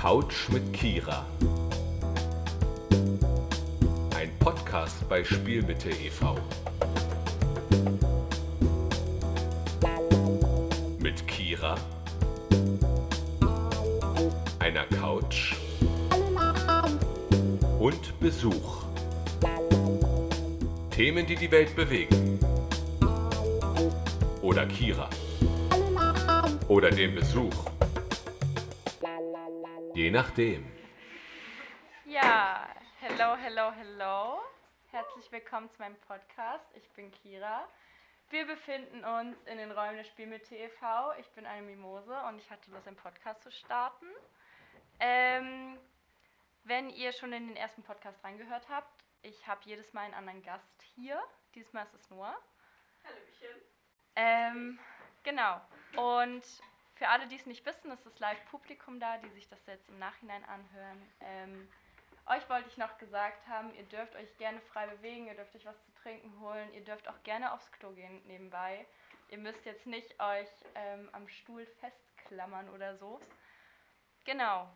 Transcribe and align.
Couch 0.00 0.48
mit 0.48 0.72
Kira. 0.72 1.26
Ein 4.16 4.30
Podcast 4.38 5.06
bei 5.10 5.22
Spielmitte 5.22 5.90
e.V. 5.90 6.38
Mit 10.98 11.28
Kira, 11.28 11.74
einer 14.58 14.86
Couch 14.98 15.56
und 17.78 18.20
Besuch. 18.20 18.84
Themen, 20.90 21.26
die 21.26 21.36
die 21.36 21.50
Welt 21.50 21.76
bewegen. 21.76 22.40
Oder 24.40 24.64
Kira. 24.64 25.10
Oder 26.68 26.90
den 26.90 27.14
Besuch. 27.14 27.52
Je 30.00 30.10
nachdem. 30.10 30.64
Ja, 32.06 32.74
hello, 33.00 33.36
hello, 33.36 33.70
hello. 33.70 34.40
Herzlich 34.90 35.30
willkommen 35.30 35.70
zu 35.72 35.78
meinem 35.78 36.00
Podcast. 36.08 36.64
Ich 36.74 36.88
bin 36.92 37.12
Kira. 37.12 37.68
Wir 38.30 38.46
befinden 38.46 39.04
uns 39.04 39.36
in 39.44 39.58
den 39.58 39.70
Räumen 39.70 39.98
des 39.98 40.06
Spielmitte 40.06 40.56
e.V. 40.56 41.12
Ich 41.18 41.28
bin 41.32 41.44
eine 41.44 41.66
Mimose 41.66 42.18
und 42.26 42.38
ich 42.38 42.50
hatte 42.50 42.70
Lust, 42.70 42.86
einen 42.86 42.96
Podcast 42.96 43.42
zu 43.42 43.52
starten. 43.52 44.06
Ähm, 45.00 45.78
wenn 46.64 46.88
ihr 46.88 47.12
schon 47.12 47.34
in 47.34 47.48
den 47.48 47.56
ersten 47.58 47.82
Podcast 47.82 48.24
reingehört 48.24 48.70
habt, 48.70 49.04
ich 49.20 49.46
habe 49.46 49.60
jedes 49.66 49.92
Mal 49.92 50.06
einen 50.06 50.14
anderen 50.14 50.42
Gast 50.42 50.82
hier. 50.94 51.22
Diesmal 51.54 51.84
ist 51.84 51.92
es 51.92 52.08
Noah. 52.08 52.38
Hallöchen. 53.04 53.62
Ähm, 54.16 54.78
genau. 55.24 55.60
Und 55.94 56.42
für 57.00 57.08
alle, 57.08 57.26
die 57.28 57.36
es 57.36 57.46
nicht 57.46 57.64
wissen, 57.64 57.90
ist 57.92 58.04
das 58.04 58.18
Live-Publikum 58.18 59.00
da, 59.00 59.16
die 59.16 59.30
sich 59.30 59.48
das 59.48 59.64
jetzt 59.64 59.88
im 59.88 59.98
Nachhinein 59.98 60.44
anhören. 60.44 61.12
Ähm, 61.20 61.66
euch 62.26 62.46
wollte 62.50 62.68
ich 62.68 62.76
noch 62.76 62.98
gesagt 62.98 63.48
haben, 63.48 63.74
ihr 63.74 63.84
dürft 63.84 64.14
euch 64.16 64.36
gerne 64.36 64.60
frei 64.60 64.86
bewegen, 64.86 65.26
ihr 65.26 65.34
dürft 65.34 65.56
euch 65.56 65.64
was 65.64 65.82
zu 65.82 65.94
trinken 65.94 66.38
holen, 66.40 66.70
ihr 66.74 66.84
dürft 66.84 67.08
auch 67.08 67.22
gerne 67.22 67.54
aufs 67.54 67.72
Klo 67.72 67.92
gehen 67.92 68.20
nebenbei. 68.26 68.84
Ihr 69.30 69.38
müsst 69.38 69.64
jetzt 69.64 69.86
nicht 69.86 70.20
euch 70.20 70.46
ähm, 70.74 71.08
am 71.12 71.26
Stuhl 71.26 71.64
festklammern 71.80 72.68
oder 72.68 72.94
so. 72.98 73.18
Genau. 74.26 74.68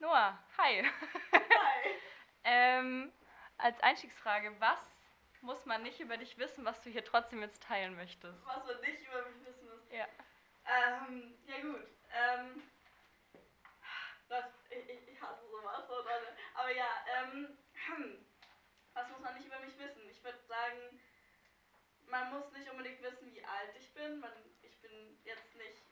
Noah, 0.00 0.38
hi. 0.58 0.84
Hi. 1.32 1.94
ähm, 2.44 3.10
als 3.56 3.80
Einstiegsfrage, 3.80 4.54
was 4.58 4.78
muss 5.40 5.64
man 5.64 5.82
nicht 5.82 5.98
über 6.00 6.18
dich 6.18 6.36
wissen, 6.36 6.66
was 6.66 6.82
du 6.82 6.90
hier 6.90 7.06
trotzdem 7.06 7.40
jetzt 7.40 7.62
teilen 7.62 7.96
möchtest? 7.96 8.38
Was 8.44 8.66
man 8.66 8.80
nicht 8.82 9.00
über 9.08 9.22
mich 9.30 9.46
wissen 9.46 9.66
muss. 9.66 9.90
Ja. 9.90 10.06
Ähm, 10.70 11.34
ja 11.46 11.60
gut. 11.60 11.86
Ähm, 12.14 12.62
Gott, 14.28 14.44
ich, 14.70 15.08
ich, 15.08 15.20
hasse 15.20 15.42
sowas, 15.50 15.86
so 15.88 15.96
Leute. 15.96 16.36
Aber 16.54 16.70
ja, 16.70 16.88
ähm, 17.18 17.58
was 18.94 19.08
muss 19.08 19.20
man 19.20 19.34
nicht 19.34 19.46
über 19.46 19.58
mich 19.58 19.76
wissen? 19.78 20.08
Ich 20.08 20.22
würde 20.22 20.38
sagen, 20.46 21.00
man 22.06 22.30
muss 22.30 22.52
nicht 22.52 22.70
unbedingt 22.70 23.02
wissen, 23.02 23.32
wie 23.34 23.44
alt 23.44 23.74
ich 23.76 23.92
bin. 23.94 24.20
Man, 24.20 24.32
ich 24.62 24.80
bin 24.80 25.18
jetzt 25.24 25.54
nicht, 25.56 25.82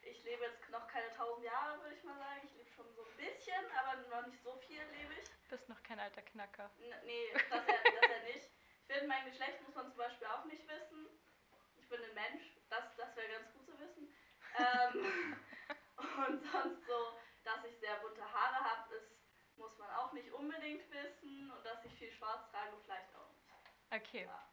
ich 0.00 0.24
lebe 0.24 0.44
jetzt 0.44 0.70
noch 0.70 0.88
keine 0.88 1.14
tausend 1.16 1.44
Jahre, 1.44 1.82
würde 1.82 1.96
ich 1.96 2.04
mal 2.04 2.16
sagen. 2.16 2.40
Ich 2.44 2.54
lebe 2.54 2.70
schon 2.70 2.94
so 2.94 3.04
ein 3.04 3.16
bisschen, 3.16 3.64
aber 3.76 4.00
noch 4.08 4.26
nicht 4.26 4.42
so 4.42 4.56
viel 4.66 4.82
lebe 4.96 5.12
ich. 5.20 5.28
Bist 5.50 5.68
noch 5.68 5.82
kein 5.82 5.98
alter 6.00 6.22
Knacker. 6.22 6.70
N 6.78 6.94
nee, 7.04 7.32
das 7.32 7.66
ja, 7.66 7.74
das 8.00 8.10
ja 8.10 8.22
nicht. 8.24 8.48
Ich 8.88 8.96
finde, 8.96 9.08
mein 9.08 9.26
Geschlecht 9.26 9.60
muss 9.66 9.74
man 9.74 9.88
zum 9.88 9.98
Beispiel 9.98 10.26
auch 10.28 10.44
nicht 10.44 10.66
wissen. 10.66 11.06
Ich 11.76 11.88
bin 11.88 12.02
ein 12.02 12.14
Mensch, 12.14 12.59
das, 12.70 12.94
das 12.96 13.14
wäre 13.16 13.28
ganz 13.28 13.52
gut 13.52 13.66
zu 13.66 13.78
wissen. 13.78 14.14
Ähm, 14.56 15.36
und 16.26 16.42
sonst 16.50 16.86
so, 16.86 17.18
dass 17.44 17.64
ich 17.64 17.78
sehr 17.78 17.96
bunte 17.96 18.22
Haare 18.22 18.64
habe, 18.64 18.94
ist, 18.94 19.10
muss 19.56 19.76
man 19.78 19.90
auch 19.90 20.12
nicht 20.12 20.32
unbedingt 20.32 20.90
wissen. 20.90 21.50
Und 21.50 21.64
dass 21.64 21.84
ich 21.84 21.92
viel 21.94 22.10
schwarz 22.10 22.50
trage, 22.50 22.76
vielleicht 22.84 23.14
auch 23.14 23.28
nicht. 23.28 23.40
Okay. 23.92 24.24
Ja. 24.24 24.48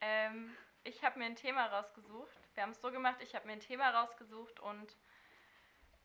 Ähm, 0.00 0.56
ich 0.84 1.04
habe 1.04 1.18
mir 1.18 1.26
ein 1.26 1.36
Thema 1.36 1.66
rausgesucht. 1.66 2.38
Wir 2.54 2.62
haben 2.62 2.70
es 2.70 2.80
so 2.80 2.90
gemacht, 2.90 3.20
ich 3.20 3.34
habe 3.34 3.46
mir 3.46 3.52
ein 3.52 3.60
Thema 3.60 3.90
rausgesucht 3.90 4.60
und 4.60 4.96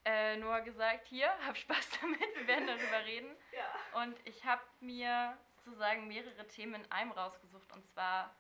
äh, 0.06 0.38
Noah 0.38 0.62
gesagt, 0.62 1.08
hier, 1.08 1.30
hab 1.48 1.58
Spaß 1.58 1.90
damit, 2.02 2.36
wir 2.36 2.48
werden 2.48 2.68
darüber 2.68 3.00
reden. 3.06 3.36
Ja. 3.52 4.04
Und 4.04 4.18
ich 4.26 4.44
habe 4.46 4.62
mir 4.80 5.38
sozusagen 5.56 6.08
mehrere 6.08 6.48
Themen 6.48 6.76
in 6.76 6.92
einem 6.92 7.12
rausgesucht 7.12 7.72
und 7.74 7.86
zwar 7.88 8.36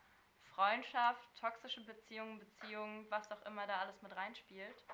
Freundschaft, 0.57 1.22
toxische 1.40 1.81
Beziehungen, 1.81 2.40
Beziehungen, 2.40 3.06
was 3.12 3.31
auch 3.31 3.41
immer 3.44 3.68
da 3.68 3.81
alles 3.81 4.01
mit 4.01 4.16
reinspielt. 4.16 4.85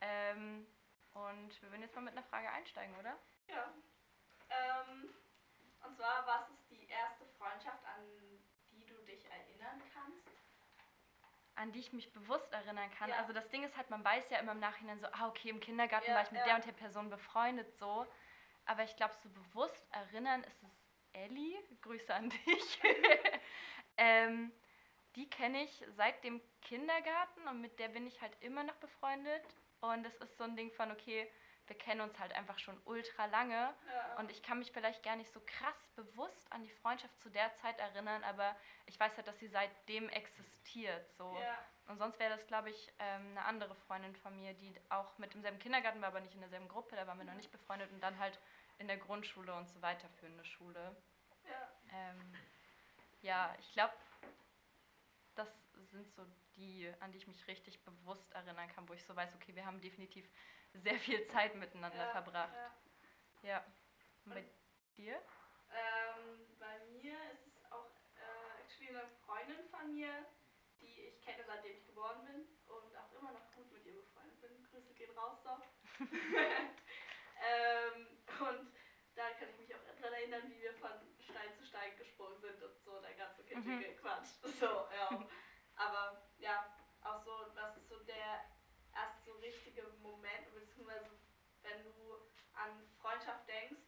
Ähm, 0.00 0.66
und 1.12 1.62
wir 1.62 1.70
würden 1.70 1.82
jetzt 1.82 1.94
mal 1.94 2.00
mit 2.00 2.14
einer 2.14 2.24
Frage 2.24 2.50
einsteigen, 2.50 2.96
oder? 2.96 3.16
ja. 3.46 3.72
Ähm, 4.50 5.14
und 5.84 5.96
zwar, 5.96 6.26
was 6.26 6.50
ist 6.50 6.68
die 6.70 6.88
erste 6.88 7.24
Freundschaft, 7.38 7.84
an 7.84 8.02
die 8.72 8.84
du 8.86 8.94
dich 9.04 9.24
erinnern 9.26 9.80
kannst? 9.94 10.26
An 11.54 11.70
die 11.70 11.78
ich 11.78 11.92
mich 11.92 12.12
bewusst 12.12 12.52
erinnern 12.52 12.90
kann. 12.98 13.10
Ja. 13.10 13.18
Also 13.18 13.32
das 13.32 13.48
Ding 13.50 13.62
ist 13.62 13.76
halt, 13.76 13.90
man 13.90 14.04
weiß 14.04 14.30
ja 14.30 14.38
immer 14.38 14.52
im 14.52 14.58
Nachhinein 14.60 14.98
so, 14.98 15.06
ah 15.12 15.28
okay, 15.28 15.50
im 15.50 15.60
Kindergarten 15.60 16.08
Ja, 16.08 16.16
war 16.16 16.22
ich 16.22 16.32
mit 16.32 16.40
ja. 16.40 16.46
der 16.46 16.56
und 16.56 16.66
der 16.66 16.72
Person 16.72 17.08
befreundet 17.08 17.72
so. 17.76 18.04
Aber 18.64 18.82
ich 18.82 18.96
glaube, 18.96 19.14
so 19.22 19.28
bewusst 19.28 19.86
erinnern 19.92 20.42
ist 20.42 20.60
es 20.62 20.82
Ellie. 21.12 21.56
Grüße 21.82 22.12
an 22.12 22.30
dich. 22.30 22.80
ähm, 23.96 24.52
die 25.16 25.28
kenne 25.28 25.64
ich 25.64 25.84
seit 25.96 26.22
dem 26.24 26.40
Kindergarten 26.62 27.48
und 27.48 27.60
mit 27.60 27.78
der 27.78 27.88
bin 27.88 28.06
ich 28.06 28.20
halt 28.20 28.32
immer 28.40 28.62
noch 28.62 28.76
befreundet. 28.76 29.42
Und 29.80 30.04
es 30.06 30.16
ist 30.16 30.36
so 30.36 30.44
ein 30.44 30.56
Ding 30.56 30.70
von, 30.72 30.90
okay, 30.90 31.30
wir 31.68 31.76
kennen 31.76 32.00
uns 32.00 32.18
halt 32.18 32.32
einfach 32.32 32.58
schon 32.58 32.80
ultra 32.84 33.26
lange. 33.26 33.74
Ja. 33.92 34.18
Und 34.18 34.30
ich 34.30 34.42
kann 34.42 34.58
mich 34.58 34.72
vielleicht 34.72 35.02
gar 35.02 35.16
nicht 35.16 35.32
so 35.32 35.40
krass 35.40 35.88
bewusst 35.94 36.50
an 36.52 36.62
die 36.62 36.70
Freundschaft 36.70 37.18
zu 37.20 37.30
der 37.30 37.54
Zeit 37.56 37.78
erinnern, 37.78 38.24
aber 38.24 38.56
ich 38.86 38.98
weiß 38.98 39.16
halt, 39.16 39.28
dass 39.28 39.38
sie 39.38 39.48
seitdem 39.48 40.08
existiert. 40.08 41.12
So. 41.12 41.36
ja. 41.40 41.58
Und 41.86 41.98
sonst 41.98 42.18
wäre 42.18 42.34
das, 42.34 42.46
glaube 42.46 42.70
ich, 42.70 42.92
ähm, 42.98 43.30
eine 43.30 43.44
andere 43.44 43.74
Freundin 43.74 44.14
von 44.16 44.36
mir, 44.36 44.54
die 44.54 44.74
auch 44.88 45.16
mit 45.18 45.34
im 45.34 45.42
selben 45.42 45.58
Kindergarten 45.58 46.00
war, 46.00 46.08
aber 46.08 46.20
nicht 46.20 46.34
in 46.34 46.40
derselben 46.40 46.68
Gruppe, 46.68 46.96
da 46.96 47.06
waren 47.06 47.18
wir 47.18 47.24
noch 47.24 47.34
nicht 47.34 47.52
befreundet 47.52 47.90
und 47.92 48.00
dann 48.00 48.18
halt 48.18 48.38
in 48.78 48.88
der 48.88 48.98
Grundschule 48.98 49.54
und 49.54 49.68
so 49.68 49.80
weiterführende 49.80 50.44
Schule. 50.44 50.96
ja. 51.46 51.68
Ähm, 51.92 52.34
ja, 53.22 53.54
ich 53.58 53.72
glaube, 53.72 53.92
sind 55.86 56.12
so 56.12 56.24
die, 56.56 56.92
an 57.00 57.12
die 57.12 57.18
ich 57.18 57.26
mich 57.26 57.46
richtig 57.46 57.82
bewusst 57.84 58.32
erinnern 58.32 58.68
kann, 58.68 58.88
wo 58.88 58.92
ich 58.92 59.04
so 59.04 59.14
weiß, 59.14 59.34
okay, 59.34 59.54
wir 59.54 59.64
haben 59.64 59.80
definitiv 59.80 60.28
sehr 60.74 60.98
viel 60.98 61.24
Zeit 61.26 61.54
miteinander 61.54 62.04
ja, 62.04 62.10
verbracht. 62.10 62.52
Ja. 63.42 63.48
Ja. 63.48 63.64
Und 64.24 64.34
bei 64.34 64.44
dir? 64.96 65.22
Ähm, 65.70 66.56
bei 66.58 66.78
mir 66.90 67.16
ist 67.32 67.46
es 67.46 67.64
auch 67.70 67.90
äh, 68.16 68.62
actually 68.62 68.90
eine 68.90 69.06
Freundin 69.24 69.68
von 69.70 69.94
mir, 69.94 70.26
die 70.80 71.08
ich 71.08 71.22
kenne 71.22 71.44
seitdem 71.46 71.76
ich 71.76 71.86
geboren 71.86 72.24
bin 72.24 72.48
und 72.66 72.96
auch 72.96 73.12
immer 73.12 73.30
noch 73.32 73.52
gut 73.52 73.70
mit 73.72 73.86
ihr 73.86 73.94
befreundet 73.94 74.40
bin. 74.40 74.66
Grüße 74.70 74.92
gehen 74.94 75.16
raus, 75.16 75.38
so. 75.42 75.50
ähm, 76.04 76.08
und 78.40 78.72
da 79.14 79.30
kann 79.38 79.48
ich 79.50 79.58
mich 79.58 79.74
auch 79.74 79.84
daran 79.84 80.14
erinnern, 80.14 80.50
wie 80.50 80.62
wir 80.62 80.72
von 80.74 80.90
Stein 81.18 81.54
zu 81.56 81.64
Stein 81.64 81.96
gesprungen 81.96 82.38
sind 82.40 82.62
und 82.62 82.78
so, 82.84 83.00
der 83.00 83.14
ganze 83.14 83.42
kitschige 83.44 83.96
Quatsch. 83.96 84.28
So, 84.60 84.66
ja. 84.66 85.26
Aber 85.78 86.22
ja, 86.38 86.66
auch 87.02 87.22
so, 87.24 87.46
das 87.54 87.76
ist 87.76 87.88
so 87.88 87.98
der 88.00 88.44
erste 88.94 89.22
so 89.24 89.32
richtige 89.38 89.82
Moment, 90.02 90.52
beziehungsweise 90.54 91.10
wenn 91.62 91.82
du 91.84 92.14
an 92.54 92.82
Freundschaft 93.00 93.48
denkst, 93.48 93.82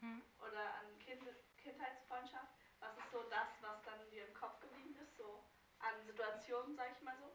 Hm? 0.00 0.22
oder 0.38 0.74
an 0.74 0.98
kind 0.98 1.22
Kindheitsfreundschaft? 1.56 2.52
Was 2.80 2.96
ist 2.98 3.10
so 3.10 3.22
das, 3.30 3.48
was 3.62 3.82
dann 3.84 4.10
dir 4.10 4.26
im 4.28 4.34
Kopf 4.34 4.60
geblieben 4.60 4.94
ist? 5.02 5.16
So 5.16 5.42
an 5.78 5.94
Situationen, 6.06 6.76
sag 6.76 6.90
ich 6.92 7.00
mal 7.02 7.16
so? 7.18 7.32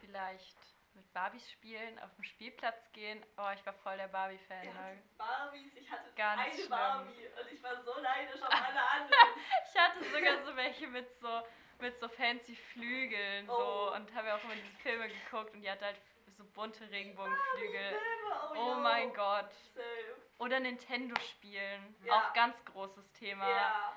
Vielleicht 0.00 0.56
mit 0.94 1.12
Barbies 1.12 1.50
spielen, 1.50 1.98
auf 2.00 2.14
den 2.14 2.24
Spielplatz 2.24 2.90
gehen. 2.92 3.24
Oh, 3.36 3.50
ich 3.54 3.64
war 3.66 3.72
voll 3.74 3.96
der 3.96 4.08
Barbie-Fan. 4.08 4.62
Wir 4.62 4.72
ne? 4.74 5.02
Barbies, 5.16 5.74
ich 5.74 5.90
hatte 5.90 6.10
Ganz 6.16 6.40
eine 6.40 6.54
schlimm. 6.54 6.70
Barbie 6.70 7.28
und 7.40 7.52
ich 7.52 7.62
war 7.62 7.82
so 7.82 8.00
neidisch 8.00 8.42
auf 8.42 8.50
alle 8.50 8.90
anderen. 8.90 9.10
Ich 9.74 9.78
hatte 9.80 10.04
sogar 10.04 10.44
so 10.44 10.56
welche 10.56 10.86
mit 10.88 11.18
so, 11.18 11.42
mit 11.82 11.98
so 12.00 12.08
fancy 12.08 12.56
Flügeln 12.56 13.46
so 13.46 13.52
Oh. 13.52 13.92
und 13.94 14.12
habe 14.14 14.28
ja 14.28 14.36
auch 14.36 14.44
immer 14.44 14.54
diese 14.54 14.76
Filme 14.82 15.08
geguckt 15.08 15.52
und 15.54 15.60
die 15.62 15.70
hatte 15.70 15.84
halt 15.84 16.00
so 16.38 16.44
bunte 16.44 16.88
Regenbogenflügel. 16.90 17.90
Filme, 17.90 18.50
Oh 18.52 18.68
ja. 18.70 18.74
mein 18.76 19.12
Gott. 19.12 19.50
Same. 19.74 20.16
Oder 20.38 20.60
Nintendo 20.60 21.14
spielen. 21.20 21.94
Ja. 22.04 22.14
Auch 22.14 22.32
ganz 22.32 22.56
großes 22.64 23.12
Thema. 23.12 23.48
Ja. 23.48 23.92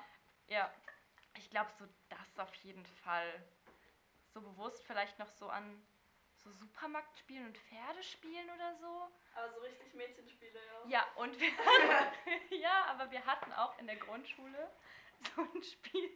Ja. 0.48 0.74
Ich 1.38 1.48
glaube, 1.50 1.70
so 1.78 1.86
das 2.10 2.38
auf 2.38 2.54
jeden 2.56 2.84
Fall. 2.86 3.42
So 4.34 4.40
bewusst 4.42 4.84
vielleicht 4.84 5.18
noch 5.18 5.28
so 5.30 5.48
an 5.48 5.82
so 6.36 6.50
Supermarktspielen 6.52 7.46
und 7.46 7.58
Pferdespielen 7.58 8.48
oder 8.50 8.74
so. 8.76 9.08
Aber 9.34 9.50
so 9.52 9.60
richtig 9.60 9.92
Mädchenspiele, 9.94 10.60
ja. 10.86 10.88
Ja, 11.00 11.06
und 11.16 11.38
wir 11.40 11.48
ja, 12.58 12.84
aber 12.86 13.10
wir 13.10 13.24
hatten 13.26 13.52
auch 13.54 13.76
in 13.78 13.86
der 13.86 13.96
Grundschule 13.96 14.70
so 15.34 15.40
ein 15.42 15.62
Spiel, 15.62 16.10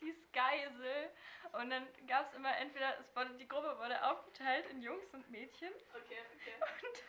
hieß 0.00 0.16
Geisel. 0.32 1.10
Und 1.52 1.70
dann 1.70 1.86
gab 2.06 2.26
es 2.28 2.34
immer 2.34 2.56
entweder, 2.58 2.98
es 2.98 3.14
wurde, 3.16 3.30
die 3.36 3.48
Gruppe 3.48 3.78
wurde 3.78 4.02
aufgeteilt 4.04 4.66
in 4.70 4.82
Jungs 4.82 5.06
und 5.14 5.28
Mädchen. 5.30 5.72
Okay, 5.94 6.18
okay. 6.34 6.54
Und 6.82 7.02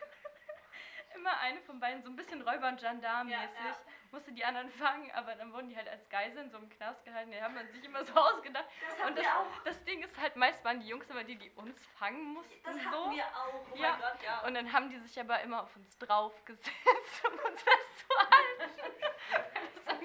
immer 1.16 1.38
eine 1.40 1.60
von 1.62 1.80
beiden, 1.80 2.02
so 2.02 2.10
ein 2.10 2.16
bisschen 2.16 2.42
Räuber- 2.42 2.68
und 2.68 2.78
Gendarm-mäßig, 2.80 3.40
Ja, 3.58 3.66
ja. 3.70 3.76
musste 4.12 4.30
die 4.32 4.44
anderen 4.44 4.70
fangen, 4.70 5.10
aber 5.12 5.34
dann 5.34 5.52
wurden 5.52 5.68
die 5.68 5.76
halt 5.76 5.88
als 5.88 6.08
Geisel 6.08 6.44
in 6.44 6.50
so 6.50 6.58
einem 6.58 6.68
Knast 6.70 7.04
gehalten. 7.04 7.30
Die 7.30 7.40
haben 7.42 7.54
man 7.54 7.68
sich 7.72 7.82
immer 7.84 8.04
so 8.04 8.12
ausgedacht. 8.16 8.66
Das 8.98 9.08
Und 9.08 9.18
das, 9.18 9.26
das 9.64 9.84
Ding 9.84 10.02
ist 10.02 10.16
halt, 10.18 10.36
meist 10.36 10.64
waren 10.64 10.80
die 10.80 10.88
Jungs 10.88 11.08
immer 11.10 11.24
die, 11.24 11.36
die 11.36 11.50
uns 11.52 11.84
fangen 11.98 12.22
mussten. 12.34 12.54
Das 12.64 12.74
hatten 12.78 12.90
so. 12.92 13.10
wir 13.10 13.24
auch. 13.26 13.66
Oh 13.72 13.76
Ja. 13.76 13.90
mein 13.92 14.00
Gott, 14.00 14.22
ja. 14.22 14.40
Und 14.46 14.54
dann 14.54 14.72
haben 14.72 14.88
die 14.90 14.98
sich 14.98 15.18
aber 15.18 15.40
immer 15.40 15.62
auf 15.64 15.74
uns 15.76 15.98
draufgesetzt, 15.98 16.70
um 17.26 17.32
uns 17.50 17.62
festzuhalten. 17.62 18.94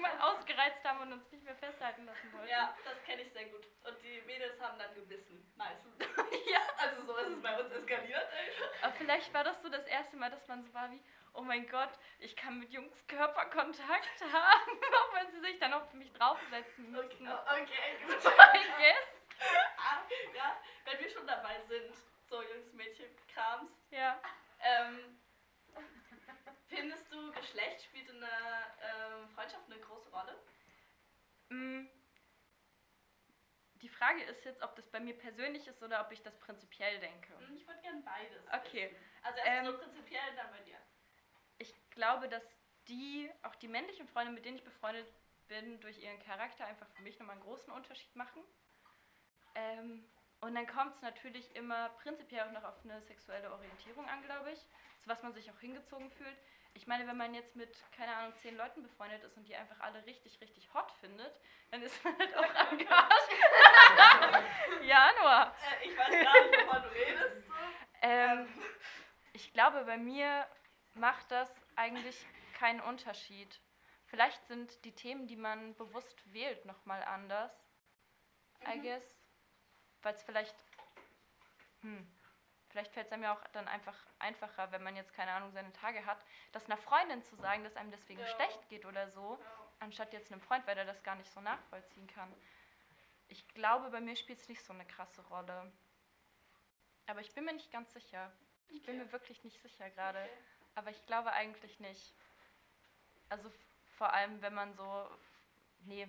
Irgendwann 0.04 0.20
ausgereizt 0.20 0.84
haben 0.84 1.00
und 1.00 1.12
uns 1.12 1.30
nicht 1.32 1.44
mehr 1.44 1.56
festhalten 1.56 2.04
lassen 2.04 2.32
wollten. 2.32 2.48
Ja, 2.48 2.76
das 2.84 3.02
kenne 3.04 3.22
ich 3.22 3.32
sehr 3.32 3.46
gut. 3.46 3.64
Und 3.84 4.02
die 4.02 4.20
Mädels 4.22 4.60
haben 4.60 4.78
dann 4.78 4.94
gebissen, 4.94 5.52
meistens. 5.56 5.94
Ja. 6.46 6.60
Also 6.76 7.02
so 7.06 7.16
ist 7.16 7.28
es 7.28 7.42
bei 7.42 7.58
uns 7.58 7.72
eskaliert. 7.72 8.28
Aber 8.82 8.92
vielleicht 8.92 9.32
war 9.32 9.44
das 9.44 9.60
so 9.62 9.68
das 9.68 9.86
erste 9.86 10.16
Mal, 10.16 10.30
dass 10.30 10.46
man 10.46 10.62
so 10.62 10.74
war 10.74 10.90
wie, 10.90 11.00
oh 11.32 11.40
mein 11.40 11.66
Gott, 11.68 11.90
ich 12.18 12.36
kann 12.36 12.58
mit 12.58 12.70
Jungs 12.70 13.06
Körperkontakt 13.06 14.20
haben, 14.32 14.70
auch 14.70 15.14
wenn 15.14 15.30
sie 15.32 15.40
sich 15.40 15.58
dann 15.58 15.72
auf 15.72 15.92
mich 15.94 16.12
draufsetzen 16.12 16.90
müssen. 16.90 17.28
Okay, 17.28 17.62
okay 17.62 17.96
gut. 18.06 18.24
I 18.54 18.66
guess. 18.78 19.48
Ah, 19.78 20.02
ja, 20.34 20.60
wenn 20.84 21.00
wir 21.00 21.08
schon 21.08 21.26
dabei 21.26 21.60
sind, 21.66 21.94
so 22.28 22.42
Jungs, 22.42 22.72
Mädchen, 22.74 23.08
Krams. 23.32 23.72
Ja. 23.90 24.20
Ähm, 24.60 25.18
Geschlecht 27.54 27.84
spielt 27.84 28.08
in 28.10 28.16
einer 28.16 28.66
ähm, 28.82 29.28
Freundschaft 29.28 29.64
eine 29.70 29.78
große 29.80 30.10
Rolle? 30.10 30.36
Mm. 31.50 31.86
Die 33.74 33.88
Frage 33.88 34.22
ist 34.24 34.44
jetzt, 34.44 34.62
ob 34.62 34.74
das 34.74 34.86
bei 34.88 34.98
mir 34.98 35.16
persönlich 35.16 35.66
ist 35.68 35.80
oder 35.82 36.00
ob 36.00 36.10
ich 36.10 36.22
das 36.22 36.36
prinzipiell 36.40 36.98
denke. 36.98 37.38
Hm, 37.38 37.56
Ich 37.56 37.66
würde 37.66 37.80
gern 37.82 38.02
beides. 38.04 38.42
Okay. 38.52 38.90
wissen. 38.90 39.04
Also 39.22 39.38
erst 39.38 39.48
Ähm, 39.48 39.66
so 39.66 39.78
prinzipiell, 39.78 40.34
dann 40.36 40.50
bei 40.50 40.60
dir. 40.62 40.78
Ich 41.58 41.72
glaube, 41.90 42.28
dass 42.28 42.42
die, 42.88 43.30
auch 43.42 43.54
die 43.56 43.68
männlichen 43.68 44.08
Freunde, 44.08 44.32
mit 44.32 44.44
denen 44.44 44.56
ich 44.56 44.64
befreundet 44.64 45.06
bin, 45.46 45.80
durch 45.80 45.98
ihren 45.98 46.18
Charakter 46.20 46.66
einfach 46.66 46.88
für 46.96 47.02
mich 47.02 47.18
nochmal 47.18 47.36
einen 47.36 47.44
großen 47.44 47.72
Unterschied 47.72 48.16
machen. 48.16 48.42
Ähm, 49.54 50.04
und 50.40 50.54
dann 50.56 50.66
kommt 50.66 50.96
es 50.96 51.02
natürlich 51.02 51.54
immer 51.54 51.90
prinzipiell 52.00 52.42
auch 52.42 52.52
noch 52.52 52.64
auf 52.64 52.84
eine 52.84 53.00
sexuelle 53.02 53.52
Orientierung 53.52 54.08
an, 54.08 54.22
glaube 54.24 54.50
ich, 54.50 54.58
zu 54.58 55.08
was 55.08 55.22
man 55.22 55.32
sich 55.34 55.50
auch 55.50 55.60
hingezogen 55.60 56.10
fühlt. 56.10 56.36
Ich 56.76 56.86
meine, 56.88 57.06
wenn 57.06 57.16
man 57.16 57.34
jetzt 57.34 57.54
mit, 57.54 57.72
keine 57.92 58.14
Ahnung, 58.16 58.34
zehn 58.36 58.56
Leuten 58.56 58.82
befreundet 58.82 59.22
ist 59.22 59.36
und 59.36 59.46
die 59.46 59.54
einfach 59.54 59.78
alle 59.80 60.04
richtig, 60.06 60.40
richtig 60.40 60.72
hot 60.74 60.90
findet, 61.00 61.40
dann 61.70 61.82
ist 61.82 62.02
man 62.04 62.18
halt 62.18 62.36
auch 62.36 62.42
am 62.42 62.78
Arsch. 62.88 64.44
ja, 64.82 65.10
Noah. 65.20 65.54
Äh, 65.80 65.88
ich 65.88 65.96
weiß 65.96 66.10
gar 66.10 66.46
nicht, 66.46 66.66
wovon 66.66 66.82
du 66.82 66.88
redest. 66.88 67.46
So. 67.46 67.54
Ähm, 68.02 68.48
ich 69.32 69.52
glaube, 69.52 69.84
bei 69.84 69.96
mir 69.96 70.46
macht 70.94 71.30
das 71.30 71.50
eigentlich 71.76 72.26
keinen 72.58 72.80
Unterschied. 72.80 73.60
Vielleicht 74.06 74.44
sind 74.46 74.84
die 74.84 74.92
Themen, 74.94 75.26
die 75.26 75.36
man 75.36 75.74
bewusst 75.76 76.32
wählt, 76.32 76.64
nochmal 76.66 77.02
anders. 77.04 77.52
I 78.66 78.76
Mhm. 78.78 78.82
guess. 78.82 79.16
Weil 80.02 80.14
es 80.14 80.22
vielleicht. 80.22 80.54
Hm. 81.82 82.06
Vielleicht 82.74 82.92
fällt 82.92 83.06
es 83.06 83.12
einem 83.12 83.22
ja 83.22 83.32
auch 83.32 83.40
dann 83.52 83.68
einfach 83.68 83.94
einfacher, 84.18 84.72
wenn 84.72 84.82
man 84.82 84.96
jetzt 84.96 85.14
keine 85.14 85.30
Ahnung 85.30 85.52
seine 85.52 85.72
Tage 85.74 86.04
hat, 86.06 86.18
das 86.50 86.64
einer 86.64 86.76
Freundin 86.76 87.22
zu 87.22 87.36
sagen, 87.36 87.62
dass 87.62 87.76
einem 87.76 87.92
deswegen 87.92 88.18
Ja. 88.18 88.26
schlecht 88.26 88.68
geht 88.68 88.84
oder 88.84 89.08
so, 89.10 89.38
anstatt 89.78 90.12
jetzt 90.12 90.32
einem 90.32 90.40
Freund, 90.40 90.66
weil 90.66 90.74
der 90.74 90.84
das 90.84 91.00
gar 91.04 91.14
nicht 91.14 91.30
so 91.30 91.40
nachvollziehen 91.40 92.08
kann. 92.08 92.34
Ich 93.28 93.46
glaube, 93.54 93.90
bei 93.90 94.00
mir 94.00 94.16
spielt 94.16 94.40
es 94.40 94.48
nicht 94.48 94.60
so 94.64 94.72
eine 94.72 94.84
krasse 94.84 95.22
Rolle. 95.28 95.70
Aber 97.06 97.20
ich 97.20 97.32
bin 97.32 97.44
mir 97.44 97.52
nicht 97.52 97.70
ganz 97.70 97.92
sicher. 97.92 98.32
Ich 98.70 98.82
bin 98.82 98.96
Okay. 98.96 99.04
mir 99.04 99.12
wirklich 99.12 99.44
nicht 99.44 99.62
sicher 99.62 99.88
gerade. 99.90 100.18
Okay. 100.24 100.30
Aber 100.74 100.90
ich 100.90 101.06
glaube 101.06 101.32
eigentlich 101.32 101.78
nicht. 101.78 102.12
Also 103.28 103.52
vor 103.98 104.12
allem, 104.12 104.42
wenn 104.42 104.54
man 104.54 104.74
so. 104.74 105.08
Nee. 105.84 106.08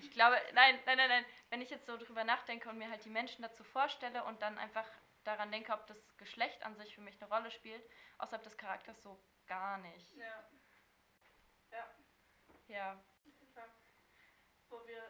Ich 0.00 0.10
glaube, 0.10 0.40
nein, 0.54 0.76
nein, 0.86 0.96
nein, 0.96 1.08
nein. 1.08 1.24
Wenn 1.50 1.60
ich 1.60 1.70
jetzt 1.70 1.86
so 1.86 1.96
drüber 1.96 2.24
nachdenke 2.24 2.68
und 2.68 2.78
mir 2.78 2.90
halt 2.90 3.04
die 3.04 3.10
Menschen 3.10 3.42
dazu 3.42 3.62
vorstelle 3.62 4.24
und 4.24 4.42
dann 4.42 4.58
einfach 4.58 4.88
daran 5.24 5.50
denke, 5.52 5.72
ob 5.72 5.86
das 5.86 6.16
Geschlecht 6.16 6.62
an 6.64 6.76
sich 6.76 6.94
für 6.94 7.00
mich 7.00 7.20
eine 7.20 7.32
Rolle 7.32 7.50
spielt, 7.50 7.82
außerhalb 8.18 8.42
des 8.42 8.56
Charakters 8.56 9.02
so 9.02 9.22
gar 9.46 9.78
nicht. 9.78 10.16
Ja. 10.16 10.48
Ja. 11.70 11.86
Ja. 12.68 13.04
Wo 14.68 14.86
wir 14.86 15.02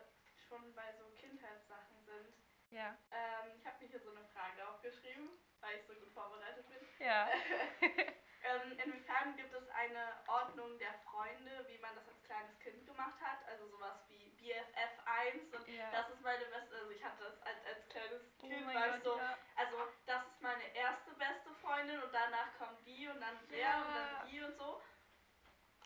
schon 0.48 0.74
bei 0.74 0.92
so 0.98 1.04
Kindheitssachen 1.20 2.04
sind. 2.04 2.34
ja, 2.70 2.96
Ähm, 3.10 3.52
ich 3.58 3.66
habe 3.66 3.78
mir 3.80 3.88
hier 3.90 4.00
so 4.00 4.10
eine 4.10 4.24
Frage 4.28 4.66
aufgeschrieben, 4.68 5.28
weil 5.60 5.78
ich 5.78 5.86
so 5.86 5.94
gut 5.94 6.12
vorbereitet 6.12 6.66
bin. 6.68 7.06
ja. 7.06 7.28
ähm, 7.80 8.78
inwiefern 8.84 9.36
gibt 9.36 9.52
es 9.54 9.68
eine 9.70 10.24
Ordnung 10.26 10.78
der 10.78 10.94
Freunde, 11.04 11.64
wie 11.68 11.78
man 11.78 11.94
das 11.94 12.08
als 12.08 12.22
kleines 12.24 12.58
Kind 12.58 12.86
gemacht 12.86 13.20
hat? 13.20 13.44
Also 13.46 13.68
sowas 13.68 14.00
wie 14.08 14.31
BFF 14.42 14.92
1 15.06 15.54
und 15.54 15.68
Ja. 15.68 15.90
das 15.92 16.08
ist 16.10 16.20
meine 16.22 16.44
beste, 16.46 16.74
also 16.76 16.90
ich 16.90 17.02
hatte 17.04 17.22
das 17.24 17.40
als, 17.42 17.64
als 17.64 17.88
kleines 17.88 18.22
Oh 18.38 18.48
Kind, 18.48 18.66
mein 18.66 18.74
war 18.76 18.96
ich 18.96 19.02
so, 19.04 19.16
ja. 19.16 19.38
also 19.56 19.76
das 20.06 20.26
ist 20.26 20.40
meine 20.42 20.74
erste 20.74 21.10
beste 21.14 21.54
Freundin 21.62 22.02
und 22.02 22.12
danach 22.12 22.58
kommt 22.58 22.84
die 22.84 23.06
und 23.08 23.20
dann 23.20 23.38
der 23.48 23.58
Ja. 23.58 23.82
und 23.82 23.94
dann 23.94 24.26
die 24.28 24.40
und 24.42 24.56
so. 24.58 24.82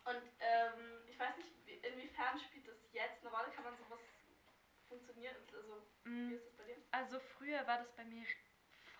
Und 0.05 0.23
ähm, 0.39 1.03
ich 1.07 1.19
weiß 1.19 1.35
nicht, 1.37 1.51
wie- 1.65 1.73
inwiefern 1.73 2.39
spielt 2.39 2.67
das 2.67 2.77
jetzt 2.91 3.21
eine 3.25 3.35
Rolle? 3.35 3.51
Kann 3.51 3.65
man 3.65 3.77
sowas 3.77 3.99
funktionieren? 4.87 5.35
Also, 5.53 5.85
wie 6.05 6.09
Mm. 6.09 6.31
ist 6.33 6.45
das 6.47 6.53
bei 6.55 6.63
dir? 6.63 6.77
Also 6.91 7.19
früher 7.37 7.67
war 7.67 7.77
das 7.79 7.91
bei 7.91 8.05
mir 8.05 8.25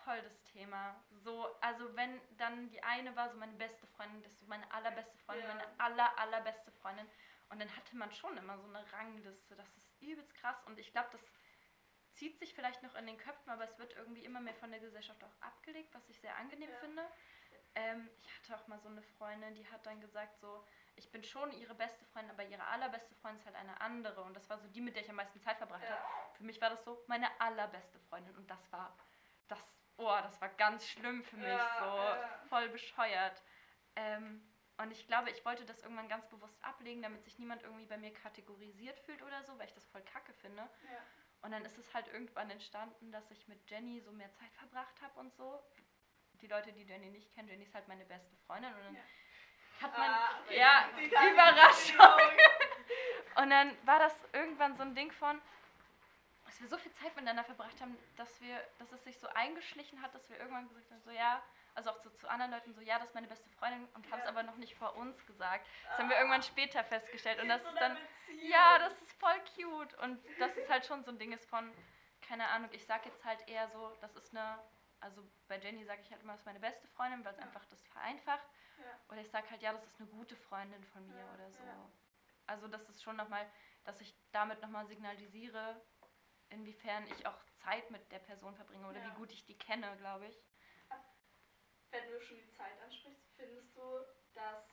voll 0.04 0.20
das 0.22 0.42
Thema. 0.44 1.02
So, 1.10 1.56
also 1.62 1.96
wenn 1.96 2.20
dann 2.36 2.68
die 2.68 2.82
eine 2.82 3.16
war 3.16 3.30
so 3.30 3.38
meine 3.38 3.54
beste 3.54 3.86
Freundin, 3.86 4.22
das 4.22 4.32
ist 4.32 4.40
so 4.40 4.46
meine 4.46 4.70
allerbeste 4.70 5.16
Freundin, 5.18 5.46
Ja. 5.48 5.54
meine 5.54 5.80
aller, 5.80 6.18
allerbeste 6.18 6.70
Freundin. 6.72 7.08
Und 7.50 7.60
dann 7.60 7.74
hatte 7.76 7.96
man 7.96 8.12
schon 8.12 8.36
immer 8.36 8.58
so 8.58 8.66
eine 8.68 8.92
Rangliste. 8.92 9.56
Das 9.56 9.68
ist 9.76 9.90
übelst 10.00 10.34
krass. 10.34 10.56
Und 10.66 10.78
ich 10.78 10.92
glaube, 10.92 11.08
das 11.12 11.20
zieht 12.12 12.38
sich 12.38 12.54
vielleicht 12.54 12.82
noch 12.82 12.94
in 12.94 13.06
den 13.06 13.16
Köpfen, 13.16 13.50
aber 13.50 13.64
es 13.64 13.78
wird 13.78 13.94
irgendwie 13.94 14.24
immer 14.24 14.40
mehr 14.40 14.54
von 14.54 14.70
der 14.70 14.80
Gesellschaft 14.80 15.22
auch 15.24 15.40
abgelegt, 15.40 15.94
was 15.94 16.08
ich 16.08 16.20
sehr 16.20 16.36
angenehm 16.36 16.70
Ja. 16.70 16.76
finde. 16.78 17.06
Ähm, 17.74 18.08
ich 18.20 18.34
hatte 18.34 18.56
auch 18.60 18.66
mal 18.66 18.78
so 18.80 18.88
eine 18.88 19.02
Freundin, 19.02 19.54
die 19.54 19.66
hat 19.70 19.86
dann 19.86 20.00
gesagt 20.00 20.38
so, 20.40 20.66
ich 20.96 21.10
bin 21.12 21.22
schon 21.22 21.52
ihre 21.52 21.74
beste 21.74 22.04
Freundin, 22.06 22.32
aber 22.32 22.44
ihre 22.44 22.64
allerbeste 22.66 23.14
Freundin 23.16 23.38
ist 23.38 23.46
halt 23.46 23.56
eine 23.56 23.80
andere. 23.80 24.22
Und 24.22 24.34
das 24.34 24.50
war 24.50 24.58
so 24.58 24.66
die, 24.68 24.80
mit 24.80 24.96
der 24.96 25.02
ich 25.04 25.10
am 25.10 25.16
meisten 25.16 25.40
Zeit 25.40 25.58
verbracht 25.58 25.84
habe. 25.84 25.92
Ja. 25.92 26.32
Für 26.34 26.42
mich 26.44 26.60
war 26.60 26.70
das 26.70 26.82
so 26.84 27.02
meine 27.06 27.28
allerbeste 27.40 27.98
Freundin 28.00 28.36
und 28.36 28.50
das 28.50 28.72
war 28.72 28.96
das 29.46 29.64
oh, 29.98 30.18
das 30.22 30.40
war 30.40 30.48
ganz 30.50 30.86
schlimm 30.86 31.22
für 31.22 31.36
mich, 31.36 31.48
Ja, 31.48 32.30
so 32.42 32.48
voll 32.48 32.68
bescheuert. 32.70 33.42
Ähm, 33.96 34.42
und 34.78 34.90
ich 34.92 35.06
glaube, 35.06 35.30
ich 35.30 35.44
wollte 35.44 35.64
das 35.64 35.82
irgendwann 35.82 36.08
ganz 36.08 36.26
bewusst 36.28 36.56
ablegen, 36.62 37.02
damit 37.02 37.24
sich 37.24 37.38
niemand 37.38 37.62
irgendwie 37.62 37.86
bei 37.86 37.96
mir 37.98 38.12
kategorisiert 38.12 38.98
fühlt 39.00 39.22
oder 39.22 39.42
so, 39.44 39.58
weil 39.58 39.66
ich 39.66 39.74
das 39.74 39.86
voll 39.86 40.02
kacke 40.02 40.32
finde. 40.34 40.62
Ja. 40.62 40.98
Und 41.42 41.52
dann 41.52 41.64
ist 41.64 41.78
es 41.78 41.92
halt 41.94 42.08
irgendwann 42.08 42.50
entstanden, 42.50 43.12
dass 43.12 43.30
ich 43.30 43.46
mit 43.48 43.68
Jenny 43.70 44.00
so 44.00 44.10
mehr 44.12 44.32
Zeit 44.32 44.52
verbracht 44.54 45.00
habe 45.02 45.18
und 45.20 45.34
so. 45.34 45.62
Die 46.40 46.46
Leute, 46.46 46.72
die 46.72 46.82
Jenny 46.82 47.10
nicht 47.10 47.32
kennen, 47.34 47.48
Jenny 47.48 47.64
ist 47.64 47.74
halt 47.74 47.88
meine 47.88 48.04
beste 48.04 48.36
Freundin 48.46 48.72
und 48.74 48.84
dann 48.84 48.94
Ja. 48.94 49.02
hat 49.82 49.98
man 49.98 50.10
Ah, 50.10 50.30
ja. 50.50 50.88
Überraschung. 51.32 52.38
Und 53.36 53.50
dann 53.50 53.76
war 53.86 53.98
das 54.00 54.14
irgendwann 54.32 54.76
so 54.76 54.82
ein 54.82 54.94
Ding 54.94 55.12
von, 55.12 55.40
dass 56.44 56.60
wir 56.60 56.68
so 56.68 56.78
viel 56.78 56.92
Zeit 56.92 57.14
miteinander 57.14 57.44
verbracht 57.44 57.80
haben, 57.80 57.96
dass 58.16 58.40
wir, 58.40 58.60
dass 58.78 58.90
es 58.92 59.04
sich 59.04 59.18
so 59.18 59.28
eingeschlichen 59.28 60.00
hat, 60.02 60.14
dass 60.14 60.28
wir 60.30 60.38
irgendwann 60.38 60.68
gesagt 60.68 60.90
haben, 60.90 61.02
so 61.02 61.10
ja, 61.10 61.42
also 61.78 61.90
auch 61.90 62.00
zu, 62.00 62.10
zu 62.16 62.28
anderen 62.28 62.50
Leuten 62.50 62.74
so, 62.74 62.80
ja, 62.80 62.98
das 62.98 63.08
ist 63.08 63.14
meine 63.14 63.28
beste 63.28 63.48
Freundin 63.50 63.86
und 63.94 64.10
haben 64.10 64.18
es 64.18 64.24
Ja. 64.24 64.30
aber 64.30 64.42
noch 64.42 64.56
nicht 64.56 64.74
vor 64.74 64.96
uns 64.96 65.24
gesagt. 65.26 65.64
Das 65.88 65.98
haben 65.98 66.08
wir 66.10 66.16
irgendwann 66.16 66.42
später 66.42 66.82
festgestellt 66.82 67.40
und 67.40 67.48
das 67.48 67.62
So 67.62 67.68
ist 67.68 67.80
dann, 67.80 67.96
ja, 68.42 68.78
das 68.80 69.00
ist 69.00 69.12
voll 69.12 69.40
cute 69.54 69.94
und 70.02 70.20
das 70.40 70.56
ist 70.56 70.68
halt 70.68 70.84
schon 70.84 71.04
so 71.04 71.12
ein 71.12 71.18
Ding 71.20 71.32
ist 71.32 71.48
von, 71.48 71.72
keine 72.20 72.48
Ahnung, 72.48 72.68
ich 72.72 72.84
sag 72.84 73.06
jetzt 73.06 73.24
halt 73.24 73.46
eher 73.48 73.68
so, 73.68 73.96
das 74.00 74.16
ist 74.16 74.36
eine, 74.36 74.58
also 74.98 75.22
bei 75.46 75.56
Jenny 75.58 75.84
sage 75.84 76.02
ich 76.02 76.10
halt 76.10 76.20
immer, 76.22 76.32
das 76.32 76.40
ist 76.40 76.46
meine 76.46 76.58
beste 76.58 76.88
Freundin, 76.88 77.24
weil 77.24 77.32
es 77.32 77.38
Ja. 77.38 77.44
einfach 77.44 77.64
das 77.66 77.80
vereinfacht. 77.86 78.48
Ja. 78.78 78.84
Oder 79.10 79.20
ich 79.20 79.30
sag 79.30 79.48
halt, 79.48 79.62
ja, 79.62 79.72
das 79.72 79.84
ist 79.86 80.00
eine 80.00 80.08
gute 80.08 80.34
Freundin 80.34 80.84
von 80.86 81.06
mir 81.06 81.24
oder 81.34 81.48
so. 81.52 81.62
Also 82.48 82.66
das 82.66 82.88
ist 82.88 83.02
schon 83.04 83.14
nochmal, 83.16 83.48
dass 83.84 84.00
ich 84.00 84.16
damit 84.32 84.60
nochmal 84.62 84.84
signalisiere, 84.86 85.80
inwiefern 86.48 87.06
ich 87.06 87.24
auch 87.26 87.38
Zeit 87.62 87.88
mit 87.92 88.10
der 88.10 88.18
Person 88.18 88.56
verbringe 88.56 88.88
oder 88.88 89.04
wie 89.04 89.10
gut 89.10 89.30
ich 89.30 89.44
die 89.44 89.56
kenne, 89.56 89.96
glaube 89.98 90.26
ich. 90.26 90.42
Wenn 91.90 92.10
du 92.10 92.20
schon 92.20 92.36
die 92.36 92.50
Zeit 92.56 92.78
ansprichst, 92.82 93.22
findest 93.36 93.76
du, 93.76 94.04
dass 94.34 94.64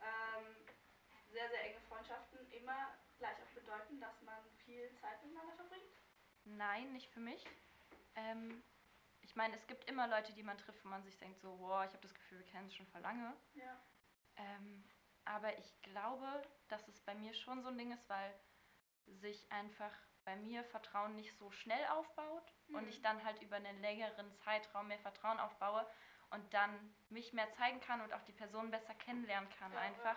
ähm, 0.00 0.56
sehr, 1.32 1.48
sehr 1.50 1.64
enge 1.64 1.80
Freundschaften 1.88 2.50
immer 2.52 2.94
gleich 3.18 3.36
auch 3.42 3.54
bedeuten, 3.54 4.00
dass 4.00 4.20
man 4.22 4.38
viel 4.64 4.94
Zeit 5.00 5.22
miteinander 5.22 5.54
verbringt? 5.54 5.92
Nein, 6.44 6.92
nicht 6.92 7.10
für 7.10 7.20
mich. 7.20 7.44
Ähm, 8.14 8.62
ich 9.22 9.36
meine, 9.36 9.54
es 9.54 9.66
gibt 9.66 9.88
immer 9.88 10.08
Leute, 10.08 10.32
die 10.32 10.42
man 10.42 10.58
trifft, 10.58 10.84
wo 10.84 10.88
man 10.88 11.02
sich 11.02 11.16
denkt, 11.18 11.40
so, 11.40 11.58
wow, 11.60 11.84
ich 11.84 11.92
habe 11.92 12.02
das 12.02 12.14
Gefühl, 12.14 12.38
wir 12.38 12.46
kennen 12.46 12.68
es 12.68 12.74
schon 12.74 12.86
vor 12.86 13.00
lange. 13.00 13.36
Ja. 13.54 13.76
Ähm, 14.36 14.84
aber 15.24 15.56
ich 15.58 15.82
glaube, 15.82 16.42
dass 16.68 16.88
es 16.88 17.00
bei 17.00 17.14
mir 17.14 17.34
schon 17.34 17.62
so 17.62 17.68
ein 17.68 17.78
Ding 17.78 17.92
ist, 17.92 18.08
weil 18.08 18.34
sich 19.06 19.50
einfach 19.52 19.92
bei 20.24 20.36
mir 20.36 20.64
Vertrauen 20.64 21.16
nicht 21.16 21.36
so 21.38 21.50
schnell 21.50 21.84
aufbaut 21.86 22.52
und 22.68 22.82
Mhm. 22.82 22.88
ich 22.88 23.02
dann 23.02 23.22
halt 23.24 23.40
über 23.42 23.56
einen 23.56 23.80
längeren 23.80 24.32
Zeitraum 24.38 24.88
mehr 24.88 24.98
Vertrauen 25.00 25.38
aufbaue 25.40 25.86
und 26.30 26.54
dann 26.54 26.94
mich 27.08 27.32
mehr 27.32 27.50
zeigen 27.52 27.80
kann 27.80 28.00
und 28.00 28.12
auch 28.12 28.22
die 28.22 28.32
Person 28.32 28.70
besser 28.70 28.94
kennenlernen 28.94 29.48
kann 29.58 29.76
einfach. 29.76 30.16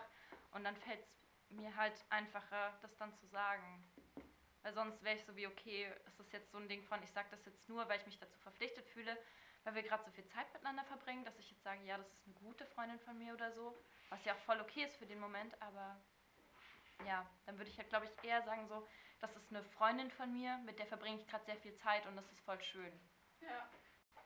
Und 0.51 0.63
dann 0.63 0.75
fällt 0.77 0.99
es 1.01 1.49
mir 1.49 1.75
halt 1.75 1.93
einfacher, 2.09 2.73
das 2.81 2.95
dann 2.97 3.13
zu 3.15 3.27
sagen. 3.27 3.83
Weil 4.61 4.73
sonst 4.73 5.03
wäre 5.03 5.15
ich 5.15 5.25
so 5.25 5.35
wie, 5.35 5.47
okay, 5.47 5.91
es 6.07 6.19
ist 6.19 6.31
jetzt 6.31 6.51
so 6.51 6.57
ein 6.57 6.69
Ding 6.69 6.83
von, 6.83 7.01
ich 7.03 7.11
sage 7.11 7.27
das 7.31 7.45
jetzt 7.45 7.67
nur, 7.67 7.87
weil 7.89 7.99
ich 7.99 8.05
mich 8.05 8.19
dazu 8.19 8.39
verpflichtet 8.39 8.87
fühle, 8.89 9.17
weil 9.63 9.75
wir 9.75 9.83
gerade 9.83 10.03
so 10.03 10.11
viel 10.11 10.25
Zeit 10.27 10.51
miteinander 10.53 10.83
verbringen, 10.85 11.25
dass 11.25 11.37
ich 11.39 11.51
jetzt 11.51 11.63
sage, 11.63 11.83
ja, 11.83 11.97
das 11.97 12.07
ist 12.07 12.25
eine 12.25 12.35
gute 12.35 12.65
Freundin 12.67 12.99
von 12.99 13.17
mir 13.17 13.33
oder 13.33 13.51
so. 13.51 13.77
Was 14.09 14.23
ja 14.25 14.33
auch 14.33 14.39
voll 14.45 14.61
okay 14.61 14.85
ist 14.85 14.95
für 14.97 15.05
den 15.05 15.19
Moment, 15.19 15.59
aber 15.61 15.99
ja, 17.05 17.27
dann 17.45 17.57
würde 17.57 17.69
ich 17.69 17.77
halt, 17.77 17.89
glaube 17.89 18.05
ich, 18.05 18.23
eher 18.23 18.41
sagen 18.43 18.67
so, 18.67 18.87
das 19.19 19.35
ist 19.35 19.49
eine 19.49 19.63
Freundin 19.63 20.11
von 20.11 20.31
mir, 20.31 20.57
mit 20.59 20.79
der 20.79 20.85
verbringe 20.85 21.17
ich 21.17 21.27
gerade 21.27 21.45
sehr 21.45 21.57
viel 21.57 21.75
Zeit 21.75 22.05
und 22.05 22.15
das 22.15 22.29
ist 22.31 22.41
voll 22.41 22.61
schön. 22.61 22.99
Ja. 23.41 23.69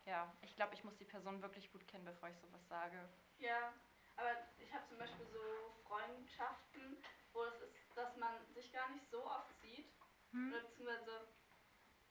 Ja, 0.07 0.33
ich 0.41 0.55
glaube, 0.55 0.73
ich 0.73 0.83
muss 0.85 0.95
die 0.97 1.05
Person 1.05 1.41
wirklich 1.41 1.69
gut 1.69 1.85
kennen, 1.85 2.05
bevor 2.05 2.29
ich 2.29 2.37
sowas 2.39 2.65
sage. 2.69 2.97
Ja, 3.39 3.73
aber 4.15 4.31
ich 4.57 4.73
habe 4.73 4.87
zum 4.87 4.97
Beispiel 4.97 5.25
so 5.27 5.41
Freundschaften, 5.85 7.03
wo 7.33 7.43
es 7.43 7.59
ist, 7.59 7.75
dass 7.93 8.15
man 8.15 8.33
sich 8.53 8.71
gar 8.71 8.89
nicht 8.89 9.05
so 9.11 9.25
oft 9.25 9.53
sieht. 9.61 9.91
Hm? 10.31 10.53
Oder 10.53 10.61
beziehungsweise 10.63 11.27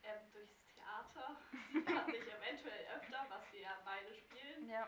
ähm, 0.02 0.30
durchs 0.30 0.54
Theater 0.74 1.40
sieht 1.72 1.88
man 1.88 2.04
sich 2.12 2.20
eventuell 2.20 2.86
öfter, 2.94 3.24
was 3.30 3.50
wir 3.52 3.60
ja 3.60 3.80
beide 3.82 4.14
spielen. 4.14 4.68
Ja, 4.68 4.86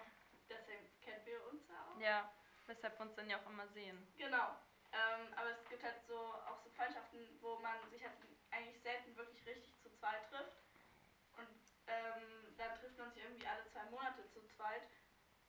Deswegen 0.50 1.00
kennen 1.00 1.25
wir 1.25 1.47
uns 1.47 1.67
ja 1.67 1.87
auch. 1.91 1.99
ja, 2.00 2.31
weshalb 2.67 2.99
wir 2.99 3.07
uns 3.07 3.15
dann 3.15 3.31
ja 3.31 3.38
auch 3.41 3.47
immer 3.47 3.67
sehen. 3.69 4.07
Genau. 4.19 4.55
Ähm, 4.93 5.33
aber 5.35 5.50
es 5.50 5.69
gibt 5.71 5.83
halt 5.83 5.97
so 6.07 6.17
auch 6.19 6.61
so 6.62 6.69
Freundschaften, 6.71 7.38
wo 7.41 7.59
man 7.61 7.77
sich 7.91 8.03
halt 8.03 8.17
eigentlich 8.50 8.81
selten 8.83 9.17
wirklich 9.17 9.45
richtig 9.47 9.79
zu 9.83 9.91
zweit 9.97 10.29
trifft. 10.29 10.68
Trifft 12.99 13.07
man 13.07 13.14
sich 13.14 13.23
irgendwie 13.23 13.47
alle 13.47 13.64
zwei 13.71 13.85
Monate 13.95 14.26
zu 14.35 14.43
zweit. 14.57 14.83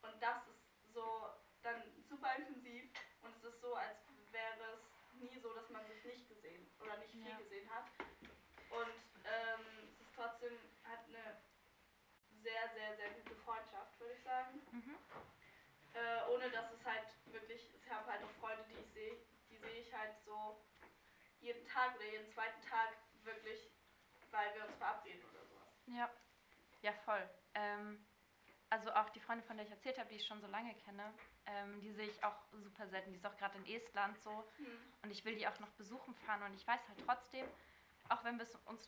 Und 0.04 0.22
das 0.22 0.38
ist 0.46 0.94
so 0.94 1.34
dann 1.64 1.82
super 2.08 2.36
intensiv. 2.38 2.86
Und 3.24 3.36
es 3.38 3.44
ist 3.44 3.60
so, 3.62 3.74
als 3.74 3.98
wäre 4.30 4.78
es 4.78 5.20
nie 5.20 5.40
so, 5.42 5.52
dass 5.54 5.68
man 5.72 5.82
sich 5.88 6.04
nicht 6.06 6.30
gesehen 6.30 6.70
oder 6.80 6.96
nicht 6.98 7.12
viel 7.12 7.26
Ja. 7.26 7.38
gesehen 7.38 7.68
hat. 7.74 7.86
Und 8.70 9.02
ähm, 9.26 9.90
es 9.90 10.00
ist 10.00 10.14
trotzdem 10.14 10.54
halt 10.86 11.00
eine 11.08 11.42
sehr, 12.44 12.70
sehr, 12.76 12.96
sehr 12.98 13.10
gute 13.18 13.36
Freundschaft, 13.38 14.00
würde 14.00 14.14
ich 14.14 14.22
sagen. 14.24 14.62
Mhm. 14.72 14.96
Äh, 15.94 16.30
ohne 16.30 16.52
dass 16.52 16.72
es 16.72 16.86
halt 16.86 17.08
wirklich, 17.34 17.66
ich 17.74 17.90
habe 17.90 18.06
halt 18.12 18.24
auch 18.24 18.32
Freunde, 18.40 18.64
die 18.70 18.78
ich 18.80 18.94
sehe, 18.94 19.18
die 19.50 19.58
sehe 19.58 19.82
ich 19.82 19.92
halt 19.92 20.14
so 20.24 20.56
jeden 21.42 21.66
Tag 21.66 21.96
oder 21.96 22.06
jeden 22.06 22.32
zweiten 22.32 22.62
Tag 22.62 22.94
wirklich, 23.24 23.72
weil 24.30 24.54
wir 24.54 24.68
uns 24.68 24.76
verabreden 24.78 25.26
oder 25.32 25.44
sowas. 25.46 25.74
Ja, 25.88 26.10
ja, 26.84 26.94
voll. 27.04 27.28
Ähm, 27.54 28.06
also 28.70 28.92
auch 28.94 29.10
die 29.10 29.20
Freundin, 29.20 29.46
von 29.48 29.58
der 29.58 29.66
ich 29.66 29.72
erzählt 29.72 29.98
habe, 29.98 30.10
die 30.10 30.16
ich 30.16 30.26
schon 30.28 30.42
so 30.42 30.48
lange 30.48 30.76
kenne, 30.76 31.14
ähm, 31.48 31.82
die 31.82 31.92
sehe 31.92 32.08
ich 32.08 32.24
auch 32.24 32.36
super 32.54 32.88
selten. 32.88 33.12
Die 33.12 33.18
ist 33.18 33.26
auch 33.26 33.38
gerade 33.38 33.58
in 33.58 33.66
Estland 33.66 34.20
so 34.20 34.48
und 35.02 35.10
ich 35.10 35.26
will 35.26 35.36
die 35.36 35.48
auch 35.48 35.60
noch 35.60 35.72
besuchen 35.72 36.14
fahren 36.16 36.44
und 36.44 36.54
ich 36.54 36.68
weiß 36.68 36.88
halt 36.88 37.00
trotzdem, 37.06 37.46
auch 38.10 38.24
wenn 38.24 38.38
wir 38.38 38.44
es 38.44 38.56
uns, 38.66 38.88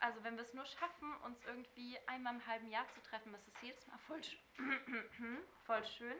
also 0.00 0.22
wenn 0.24 0.34
wir 0.34 0.42
es 0.42 0.52
nur 0.52 0.66
schaffen, 0.66 1.14
uns 1.24 1.40
irgendwie 1.44 1.96
einmal 2.06 2.34
im 2.34 2.46
halben 2.46 2.68
Jahr 2.68 2.88
zu 2.88 3.00
treffen, 3.02 3.32
ist 3.34 3.46
es 3.46 3.54
jedes 3.62 3.86
Mal 3.86 3.98
voll, 3.98 4.22
sch 4.22 4.36
voll 5.64 5.84
schön 5.84 6.16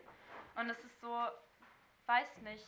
und 0.55 0.71
es 0.71 0.85
ist 0.85 1.01
so, 1.01 1.29
weiß 2.07 2.39
nicht, 2.43 2.67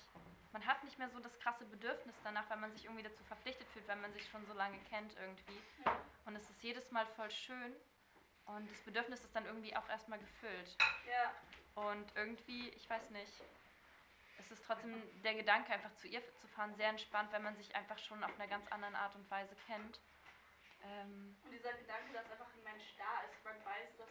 man 0.53 0.67
hat 0.67 0.83
nicht 0.83 0.99
mehr 0.99 1.09
so 1.11 1.21
das 1.21 1.39
krasse 1.39 1.65
Bedürfnis 1.67 2.17
danach, 2.25 2.49
weil 2.51 2.59
man 2.59 2.73
sich 2.73 2.85
irgendwie 2.85 3.03
dazu 3.03 3.23
verpflichtet 3.25 3.69
fühlt, 3.69 3.87
weil 3.87 3.97
man 3.97 4.13
sich 4.13 4.27
schon 4.29 4.45
so 4.47 4.55
lange 4.55 4.79
kennt 4.91 5.15
irgendwie. 5.17 5.61
Ja. 5.85 6.01
Und 6.25 6.37
es 6.37 6.49
ist 6.51 6.63
jedes 6.63 6.91
Mal 6.91 7.07
voll 7.07 7.31
schön. 7.31 7.77
Und 8.49 8.71
das 8.71 8.81
Bedürfnis 8.81 9.23
ist 9.25 9.35
dann 9.37 9.47
irgendwie 9.47 9.75
auch 9.77 9.89
erstmal 9.89 10.19
gefüllt. 10.19 10.77
Ja, 11.07 11.33
Und 11.83 12.11
irgendwie, 12.17 12.69
ich 12.71 12.89
weiß 12.89 13.11
nicht, 13.11 13.33
es 14.39 14.51
ist 14.51 14.65
trotzdem 14.67 15.03
der 15.23 15.35
Gedanke, 15.35 15.73
einfach 15.73 15.95
zu 15.97 16.09
ihr 16.09 16.23
zu 16.39 16.49
fahren, 16.49 16.75
sehr 16.77 16.89
entspannt, 16.89 17.31
wenn 17.33 17.43
man 17.43 17.57
sich 17.57 17.75
einfach 17.77 17.99
schon 17.99 18.23
auf 18.25 18.35
einer 18.39 18.49
ganz 18.49 18.67
anderen 18.73 18.95
Art 18.95 19.15
und 19.15 19.31
Weise 19.31 19.55
kennt. 19.67 20.01
Ähm, 20.85 21.37
und 21.45 21.51
dieser 21.51 21.73
Gedanke, 21.75 22.13
dass 22.15 22.31
einfach 22.31 22.47
ein 22.55 22.63
Mensch 22.65 22.95
da 22.97 23.21
ist, 23.31 23.45
man 23.45 23.57
weiß, 23.65 23.97
dass 23.99 24.09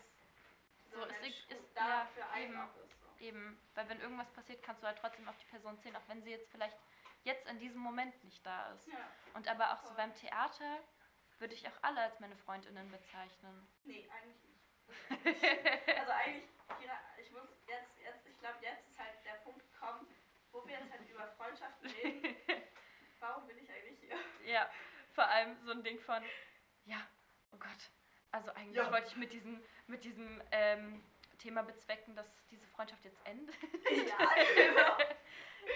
So, 0.91 1.05
es 1.05 1.21
Mensch 1.21 1.27
ist- 1.27 1.51
ist- 1.51 1.75
da 1.75 1.87
ja, 1.87 2.05
für 2.13 2.25
einen 2.29 2.53
eben. 2.53 2.61
ist. 2.63 3.01
So. 3.01 3.25
eben, 3.25 3.59
weil 3.73 3.89
wenn 3.89 3.99
irgendwas 4.01 4.29
passiert, 4.33 4.61
kannst 4.63 4.83
du 4.83 4.87
halt 4.87 4.99
trotzdem 4.99 5.27
auf 5.27 5.37
die 5.37 5.45
Person 5.45 5.79
zählen, 5.79 5.95
auch 5.95 6.07
wenn 6.07 6.21
sie 6.21 6.29
jetzt 6.31 6.49
vielleicht 6.51 6.77
jetzt 7.23 7.47
in 7.47 7.57
diesem 7.59 7.79
Moment 7.81 8.23
nicht 8.23 8.45
da 8.45 8.71
ist. 8.73 8.87
Ja, 8.87 8.93
Und 9.33 9.47
aber 9.47 9.73
auch 9.73 9.79
so 9.81 9.87
Voll. 9.87 9.95
beim 9.97 10.13
Theater 10.15 10.79
würde 11.39 11.53
ich 11.53 11.67
auch 11.67 11.77
alle 11.83 12.01
als 12.01 12.19
meine 12.19 12.35
Freundinnen 12.37 12.89
bezeichnen. 12.91 13.67
nee, 13.83 14.07
eigentlich 14.09 14.43
nicht. 14.43 15.97
Also 15.97 16.11
eigentlich, 16.11 16.49
Kira, 16.79 16.97
ich 17.21 17.31
muss 17.31 17.47
jetzt, 17.67 17.97
jetzt 17.99 18.25
ich 18.27 18.39
glaube, 18.39 18.57
jetzt 18.61 18.87
ist 18.89 18.99
halt 18.99 19.13
der 19.25 19.33
Punkt 19.43 19.59
gekommen, 19.71 20.07
wo 20.51 20.65
wir 20.65 20.79
jetzt 20.79 20.91
halt 20.91 21.09
über 21.09 21.27
Freundschaften 21.37 21.89
reden. 21.89 22.35
Warum 23.19 23.45
bin 23.47 23.57
ich 23.57 23.69
eigentlich 23.69 23.99
hier? 23.99 24.15
Ja, 24.51 24.69
vor 25.13 25.25
allem 25.27 25.57
so 25.65 25.71
ein 25.71 25.83
Ding 25.83 25.99
von, 25.99 26.23
ja, 26.85 27.05
oh 27.51 27.57
Gott. 27.57 27.91
Also 28.31 28.51
eigentlich 28.51 28.75
Ja. 28.75 28.91
wollte 28.91 29.07
ich 29.07 29.17
mit 29.17 29.33
diesem, 29.33 29.61
mit 29.87 30.03
diesem 30.03 30.41
ähm, 30.51 31.03
Thema 31.39 31.63
bezwecken, 31.63 32.15
dass 32.15 32.27
diese 32.49 32.65
Freundschaft 32.67 33.03
jetzt 33.03 33.19
endet. 33.25 33.55
ja, 33.91 34.17
genau. 34.55 34.97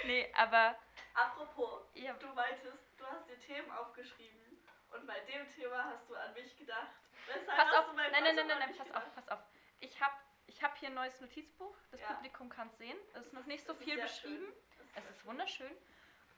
nee, 0.05 0.31
aber 0.35 0.77
Apropos, 1.13 1.81
ja, 1.95 2.13
du 2.13 2.27
meintest, 2.27 2.77
du 2.97 3.05
hast 3.05 3.27
dir 3.29 3.37
Themen 3.39 3.69
aufgeschrieben 3.71 4.50
und 4.91 5.05
bei 5.07 5.19
dem 5.21 5.47
Thema 5.47 5.85
hast 5.85 6.09
du 6.09 6.15
an 6.15 6.33
mich 6.33 6.55
gedacht. 6.57 6.91
Weshalb 7.27 7.47
pass 7.47 7.73
auf, 7.75 7.93
nein, 7.93 8.11
nein, 8.11 8.23
nein, 8.23 8.47
nein, 8.47 8.59
nein, 8.59 8.75
pass 8.77 8.87
gedacht? 8.87 9.05
auf, 9.05 9.15
pass 9.15 9.29
auf. 9.29 9.39
Ich 9.79 9.99
habe 10.01 10.15
ich 10.47 10.61
hab 10.61 10.77
hier 10.77 10.89
ein 10.89 10.95
neues 10.95 11.19
Notizbuch, 11.21 11.75
das 11.91 12.01
Ja. 12.01 12.13
Publikum 12.13 12.49
kann 12.49 12.67
es 12.67 12.77
sehen. 12.77 12.97
Es 13.13 13.25
ist 13.25 13.33
noch 13.33 13.45
nicht 13.45 13.65
so 13.65 13.73
viel 13.73 13.99
beschrieben. 13.99 14.51
Es 14.95 15.05
ist 15.09 15.25
wunderschön. 15.25 15.71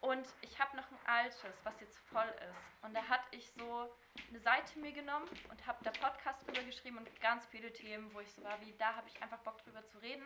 Und 0.01 0.27
ich 0.41 0.59
habe 0.59 0.75
noch 0.75 0.91
ein 0.91 0.99
altes, 1.05 1.43
was 1.63 1.79
jetzt 1.79 1.97
voll 2.09 2.27
ist. 2.27 2.83
Und 2.83 2.93
da 2.93 3.07
hatte 3.07 3.25
ich 3.31 3.49
so 3.53 3.89
eine 4.29 4.39
Seite 4.39 4.77
mir 4.79 4.91
genommen 4.91 5.27
und 5.49 5.65
habe 5.65 5.81
da 5.83 5.91
Podcast 5.91 6.45
drüber 6.45 6.61
geschrieben 6.63 6.97
und 6.97 7.21
ganz 7.21 7.45
viele 7.47 7.71
Themen, 7.71 8.13
wo 8.13 8.19
ich 8.19 8.31
so 8.33 8.43
war 8.43 8.59
wie, 8.61 8.73
da 8.73 8.95
habe 8.95 9.07
ich 9.07 9.21
einfach 9.23 9.39
Bock 9.39 9.63
drüber 9.63 9.83
zu 9.85 9.97
reden 9.99 10.25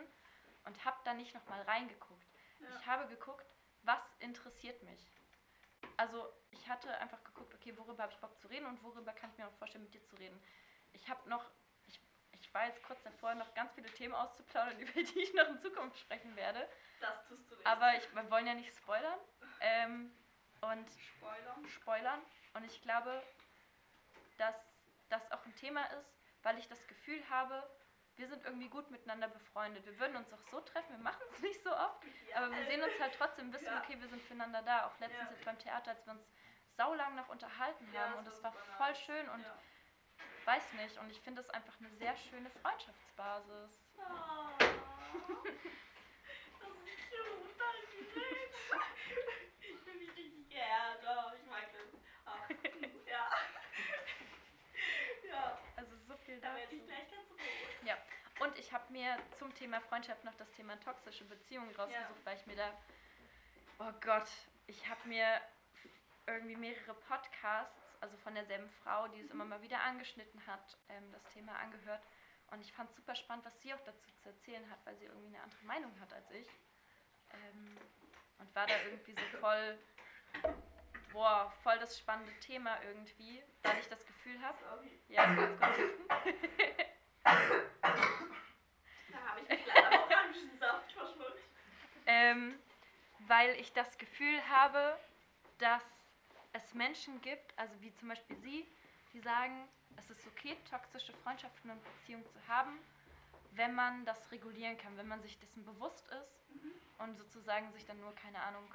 und 0.65 0.83
habe 0.83 0.97
da 1.05 1.13
nicht 1.13 1.33
nochmal 1.35 1.61
reingeguckt. 1.61 2.25
Ja. 2.59 2.67
Ich 2.75 2.87
habe 2.87 3.07
geguckt, 3.07 3.45
was 3.83 4.01
interessiert 4.19 4.81
mich. 4.83 5.07
Also 5.97 6.31
ich 6.51 6.67
hatte 6.67 6.95
einfach 6.99 7.23
geguckt, 7.23 7.53
okay, 7.53 7.75
worüber 7.77 8.03
habe 8.03 8.13
ich 8.13 8.19
Bock 8.19 8.37
zu 8.39 8.47
reden 8.47 8.65
und 8.65 8.81
worüber 8.83 9.13
kann 9.13 9.31
ich 9.31 9.37
mir 9.37 9.47
auch 9.47 9.53
vorstellen, 9.53 9.83
mit 9.83 9.93
dir 9.93 10.03
zu 10.05 10.15
reden. 10.17 10.39
Ich 10.93 11.09
habe 11.09 11.27
noch, 11.29 11.45
ich, 11.87 11.99
ich 12.33 12.53
war 12.53 12.65
jetzt 12.67 12.83
kurz 12.83 13.01
davor, 13.03 13.35
noch 13.35 13.53
ganz 13.53 13.73
viele 13.73 13.91
Themen 13.93 14.13
auszuplaudern, 14.13 14.79
über 14.79 15.03
die 15.03 15.19
ich 15.19 15.33
noch 15.33 15.47
in 15.47 15.59
Zukunft 15.59 15.99
sprechen 15.99 16.35
werde. 16.35 16.67
Das 16.99 17.25
tust 17.27 17.49
du 17.49 17.55
nicht. 17.55 17.67
Aber 17.67 17.95
ich, 17.95 18.13
wir 18.13 18.29
wollen 18.31 18.47
ja 18.47 18.53
nicht 18.53 18.75
spoilern. 18.75 19.19
Ähm, 19.61 20.11
und 20.61 20.89
Spoiler. 20.89 21.55
spoilern. 21.67 22.21
Und 22.53 22.63
ich 22.63 22.81
glaube, 22.81 23.23
dass 24.37 24.55
das 25.09 25.31
auch 25.31 25.45
ein 25.45 25.55
Thema 25.55 25.85
ist, 25.99 26.09
weil 26.43 26.57
ich 26.57 26.67
das 26.67 26.85
Gefühl 26.87 27.21
habe, 27.29 27.63
wir 28.17 28.27
sind 28.27 28.43
irgendwie 28.45 28.67
gut 28.69 28.89
miteinander 28.91 29.27
befreundet. 29.27 29.85
Wir 29.85 29.97
würden 29.99 30.15
uns 30.17 30.31
auch 30.33 30.41
so 30.51 30.59
treffen, 30.61 30.91
wir 30.91 31.03
machen 31.03 31.21
es 31.31 31.39
nicht 31.39 31.61
so 31.63 31.71
oft, 31.71 32.03
Ja, 32.29 32.37
aber 32.37 32.51
wir 32.55 32.65
sehen 32.65 32.81
uns 32.83 32.93
halt 32.99 33.13
trotzdem, 33.17 33.53
wissen, 33.53 33.65
Ja. 33.65 33.81
okay, 33.83 33.99
wir 33.99 34.07
sind 34.09 34.21
füreinander 34.23 34.61
da. 34.63 34.87
Auch 34.87 34.99
letztens 34.99 35.29
jetzt 35.31 35.45
beim 35.45 35.57
Theater, 35.59 35.91
als 35.91 36.05
wir 36.05 36.13
uns 36.13 36.23
saulang 36.75 37.15
noch 37.15 37.29
unterhalten 37.29 37.87
haben 37.97 38.11
das 38.13 38.19
und 38.19 38.27
es 38.27 38.43
war 38.43 38.51
voll 38.51 38.87
nice. 38.89 38.99
schön 39.01 39.29
und 39.29 39.45
weiß 40.45 40.73
nicht. 40.73 40.97
Und 40.97 41.09
ich 41.11 41.19
finde 41.21 41.41
es 41.41 41.49
einfach 41.51 41.73
eine 41.79 41.89
sehr 41.91 42.15
schöne 42.17 42.49
Freundschaftsbasis. 42.49 43.81
Oh. 43.97 44.49
Das 46.59 46.69
ist 46.69 47.09
cute, 47.09 47.57
danke. 47.59 47.97
Ich 49.59 49.83
bin 49.85 49.97
mich 49.99 50.09
richtig 50.15 50.49
geehrt. 50.49 50.99
Oh, 51.05 51.31
ich 51.35 51.45
mag 51.49 51.65
das. 51.71 52.01
Ah, 52.25 52.47
ja. 53.05 53.29
Ja, 55.29 55.59
Also 55.75 55.95
so 56.07 56.15
viel 56.17 56.39
dazu. 56.39 56.57
ich 56.71 56.85
gleich 56.85 57.11
ganz 57.11 57.26
ich 58.67 58.73
habe 58.73 58.91
mir 58.91 59.15
zum 59.39 59.55
Thema 59.55 59.79
Freundschaft 59.79 60.25
noch 60.25 60.35
das 60.35 60.51
Thema 60.51 60.77
toxische 60.81 61.23
Beziehungen 61.23 61.73
rausgesucht, 61.75 62.25
weil 62.25 62.35
ich 62.35 62.45
mir 62.47 62.57
da, 62.57 62.73
oh 63.79 63.93
Gott, 64.01 64.27
ich 64.67 64.89
habe 64.89 65.07
mir 65.07 65.39
irgendwie 66.27 66.57
mehrere 66.57 66.93
Podcasts, 66.93 67.95
also 68.01 68.17
von 68.17 68.35
derselben 68.35 68.69
Frau, 68.83 69.07
die 69.07 69.21
es 69.21 69.31
immer 69.31 69.45
mal 69.45 69.61
wieder 69.61 69.81
angeschnitten 69.83 70.45
hat, 70.45 70.77
ähm, 70.89 71.13
das 71.13 71.23
Thema 71.33 71.57
angehört. 71.59 72.01
Und 72.51 72.59
ich 72.59 72.73
fand 72.73 72.93
super 72.93 73.15
spannend, 73.15 73.45
was 73.45 73.57
sie 73.61 73.73
auch 73.73 73.79
dazu 73.85 74.11
zu 74.21 74.27
erzählen 74.27 74.69
hat, 74.69 74.79
weil 74.85 74.97
sie 74.97 75.05
irgendwie 75.05 75.27
eine 75.27 75.43
andere 75.43 75.63
Meinung 75.63 75.97
hat 76.01 76.11
als 76.11 76.29
ich. 76.31 76.49
Ähm, 77.31 77.77
und 78.39 78.53
war 78.53 78.67
da 78.67 78.73
irgendwie 78.83 79.13
so 79.13 79.37
voll, 79.39 79.79
boah, 81.13 81.53
voll 81.63 81.79
das 81.79 81.97
spannende 81.97 82.37
Thema 82.41 82.83
irgendwie, 82.83 83.41
weil 83.63 83.79
ich 83.79 83.87
das 83.87 84.05
Gefühl 84.05 84.41
habe, 84.41 84.57
ja, 85.07 85.33
ganz 85.33 85.57
kurz 85.57 85.77
husten. 85.77 86.07
Da 89.11 89.19
habe 89.27 89.41
ich 89.41 89.49
mich 89.49 89.65
leider 89.65 89.91
am 89.91 89.99
Orangensaft 90.03 90.91
verschluckt. 90.91 91.41
Ähm, 92.05 92.59
weil 93.57 93.63
ich 93.63 93.73
das 93.73 93.97
Gefühl 93.97 94.47
habe, 94.49 94.95
dass 95.57 95.81
es 96.53 96.73
Menschen 96.75 97.19
gibt, 97.21 97.57
also 97.57 97.73
wie 97.81 97.91
zum 97.95 98.09
Beispiel 98.09 98.37
Sie, 98.37 98.67
die 99.13 99.19
sagen, 99.19 99.67
es 99.97 100.09
ist 100.11 100.27
okay, 100.27 100.55
toxische 100.69 101.11
Freundschaften 101.23 101.71
und 101.71 101.83
Beziehungen 101.83 102.25
zu 102.27 102.47
haben, 102.47 102.77
wenn 103.51 103.73
man 103.73 104.05
das 104.05 104.31
regulieren 104.31 104.77
kann, 104.77 104.95
wenn 104.97 105.07
man 105.07 105.21
sich 105.23 105.39
dessen 105.39 105.65
bewusst 105.65 106.07
ist 106.21 106.31
Mhm. 106.49 106.71
und 106.99 107.17
sozusagen 107.17 107.71
sich 107.73 107.83
dann 107.85 107.99
nur, 107.99 108.13
keine 108.13 108.39
Ahnung, 108.41 108.71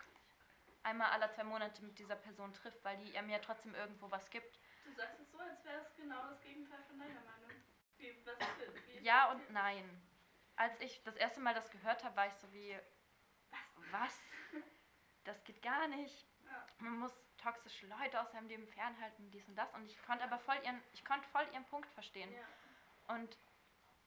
einmal 0.82 1.10
alle 1.12 1.30
zwei 1.30 1.44
Monate 1.44 1.82
mit 1.84 1.96
dieser 2.00 2.16
Person 2.16 2.52
trifft, 2.52 2.82
weil 2.84 2.96
die 2.96 3.22
mir 3.22 3.40
trotzdem 3.40 3.76
irgendwo 3.76 4.10
was 4.10 4.28
gibt. 4.30 4.58
Du 4.84 4.92
sagst 4.94 5.20
es 5.20 5.30
so, 5.30 5.38
als 5.38 5.64
wäre 5.64 5.80
es 5.80 5.94
genau 5.96 6.26
das 6.28 6.40
Gegenteil 6.42 6.82
von 6.88 6.98
deiner 6.98 7.20
Meinung. 7.20 7.50
Wie, 7.98 8.12
was 8.24 8.34
wie 8.88 8.98
Ja 9.04 9.30
und 9.30 9.48
nein. 9.52 9.84
Als 10.56 10.78
ich 10.80 11.00
das 11.04 11.14
erste 11.16 11.40
Mal 11.40 11.54
das 11.54 11.70
gehört 11.70 12.02
habe, 12.02 12.16
war 12.16 12.26
ich 12.26 12.34
so 12.34 12.52
wie, 12.52 12.76
was? 13.92 14.20
Das 15.24 15.42
geht 15.44 15.62
gar 15.62 15.86
nicht. 15.88 16.26
Man 16.78 16.98
muss 16.98 17.12
toxische 17.38 17.86
Leute 17.86 18.20
aus 18.20 18.30
seinem 18.32 18.48
Leben 18.48 18.66
fernhalten, 18.68 19.30
dies 19.30 19.46
und 19.48 19.56
das. 19.56 19.72
Und 19.74 19.86
ich 19.86 20.00
konnte 20.02 20.24
aber 20.24 20.38
voll 20.40 20.56
ihren, 20.64 20.82
ich 20.92 21.04
konnte 21.04 21.26
voll 21.28 21.46
ihren 21.52 21.64
Punkt 21.66 21.88
verstehen. 21.92 22.32
Ja. 22.32 23.14
Und 23.14 23.36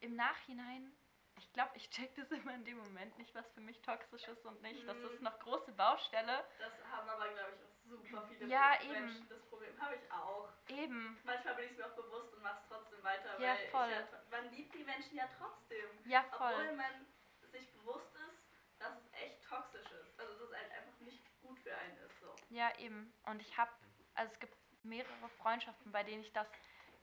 im 0.02 0.16
Nachhinein, 0.16 0.92
ich 1.38 1.52
glaube, 1.54 1.72
ich 1.76 1.90
check 1.90 2.14
das 2.16 2.30
immer 2.32 2.54
in 2.54 2.66
dem 2.66 2.78
Moment 2.78 3.18
nicht, 3.18 3.34
was 3.36 3.48
für 3.54 3.62
mich 3.62 3.82
toxisch 3.82 4.28
ist 4.28 4.46
und 4.46 4.62
nicht. 4.62 4.88
Das 4.88 4.98
Mhm. 4.98 5.06
ist 5.06 5.22
noch 5.22 5.40
große 5.40 5.72
Baustelle. 5.74 6.46
Das 6.60 6.74
haben 6.92 7.10
aber, 7.10 7.30
glaube 7.30 7.52
ich, 7.56 7.64
auch 7.64 7.90
super 8.00 8.28
viele 8.28 8.48
Ja, 8.48 8.72
Menschen. 8.82 8.96
eben. 9.18 9.30
Das 9.30 9.42
Problem 9.46 9.82
habe 9.82 9.96
ich 9.96 10.12
auch. 10.12 10.50
Eben. 10.68 11.18
Manchmal 11.24 11.56
bin 11.56 11.66
ich 11.72 11.78
mir 11.78 11.86
auch 11.86 11.96
bewusst 11.96 12.34
und 12.34 12.42
mache 12.44 12.60
es 12.62 12.68
trotzdem 12.68 13.04
weiter, 13.04 13.40
Ja, 13.40 13.56
voll. 13.72 13.90
Ja, 13.92 14.08
man 14.32 14.50
liebt 14.52 14.74
die 14.76 14.84
Menschen 14.84 15.16
ja 15.18 15.28
trotzdem. 15.38 15.86
Ja, 16.06 16.26
Obwohl 16.32 16.54
voll. 16.54 16.76
man 16.76 17.06
sich 17.52 17.72
bewusst 17.74 18.14
ist, 18.16 18.44
dass 18.80 18.94
es 18.98 19.14
echt 19.14 19.45
toxisch 19.56 19.92
ist. 19.92 20.20
Also 20.20 20.34
dass 20.34 20.50
es 20.50 20.56
halt 20.56 20.72
einfach 20.72 21.00
nicht 21.00 21.42
gut 21.42 21.60
für 21.60 21.76
einen 21.78 21.98
ist. 21.98 22.20
So. 22.20 22.36
Ja, 22.50 22.78
eben. 22.80 23.14
Und 23.24 23.42
ich 23.42 23.58
habe, 23.58 23.72
also 24.16 24.32
es 24.32 24.40
gibt 24.40 24.56
mehrere 24.84 25.30
Freundschaften, 25.38 25.92
bei 25.92 26.04
denen 26.04 26.22
ich 26.22 26.34
das 26.34 26.48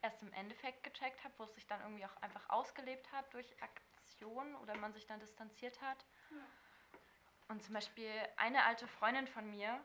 erst 0.02 0.22
im 0.22 0.32
Endeffekt 0.32 0.82
gecheckt 0.82 1.22
habe, 1.24 1.34
wo 1.38 1.44
es 1.44 1.54
sich 1.54 1.66
dann 1.66 1.80
irgendwie 1.82 2.04
auch 2.04 2.16
einfach 2.22 2.48
ausgelebt 2.50 3.10
hat 3.12 3.32
durch 3.32 3.46
Aktionen 3.62 4.54
oder 4.56 4.76
man 4.76 4.92
sich 4.92 5.06
dann 5.06 5.20
distanziert 5.20 5.80
hat. 5.80 6.04
Ja. 6.30 6.36
Und 7.48 7.62
zum 7.62 7.74
Beispiel 7.74 8.10
eine 8.36 8.64
alte 8.64 8.86
Freundin 8.86 9.26
von 9.26 9.48
mir, 9.50 9.78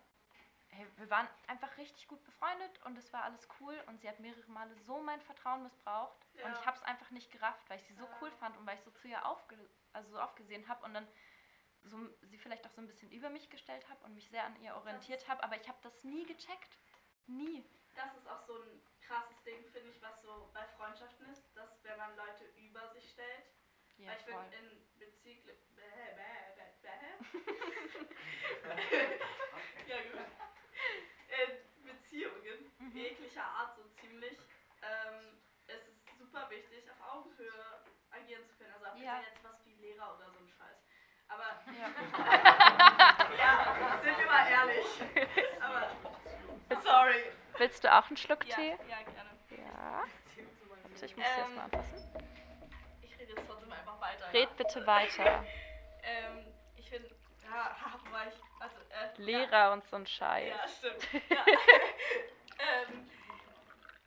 hey, 0.69 0.87
wir 0.97 1.09
waren 1.09 1.27
einfach 1.47 1.77
richtig 1.77 2.07
gut 2.07 2.23
befreundet 2.23 2.81
und 2.85 2.97
es 2.97 3.11
war 3.13 3.23
alles 3.23 3.47
cool 3.59 3.75
und 3.87 3.99
sie 4.01 4.09
hat 4.09 4.19
mehrere 4.19 4.49
Male 4.51 4.75
so 4.85 4.99
mein 5.01 5.21
Vertrauen 5.21 5.63
missbraucht 5.63 6.17
und 6.33 6.39
Ja. 6.41 6.59
ich 6.59 6.65
habe 6.65 6.77
es 6.77 6.83
einfach 6.83 7.09
nicht 7.11 7.31
gerafft, 7.31 7.67
weil 7.69 7.77
ich 7.79 7.85
sie 7.85 7.93
so 7.93 8.03
Ja. 8.03 8.17
cool 8.21 8.31
fand 8.31 8.57
und 8.57 8.65
weil 8.65 8.75
ich 8.77 8.83
so 8.83 8.91
zu 8.91 9.07
ihr 9.07 9.25
aufge 9.25 9.57
also 9.93 10.11
so 10.11 10.19
aufgesehen 10.19 10.67
habe 10.67 10.85
und 10.85 10.93
dann 10.93 11.07
so, 11.87 11.97
sie 12.21 12.37
vielleicht 12.37 12.65
auch 12.65 12.71
so 12.71 12.81
ein 12.81 12.87
bisschen 12.87 13.11
über 13.11 13.29
mich 13.29 13.49
gestellt 13.49 13.87
habe 13.89 14.03
und 14.05 14.13
mich 14.13 14.29
sehr 14.29 14.43
an 14.45 14.55
ihr 14.61 14.75
orientiert 14.75 15.27
habe, 15.27 15.43
aber 15.43 15.59
ich 15.59 15.67
habe 15.67 15.77
das 15.81 16.03
nie 16.03 16.25
gecheckt. 16.25 16.77
Nie. 17.27 17.63
Das 17.95 18.15
ist 18.15 18.27
auch 18.27 18.41
so 18.45 18.53
ein 18.61 18.81
krasses 19.01 19.41
Ding, 19.43 19.63
finde 19.71 19.89
ich, 19.89 20.01
was 20.01 20.21
so 20.21 20.49
bei 20.53 20.65
Freundschaften 20.77 21.25
ist, 21.29 21.43
dass 21.55 21.83
wenn 21.83 21.97
man 21.97 22.15
Leute 22.15 22.45
über 22.55 22.87
sich 22.93 23.09
stellt, 23.11 23.45
Ja, 23.97 24.09
Weil 24.09 24.17
ich 24.17 24.23
voll. 24.25 24.45
finde, 24.51 24.57
in 24.57 24.99
Beziehung. 24.99 25.43
Bäh, 25.75 26.13
bäh, 26.15 26.53
bäh, 26.55 26.71
bäh. 26.83 27.17
ja, 29.87 29.97
gut. 30.03 30.27
In 31.27 31.83
Beziehungen, 31.83 32.71
Mhm. 32.77 32.91
jeglicher 32.95 33.43
Art 33.43 33.75
so 33.75 33.83
ziemlich, 33.99 34.37
ähm, 34.83 35.39
es 35.65 35.81
ist 35.87 36.17
super 36.19 36.47
wichtig, 36.51 36.89
auf 36.91 37.01
Augenhöhe 37.15 37.81
agieren 38.11 38.45
zu 38.47 38.55
können. 38.57 38.73
Also 38.73 38.85
abgesehen 38.85 39.05
Ja. 39.07 39.19
jetzt 39.21 39.43
was 39.43 39.65
wie 39.65 39.73
Lehrer 39.75 40.15
oder 40.15 40.31
so. 40.31 40.46
Aber 41.29 41.43
Ja. 41.67 41.87
ja, 43.37 44.01
sind 44.03 44.17
wir 44.17 44.25
mal 44.25 44.47
ehrlich. 44.49 44.85
Aber 45.61 46.81
sorry. 46.81 47.23
Willst 47.57 47.83
du 47.83 47.93
auch 47.93 48.07
einen 48.07 48.17
Schluck 48.17 48.45
Ja, 48.45 48.55
Tee? 48.55 48.69
ja, 48.89 48.97
gerne. 49.01 49.29
Ja. 49.51 50.03
Warte, 50.83 51.05
ich 51.05 51.15
muss 51.17 51.25
Ähm, 51.25 51.33
sie 51.33 51.39
erstmal 51.41 51.65
anpassen. 51.65 52.23
Ich 53.01 53.19
rede 53.19 53.33
jetzt 53.33 53.47
trotzdem 53.47 53.71
einfach 53.71 53.99
weiter. 54.01 54.25
Red 54.33 54.49
ja. 54.49 54.55
bitte 54.57 54.85
weiter. 54.87 55.43
Ähm, 56.09 56.45
ich 56.77 56.87
finde, 56.87 57.09
ja, 57.43 57.75
wo 58.05 58.11
war 58.13 58.27
ich? 58.27 58.33
Also, 58.61 58.77
äh, 58.91 59.21
Lehrer 59.21 59.73
und 59.73 59.85
so 59.87 59.97
ein 59.97 60.03
Ja, 60.03 60.07
Scheiß. 60.07 60.49
ja 60.55 60.67
stimmt. 60.69 61.05
Ja. 61.29 61.43
ähm, 62.59 63.09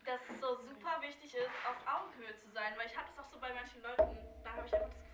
dass 0.07 0.21
es 0.31 0.41
so 0.41 0.57
super 0.57 0.97
wichtig 1.03 1.35
ist, 1.35 1.51
auf 1.69 1.77
Augenhöhe 1.87 2.35
zu 2.39 2.49
sein, 2.53 2.73
weil 2.79 2.87
ich 2.87 2.97
habe 2.97 3.07
das 3.15 3.19
auch 3.23 3.29
so 3.29 3.39
bei 3.39 3.53
manchen 3.53 3.83
Leuten, 3.83 4.17
da 4.43 4.51
habe 4.53 4.67
ich 4.67 4.73
einfach 4.73 4.89
das 4.89 4.97
Gefühl, 5.03 5.10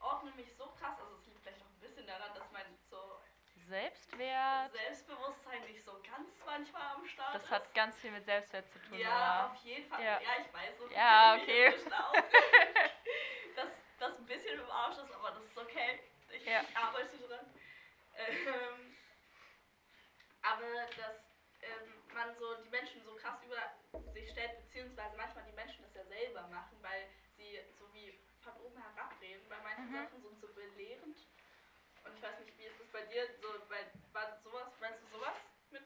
ordne 0.00 0.30
mich 0.32 0.54
so 0.56 0.66
krass, 0.78 0.98
also 1.00 1.14
es 1.16 1.26
liegt 1.26 1.40
vielleicht 1.42 1.62
auch 1.62 1.66
ein 1.66 1.80
bisschen 1.80 2.06
daran, 2.06 2.32
dass 2.34 2.50
mein 2.52 2.64
so 2.88 3.20
Selbstwert. 3.68 4.72
Selbstbewusstsein 4.72 5.60
nicht 5.64 5.84
so 5.84 5.92
ganz 6.02 6.28
manchmal 6.44 6.82
am 6.96 7.06
Start 7.06 7.34
Das 7.34 7.44
ist. 7.44 7.50
hat 7.50 7.72
ganz 7.74 7.96
viel 7.98 8.10
mit 8.10 8.24
Selbstwert 8.24 8.68
zu 8.72 8.78
tun, 8.82 8.98
Ja, 8.98 9.44
oder? 9.46 9.52
auf 9.52 9.56
jeden 9.64 9.88
Fall. 9.88 10.00
Ja. 10.02 10.20
Ja, 10.20 10.30
ich 10.44 10.52
weiß. 10.52 10.78
So 10.78 10.88
Ja, 10.88 11.34
okay. 11.40 11.72
dass 13.56 13.68
das 13.98 14.18
ein 14.18 14.26
bisschen 14.26 14.58
im 14.58 14.70
Arsch 14.70 14.98
ist, 14.98 15.12
aber 15.12 15.30
das 15.32 15.44
ist 15.44 15.56
okay. 15.58 16.00
Ich, 16.30 16.44
Ja. 16.44 16.62
ich 16.62 16.76
arbeite 16.76 17.16
dran. 17.18 17.46
Ähm, 18.16 18.96
aber 20.42 20.86
dass 20.96 21.16
ähm, 21.62 22.02
man 22.14 22.34
so 22.36 22.54
die 22.62 22.70
Menschen 22.70 23.02
so 23.04 23.14
krass 23.16 23.38
über 23.44 24.10
sich 24.12 24.30
stellt, 24.30 24.58
beziehungsweise 24.64 25.16
manchmal 25.16 25.44
die 25.44 25.52
Menschen 25.52 25.82
das 25.84 25.94
ja 25.94 26.04
selber 26.04 26.42
machen, 26.48 26.78
weil 26.82 27.06
herabreden. 29.04 29.48
Bei 29.48 29.56
manchen 29.62 29.90
Mhm. 29.90 29.94
Sachen 30.04 30.22
sind 30.22 30.40
so 30.40 30.48
belehrend. 30.54 31.16
Und 32.04 32.14
ich 32.16 32.22
weiß 32.22 32.40
nicht, 32.40 32.56
wie 32.58 32.64
ist 32.64 32.80
das 32.80 32.88
bei 32.88 33.02
dir? 33.02 33.26
So, 33.40 33.48
bei, 33.68 33.86
war 34.12 34.38
sowas, 34.42 34.68
meinst 34.80 35.02
du 35.02 35.06
sowas 35.18 35.36
mit? 35.70 35.82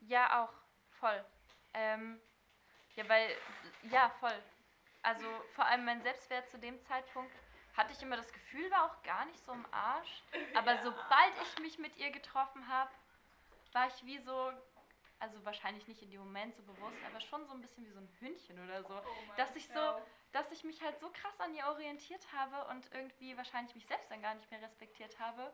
Ja, 0.00 0.42
auch. 0.44 0.52
Voll. 0.98 1.24
Ähm, 1.74 2.20
ja, 2.94 3.08
weil, 3.08 3.36
ja, 3.82 4.10
voll. 4.20 4.42
Also 5.02 5.24
vor 5.54 5.64
allem 5.66 5.84
mein 5.84 6.02
Selbstwert 6.02 6.48
zu 6.50 6.58
dem 6.58 6.78
Zeitpunkt 6.82 7.32
hatte 7.76 7.92
ich 7.92 8.02
immer 8.02 8.16
das 8.16 8.30
Gefühl, 8.32 8.70
war 8.70 8.84
auch 8.90 9.02
gar 9.02 9.24
nicht 9.26 9.42
so 9.44 9.52
im 9.52 9.66
Arsch. 9.72 10.22
Aber 10.54 10.72
Ja. 10.74 10.82
sobald 10.82 11.32
ich 11.42 11.58
mich 11.60 11.78
mit 11.78 11.96
ihr 11.96 12.10
getroffen 12.10 12.68
habe, 12.68 12.90
war 13.72 13.86
ich 13.86 14.04
wie 14.04 14.18
so, 14.18 14.52
also 15.20 15.42
wahrscheinlich 15.44 15.86
nicht 15.88 16.02
in 16.02 16.10
dem 16.10 16.20
Moment 16.20 16.54
so 16.56 16.62
bewusst, 16.64 16.98
aber 17.06 17.20
schon 17.20 17.46
so 17.46 17.54
ein 17.54 17.62
bisschen 17.62 17.86
wie 17.86 17.92
so 17.92 18.00
ein 18.00 18.08
Hündchen 18.20 18.62
oder 18.62 18.82
so. 18.82 18.94
Oh 18.94 19.32
Dass 19.36 19.54
ich 19.56 19.66
so- 19.68 19.74
Gott. 19.74 20.02
Dass 20.32 20.50
ich 20.52 20.62
mich 20.64 20.80
halt 20.80 20.98
so 21.00 21.10
krass 21.10 21.38
an 21.40 21.54
ihr 21.54 21.66
orientiert 21.66 22.24
habe 22.32 22.64
und 22.70 22.90
irgendwie 22.94 23.36
wahrscheinlich 23.36 23.74
mich 23.74 23.86
selbst 23.86 24.10
dann 24.10 24.22
gar 24.22 24.34
nicht 24.34 24.48
mehr 24.50 24.62
respektiert 24.62 25.18
habe. 25.18 25.52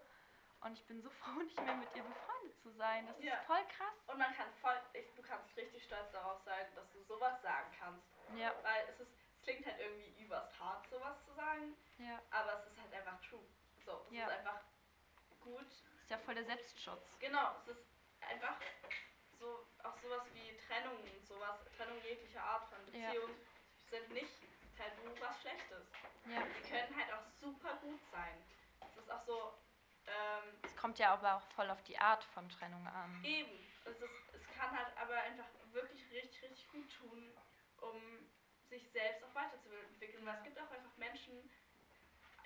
Und 0.60 0.72
ich 0.74 0.84
bin 0.86 1.00
so 1.00 1.08
froh, 1.20 1.40
nicht 1.42 1.60
mehr 1.62 1.74
mit 1.76 1.88
ihr 1.94 2.02
befreundet 2.02 2.58
zu 2.60 2.70
sein. 2.72 3.06
Das 3.06 3.18
Ja. 3.22 3.34
ist 3.34 3.46
voll 3.46 3.64
krass. 3.68 3.94
Und 4.06 4.18
man 4.18 4.34
kann 4.34 4.52
voll, 4.60 4.78
ich, 4.92 5.06
du 5.14 5.22
kannst 5.22 5.56
richtig 5.56 5.84
stolz 5.84 6.10
darauf 6.12 6.40
sein, 6.44 6.66
dass 6.74 6.90
du 6.92 7.02
sowas 7.04 7.40
sagen 7.42 7.70
kannst. 7.78 8.06
Ja, 8.36 8.52
Weil 8.62 8.84
es 8.88 9.00
ist, 9.00 9.12
es 9.38 9.42
klingt 9.42 9.64
halt 9.64 9.78
irgendwie 9.80 10.22
überst 10.22 10.58
hart, 10.58 10.86
sowas 10.90 11.16
zu 11.24 11.32
sagen, 11.34 11.76
ja. 11.98 12.20
aber 12.30 12.58
es 12.60 12.66
ist 12.72 12.78
halt 12.80 12.92
einfach 12.94 13.20
true. 13.22 13.44
So, 13.84 14.04
es 14.08 14.12
Ja. 14.16 14.24
ist 14.26 14.32
einfach 14.38 14.60
gut. 15.40 15.66
Ist 16.02 16.10
ja 16.10 16.18
voll 16.18 16.34
der 16.34 16.44
Selbstschutz. 16.44 17.16
Genau, 17.20 17.54
es 17.62 17.68
ist 17.68 17.86
einfach 18.20 18.56
so, 19.38 19.66
auch 19.84 19.96
sowas 19.98 20.22
wie 20.34 20.56
Trennung 20.66 20.96
und 21.00 21.26
sowas, 21.26 21.60
Trennung 21.76 22.00
jeglicher 22.02 22.42
Art 22.42 22.64
von 22.68 22.78
Ja. 22.92 23.10
Beziehung 23.10 23.30
sind 23.90 24.10
nicht 24.10 24.32
tabu 24.76 25.20
was 25.20 25.40
Schlechtes. 25.40 25.86
Ja. 26.26 26.42
Die 26.42 26.68
können 26.68 26.96
halt 26.96 27.12
auch 27.12 27.26
super 27.40 27.76
gut 27.76 28.00
sein. 28.10 28.36
Es 28.80 28.96
ist 28.96 29.10
auch 29.10 29.22
so, 29.24 29.54
ähm, 30.06 30.58
Es 30.62 30.76
kommt 30.76 30.98
ja 30.98 31.12
aber 31.12 31.36
auch 31.36 31.46
voll 31.54 31.70
auf 31.70 31.82
die 31.84 31.98
Art 31.98 32.24
von 32.24 32.48
Trennung 32.48 32.86
an. 32.86 33.24
Eben. 33.24 33.58
Es, 33.84 34.00
ist, 34.00 34.34
es 34.34 34.46
kann 34.56 34.76
halt 34.76 34.96
aber 34.96 35.14
einfach 35.14 35.46
wirklich 35.72 36.02
richtig, 36.10 36.42
richtig 36.42 36.68
gut 36.70 36.90
tun, 36.98 37.32
um 37.80 38.28
sich 38.68 38.90
selbst 38.90 39.22
auch 39.24 39.34
weiterzuentwickeln. 39.34 40.26
Weil 40.26 40.36
es 40.36 40.42
gibt 40.44 40.58
auch 40.58 40.70
einfach 40.70 40.96
Menschen, 40.96 41.50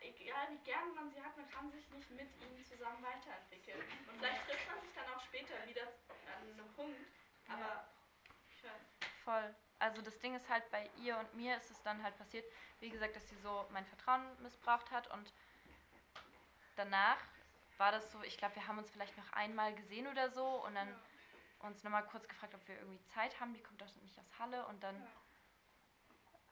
egal 0.01 0.49
wie 0.51 0.64
gern 0.64 0.95
man 0.95 1.11
sie 1.11 1.23
hat, 1.23 1.37
man 1.37 1.49
kann 1.51 1.71
sich 1.71 1.88
nicht 1.90 2.11
mit 2.11 2.29
ihnen 2.43 2.64
zusammen 2.64 3.03
weiterentwickeln. 3.03 3.81
Und 4.07 4.19
vielleicht 4.19 4.47
trifft 4.47 4.69
man 4.69 4.81
sich 4.81 4.93
dann 4.95 5.09
auch 5.14 5.21
später 5.21 5.66
wieder 5.66 5.83
an 6.37 6.53
einem 6.53 6.73
Punkt, 6.75 7.01
aber 7.49 7.88
Ja. 8.62 8.71
Voll. 9.25 9.55
Also 9.90 10.03
das 10.03 10.20
Ding 10.20 10.37
ist 10.37 10.48
halt, 10.48 10.70
bei 10.70 10.88
ihr 11.03 11.18
und 11.18 11.35
mir 11.35 11.57
ist 11.57 11.68
es 11.68 11.83
dann 11.83 12.00
halt 12.05 12.16
passiert, 12.16 12.44
wie 12.79 12.90
gesagt, 12.90 13.16
dass 13.16 13.29
sie 13.29 13.35
so 13.42 13.66
mein 13.70 13.85
Vertrauen 13.87 14.22
missbraucht 14.40 14.88
hat 14.92 15.09
und 15.11 15.33
danach 16.76 17.18
war 17.76 17.90
das 17.90 18.12
so, 18.12 18.22
ich 18.22 18.38
glaube, 18.38 18.55
wir 18.55 18.68
haben 18.68 18.79
uns 18.79 18.88
vielleicht 18.88 19.16
noch 19.16 19.33
einmal 19.33 19.74
gesehen 19.74 20.07
oder 20.07 20.31
so 20.31 20.46
und 20.64 20.76
dann 20.76 20.88
uns 21.59 21.83
nochmal 21.83 22.05
kurz 22.05 22.29
gefragt, 22.29 22.55
ob 22.55 22.68
wir 22.68 22.76
irgendwie 22.76 23.03
Zeit 23.07 23.40
haben. 23.40 23.53
Die 23.53 23.61
kommt 23.64 23.81
doch 23.81 23.92
nicht 24.00 24.16
aus 24.16 24.38
Halle 24.38 24.64
und 24.66 24.81
dann 24.81 24.94
Ja. 24.94 25.09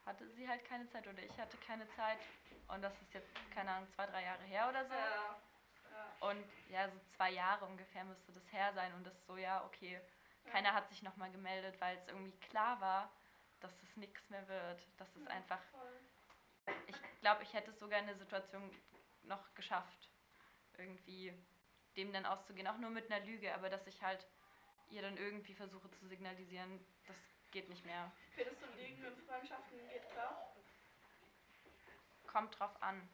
hatte 0.06 0.28
sie 0.30 0.48
halt 0.48 0.64
keine 0.64 0.88
Zeit 0.88 1.06
oder 1.06 1.22
ich 1.22 1.38
hatte 1.38 1.56
keine 1.58 1.88
Zeit 1.90 2.18
und 2.66 2.82
das 2.82 3.00
ist 3.02 3.14
jetzt, 3.14 3.30
keine 3.54 3.70
Ahnung, 3.70 3.88
zwei, 3.94 4.06
drei 4.06 4.24
Jahre 4.24 4.42
her 4.42 4.68
oder 4.68 4.84
so. 4.84 4.94
Ja. 4.94 5.36
Ja. 5.92 6.28
Und 6.28 6.44
ja, 6.70 6.88
so 6.88 6.98
zwei 7.16 7.30
Jahre 7.30 7.66
ungefähr 7.66 8.02
müsste 8.02 8.32
das 8.32 8.52
her 8.52 8.72
sein 8.74 8.92
und 8.94 9.04
das 9.06 9.14
so, 9.26 9.36
ja, 9.36 9.64
okay. 9.64 10.00
Keiner 10.50 10.74
hat 10.74 10.88
sich 10.88 11.02
nochmal 11.04 11.30
gemeldet, 11.30 11.80
weil 11.80 11.96
es 11.98 12.08
irgendwie 12.08 12.36
klar 12.48 12.80
war, 12.80 13.12
dass 13.60 13.82
es 13.82 13.96
nichts 13.96 14.28
mehr 14.30 14.46
wird. 14.48 14.86
Dass 14.98 15.14
es 15.16 15.24
Ja, 15.24 15.30
einfach, 15.30 15.60
ich 16.86 16.96
glaube, 17.20 17.42
ich 17.42 17.52
hätte 17.52 17.70
es 17.70 17.78
sogar 17.78 18.00
in 18.00 18.06
der 18.06 18.16
Situation 18.16 18.70
noch 19.24 19.54
geschafft, 19.54 20.08
irgendwie 20.76 21.32
dem 21.96 22.12
dann 22.12 22.26
auszugehen, 22.26 22.66
auch 22.66 22.78
nur 22.78 22.90
mit 22.90 23.10
einer 23.10 23.24
Lüge, 23.24 23.52
aber 23.54 23.68
dass 23.68 23.86
ich 23.86 24.00
halt 24.02 24.26
ihr 24.90 25.02
dann 25.02 25.16
irgendwie 25.16 25.54
versuche 25.54 25.90
zu 25.90 26.06
signalisieren, 26.06 26.80
das 27.06 27.16
geht 27.50 27.68
nicht 27.68 27.84
mehr. 27.84 28.12
Findest 28.34 28.62
du 28.62 28.66
Liegen 28.76 29.04
in 29.04 29.16
Freundschaften 29.26 29.88
geht 29.88 30.08
klar? 30.10 30.54
kommt 32.26 32.58
drauf 32.58 32.82
an. 32.82 33.08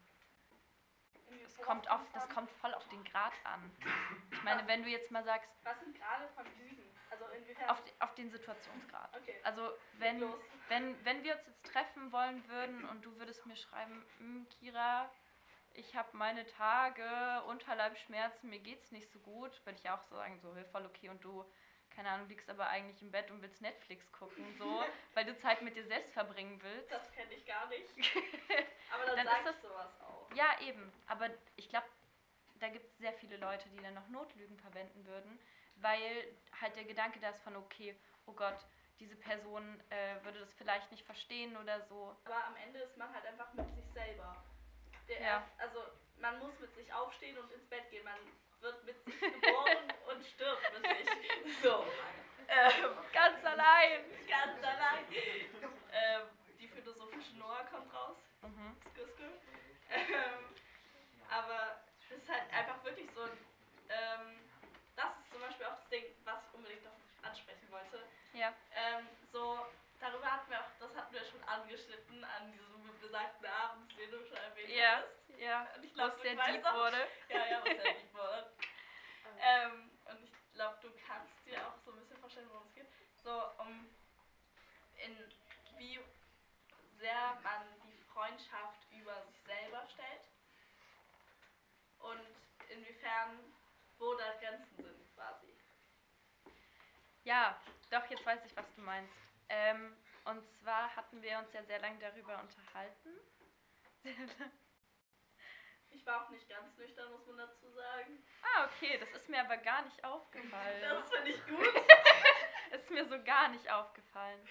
Es 1.43 1.57
kommt 1.57 1.89
auf, 1.89 2.01
das 2.13 2.29
kommt 2.29 2.51
voll 2.51 2.73
auf 2.73 2.87
den 2.89 3.03
Grad 3.05 3.33
an. 3.43 3.71
Ich 4.31 4.43
meine, 4.43 4.67
wenn 4.67 4.83
du 4.83 4.89
jetzt 4.89 5.09
mal 5.09 5.23
sagst, 5.23 5.49
Was 5.63 5.79
sind 5.79 5.95
gerade 5.95 6.27
von 6.35 6.45
Lügen? 6.59 6.84
Also 7.15 7.33
inwiefern? 7.33 7.69
auf, 7.69 7.81
auf 7.99 8.13
den 8.15 8.29
Situationsgrad. 8.29 9.15
okay. 9.17 9.35
Also 9.43 9.71
wenn, 9.99 10.19
Los. 10.19 10.35
wenn, 10.69 11.05
wenn 11.05 11.23
wir 11.23 11.33
uns 11.35 11.45
jetzt 11.47 11.65
treffen 11.65 12.11
wollen 12.11 12.47
würden 12.49 12.83
und 12.89 13.03
du 13.05 13.17
würdest 13.17 13.45
mir 13.45 13.55
schreiben, 13.55 14.05
"Mm, 14.19 14.43
Kira, 14.49 15.09
ich 15.73 15.95
habe 15.95 16.09
meine 16.17 16.45
Tage, 16.45 17.43
Unterleibschmerzen, 17.47 18.49
mir 18.49 18.59
geht's 18.59 18.91
nicht 18.91 19.09
so 19.11 19.19
gut, 19.19 19.51
würde 19.65 19.79
ich 19.81 19.89
auch 19.89 20.01
so 20.03 20.15
sagen, 20.15 20.39
so 20.39 20.53
voll 20.71 20.85
okay 20.85 21.09
und 21.09 21.23
du, 21.23 21.45
keine 21.89 22.09
Ahnung, 22.09 22.27
liegst 22.27 22.49
aber 22.49 22.67
eigentlich 22.67 23.01
im 23.01 23.11
Bett 23.11 23.29
und 23.31 23.41
willst 23.41 23.61
Netflix 23.61 24.11
gucken, 24.11 24.45
so, 24.57 24.83
weil 25.13 25.25
du 25.25 25.35
Zeit 25.37 25.61
mit 25.61 25.75
dir 25.75 25.85
selbst 25.85 26.13
verbringen 26.13 26.61
willst. 26.61 26.91
Das 26.91 27.11
kenne 27.13 27.33
ich 27.33 27.45
gar 27.45 27.67
nicht. 27.67 27.89
Aber 28.93 29.05
dann, 29.05 29.15
Dann 29.17 29.27
sag 29.27 29.39
ist 29.39 29.45
das- 29.47 29.61
sowas 29.61 30.01
auch. 30.01 30.29
Ja, 30.33 30.59
eben. 30.61 30.91
Aber 31.07 31.29
ich 31.57 31.67
glaube, 31.69 31.87
da 32.59 32.69
gibt 32.69 32.85
es 32.85 32.97
sehr 32.97 33.13
viele 33.13 33.35
Leute, 33.37 33.67
die 33.69 33.77
dann 33.81 33.93
noch 33.93 34.07
Notlügen 34.07 34.57
verwenden 34.59 35.05
würden, 35.05 35.37
weil 35.75 36.35
halt 36.59 36.75
der 36.75 36.85
Gedanke 36.85 37.19
da 37.19 37.29
ist 37.29 37.41
von, 37.43 37.55
okay, 37.55 37.95
oh 38.25 38.33
Gott, 38.33 38.65
diese 38.99 39.15
Person 39.15 39.81
äh, 39.89 40.23
würde 40.23 40.39
das 40.39 40.53
vielleicht 40.53 40.89
nicht 40.91 41.05
verstehen 41.05 41.55
oder 41.57 41.81
so. 41.81 42.15
Aber 42.25 42.45
am 42.45 42.55
Ende 42.55 42.79
ist 42.79 42.97
man 42.97 43.13
halt 43.13 43.25
einfach 43.25 43.51
mit 43.53 43.69
sich 43.75 43.85
selber. 43.93 44.43
Der 45.07 45.21
Ja. 45.21 45.43
Also 45.57 45.83
man 46.19 46.39
muss 46.39 46.57
mit 46.59 46.73
sich 46.75 46.91
aufstehen 46.93 47.37
und 47.37 47.51
ins 47.51 47.65
Bett 47.65 47.89
gehen. 47.91 48.03
Man 48.05 48.19
wird 48.61 48.83
mit 48.85 49.03
sich 49.05 49.19
geboren 49.19 49.93
und 50.11 50.25
stirbt 50.25 50.63
mit 50.73 50.97
sich. 50.97 51.61
So. 51.61 51.85
Ähm, 52.47 52.95
Ganz 53.11 53.43
allein. 53.43 54.05
ganz 54.27 54.63
allein. 54.63 55.05
Ähm, 55.91 56.21
die 56.59 56.67
philosophische 56.67 57.35
Noah 57.37 57.65
kommt 57.65 57.93
raus. 57.93 58.17
Mhm. 58.41 58.75
Ähm, 59.89 60.55
aber 61.29 61.79
es 61.99 62.17
ist 62.17 62.29
halt 62.29 62.51
einfach 62.53 62.83
wirklich 62.83 63.09
so 63.11 63.21
ein. 63.23 63.31
Ähm, 63.89 64.39
das 64.95 65.17
ist 65.19 65.31
zum 65.31 65.41
Beispiel 65.41 65.65
auch 65.65 65.75
das 65.75 65.89
Ding, 65.89 66.03
was 66.23 66.39
ich 66.47 66.53
unbedingt 66.53 66.83
noch 66.83 67.27
ansprechen 67.27 67.69
wollte. 67.71 68.03
Ja. 68.35 68.53
Ähm, 68.75 69.07
so, 69.31 69.65
darüber 69.99 70.29
hatten 70.31 70.49
wir 70.51 70.59
auch, 70.59 70.69
das 70.79 70.95
hatten 70.95 71.13
wir 71.13 71.23
schon 71.23 71.41
angeschnitten 71.45 72.23
an 72.23 72.51
diesem 72.51 72.99
besagten 72.99 73.45
Abend, 73.45 73.97
den 73.97 74.11
du 74.11 74.23
schon 74.25 74.37
erwähnt 74.37 74.69
Ja, 74.69 74.97
hattest. 74.97 75.39
ja. 75.39 75.67
Und 75.75 75.83
ich 75.85 75.93
es 75.93 76.15
du 76.17 76.21
sehr 76.21 76.35
deep 76.35 76.65
auch- 76.65 76.73
wurde. 76.75 77.07
Ja, 77.29 77.45
ja, 77.47 77.59
was 77.61 77.83
ja 77.85 77.93
nicht 77.93 78.13
wurde. 78.13 78.51
Ähm, 79.41 79.89
und 80.05 80.23
ich 80.23 80.53
glaube, 80.53 80.77
du 80.81 80.89
kannst 81.07 81.33
dir 81.45 81.59
auch 81.67 81.77
so 81.83 81.91
ein 81.91 81.99
bisschen 81.99 82.17
vorstellen, 82.17 82.47
worum 82.51 82.63
es 82.67 82.73
geht. 82.75 82.87
So, 83.23 83.43
um 83.57 83.89
in 85.03 85.17
wie 85.77 85.99
sehr 86.99 87.37
man 87.43 87.63
die 87.83 87.97
Freundschaft 88.13 88.79
über 88.91 89.21
sich 89.23 89.41
selber 89.45 89.85
stellt 89.91 90.21
und 91.99 92.21
inwiefern, 92.69 93.39
wo 93.97 94.13
da 94.13 94.33
Grenzen 94.39 94.75
sind 94.77 95.15
quasi. 95.15 95.53
Ja, 97.23 97.59
doch, 97.95 98.09
jetzt 98.09 98.25
weiß 98.25 98.43
ich, 98.45 98.55
was 98.55 98.73
du 98.75 98.81
meinst. 98.81 99.13
Ähm, 99.49 99.95
und 100.25 100.45
zwar 100.49 100.95
hatten 100.95 101.21
wir 101.21 101.37
uns 101.39 101.53
ja 101.53 101.63
sehr 101.63 101.79
lange 101.79 101.99
darüber 101.99 102.39
unterhalten. 102.41 103.09
Ich 105.91 106.05
war 106.05 106.25
auch 106.25 106.29
nicht 106.29 106.49
ganz 106.49 106.75
nüchtern, 106.77 107.09
muss 107.09 107.25
man 107.25 107.37
dazu 107.37 107.69
sagen. 107.71 108.21
ah, 108.41 108.65
okay, 108.65 108.97
das 108.99 109.09
ist 109.11 109.29
mir 109.29 109.39
aber 109.39 109.55
gar 109.55 109.81
nicht 109.83 110.03
aufgefallen. 110.03 110.81
Das 110.81 111.09
finde 111.09 111.31
ich 111.31 111.45
gut. 111.47 111.73
ist 112.71 112.91
mir 112.91 113.05
so 113.05 113.23
gar 113.23 113.47
nicht 113.47 113.71
aufgefallen. 113.71 114.45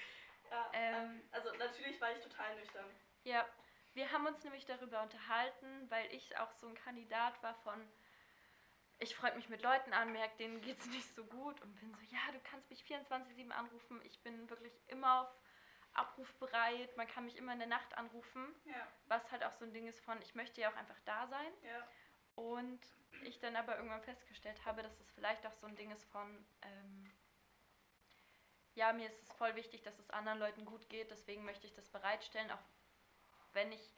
Ja, 0.50 0.70
Ähm. 0.72 1.22
also 1.32 1.52
natürlich 1.56 2.00
war 2.00 2.12
ich 2.12 2.20
total 2.20 2.56
nüchtern. 2.56 2.86
Ja, 3.24 3.46
wir 3.92 4.10
haben 4.10 4.26
uns 4.26 4.42
nämlich 4.42 4.64
darüber 4.64 5.02
unterhalten, 5.02 5.90
weil 5.90 6.10
ich 6.14 6.34
auch 6.38 6.50
so 6.52 6.66
ein 6.66 6.74
Kandidat 6.74 7.40
war 7.42 7.54
von, 7.56 7.86
ich 8.98 9.14
freue 9.16 9.34
mich 9.34 9.48
mit 9.48 9.62
Leuten 9.62 9.92
an, 9.92 10.12
merke, 10.12 10.36
denen 10.38 10.60
geht 10.60 10.78
es 10.78 10.86
nicht 10.96 11.14
so 11.14 11.24
gut 11.24 11.60
und 11.62 11.74
bin 11.80 11.92
so, 11.94 12.00
ja, 12.10 12.20
du 12.32 12.40
kannst 12.50 12.70
mich 12.70 12.82
24-7 12.84 13.50
anrufen, 13.50 14.00
ich 14.04 14.20
bin 14.22 14.48
wirklich 14.50 14.72
immer 14.88 15.22
auf 15.22 15.28
Abruf 15.94 16.32
bereit, 16.34 16.96
man 16.96 17.06
kann 17.06 17.24
mich 17.24 17.36
immer 17.36 17.52
in 17.52 17.60
der 17.60 17.68
Nacht 17.68 17.96
anrufen, 17.96 18.54
Ja, 18.64 18.86
was 19.06 19.30
halt 19.30 19.44
auch 19.44 19.52
so 19.52 19.64
ein 19.64 19.72
Ding 19.72 19.86
ist 19.86 20.00
von, 20.00 20.20
ich 20.22 20.34
möchte 20.34 20.60
ja 20.60 20.70
auch 20.70 20.76
einfach 20.76 20.98
da 21.04 21.26
sein. 21.28 21.52
Ja. 21.62 21.88
und 22.36 22.80
ich 23.22 23.38
dann 23.38 23.54
aber 23.54 23.76
irgendwann 23.76 24.02
festgestellt 24.02 24.60
habe, 24.64 24.82
dass 24.82 24.98
es 24.98 25.08
vielleicht 25.12 25.46
auch 25.46 25.52
so 25.52 25.66
ein 25.68 25.76
Ding 25.76 25.92
ist 25.92 26.04
von, 26.06 26.44
ähm, 26.62 27.10
ja, 28.74 28.92
mir 28.92 29.06
ist 29.06 29.22
es 29.22 29.32
voll 29.34 29.54
wichtig, 29.54 29.82
dass 29.82 29.96
es 30.00 30.10
anderen 30.10 30.40
Leuten 30.40 30.64
gut 30.64 30.88
geht, 30.88 31.12
deswegen 31.12 31.44
möchte 31.44 31.66
ich 31.66 31.74
das 31.74 31.88
bereitstellen, 31.90 32.50
auch 32.50 32.58
wenn 33.52 33.70
ich 33.70 33.94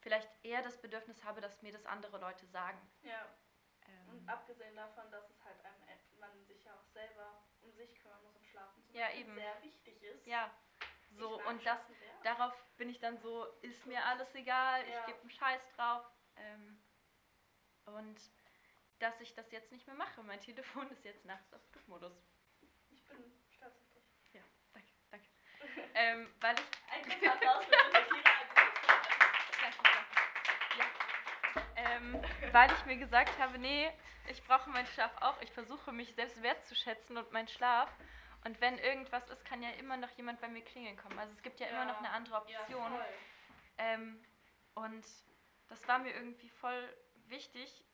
vielleicht 0.00 0.28
eher 0.44 0.60
das 0.62 0.78
Bedürfnis 0.82 1.24
habe, 1.24 1.40
dass 1.40 1.62
mir 1.62 1.72
das 1.72 1.86
andere 1.86 2.18
Leute 2.18 2.46
sagen. 2.46 2.78
Ja, 3.02 3.26
und 4.08 4.28
abgesehen 4.28 4.74
davon, 4.76 5.10
dass 5.10 5.28
es 5.30 5.44
halt 5.44 5.64
einem, 5.64 5.82
äh, 5.88 5.96
man 6.20 6.44
sich 6.46 6.64
ja 6.64 6.72
auch 6.74 6.84
selber 6.92 7.42
um 7.60 7.72
sich 7.72 7.94
kümmern 8.00 8.22
muss 8.22 8.34
und 8.36 8.46
schlafen 8.46 8.84
zum 8.84 8.94
Ja, 8.94 9.10
eben. 9.12 9.34
sehr 9.34 9.62
wichtig 9.62 10.02
ist. 10.02 10.26
ja, 10.26 10.50
so 11.16 11.40
und 11.44 11.64
das, 11.64 11.80
darauf 12.22 12.52
bin 12.76 12.88
ich 12.90 13.00
dann 13.00 13.18
so, 13.18 13.44
ist 13.62 13.86
mir 13.86 14.04
alles 14.04 14.32
egal, 14.34 14.86
Ja. 14.88 15.00
ich 15.00 15.06
gebe 15.06 15.20
einen 15.20 15.30
Scheiß 15.30 15.60
drauf. 15.76 16.04
Ähm, 16.36 16.82
und 17.86 18.20
dass 18.98 19.18
ich 19.20 19.34
das 19.34 19.50
jetzt 19.50 19.72
nicht 19.72 19.86
mehr 19.86 19.96
mache. 19.96 20.22
Mein 20.22 20.40
Telefon 20.84 20.90
ist 20.90 21.04
jetzt 21.04 21.24
nachts 21.24 21.52
auf 21.54 21.60
Flugmodus. 21.70 22.12
Ich 22.90 23.04
bin 23.06 23.32
stolz 23.50 23.74
auf 23.80 23.92
dich. 23.94 24.04
Ja, 24.34 24.42
danke, 24.74 24.92
danke. 25.10 25.26
ähm, 25.94 26.34
weil 26.40 26.56
ich 26.58 26.66
Ein 26.92 27.02
kurzer 27.20 27.32
Applaus 27.34 27.64
für 27.64 27.70
Linda 27.70 28.00
Kira 28.00 28.30
an 28.40 28.48
dieser 28.54 29.60
Danke, 29.60 29.82
danke. 29.82 30.78
Ja. 30.78 30.86
Ähm, 31.90 32.20
weil 32.52 32.70
ich 32.72 32.84
mir 32.86 32.96
gesagt 32.96 33.38
habe, 33.38 33.58
nee, 33.58 33.90
ich 34.28 34.42
brauche 34.44 34.68
meinen 34.70 34.86
Schlaf 34.86 35.10
auch. 35.20 35.40
Ich 35.42 35.50
versuche 35.52 35.92
mich 35.92 36.14
selbst 36.14 36.42
wertzuschätzen 36.42 37.16
und 37.16 37.32
meinen 37.32 37.48
Schlaf. 37.48 37.88
Und 38.44 38.60
wenn 38.60 38.78
irgendwas 38.78 39.28
ist, 39.30 39.44
kann 39.44 39.62
ja 39.62 39.70
immer 39.70 39.96
noch 39.96 40.10
jemand 40.10 40.40
bei 40.40 40.48
mir 40.48 40.62
klingeln 40.62 40.96
kommen. 40.96 41.18
Also 41.18 41.32
es 41.32 41.42
gibt 41.42 41.60
ja, 41.60 41.66
immer 41.66 41.84
noch 41.86 41.98
eine 41.98 42.10
andere 42.10 42.42
Ja, 42.48 42.60
Option. 42.60 42.90
voll. 42.92 43.04
ähm, 43.78 44.24
und 44.74 45.04
das 45.68 45.86
war 45.88 45.98
mir 45.98 46.12
irgendwie 46.14 46.48
voll 46.48 46.88
wichtig, 47.26 47.84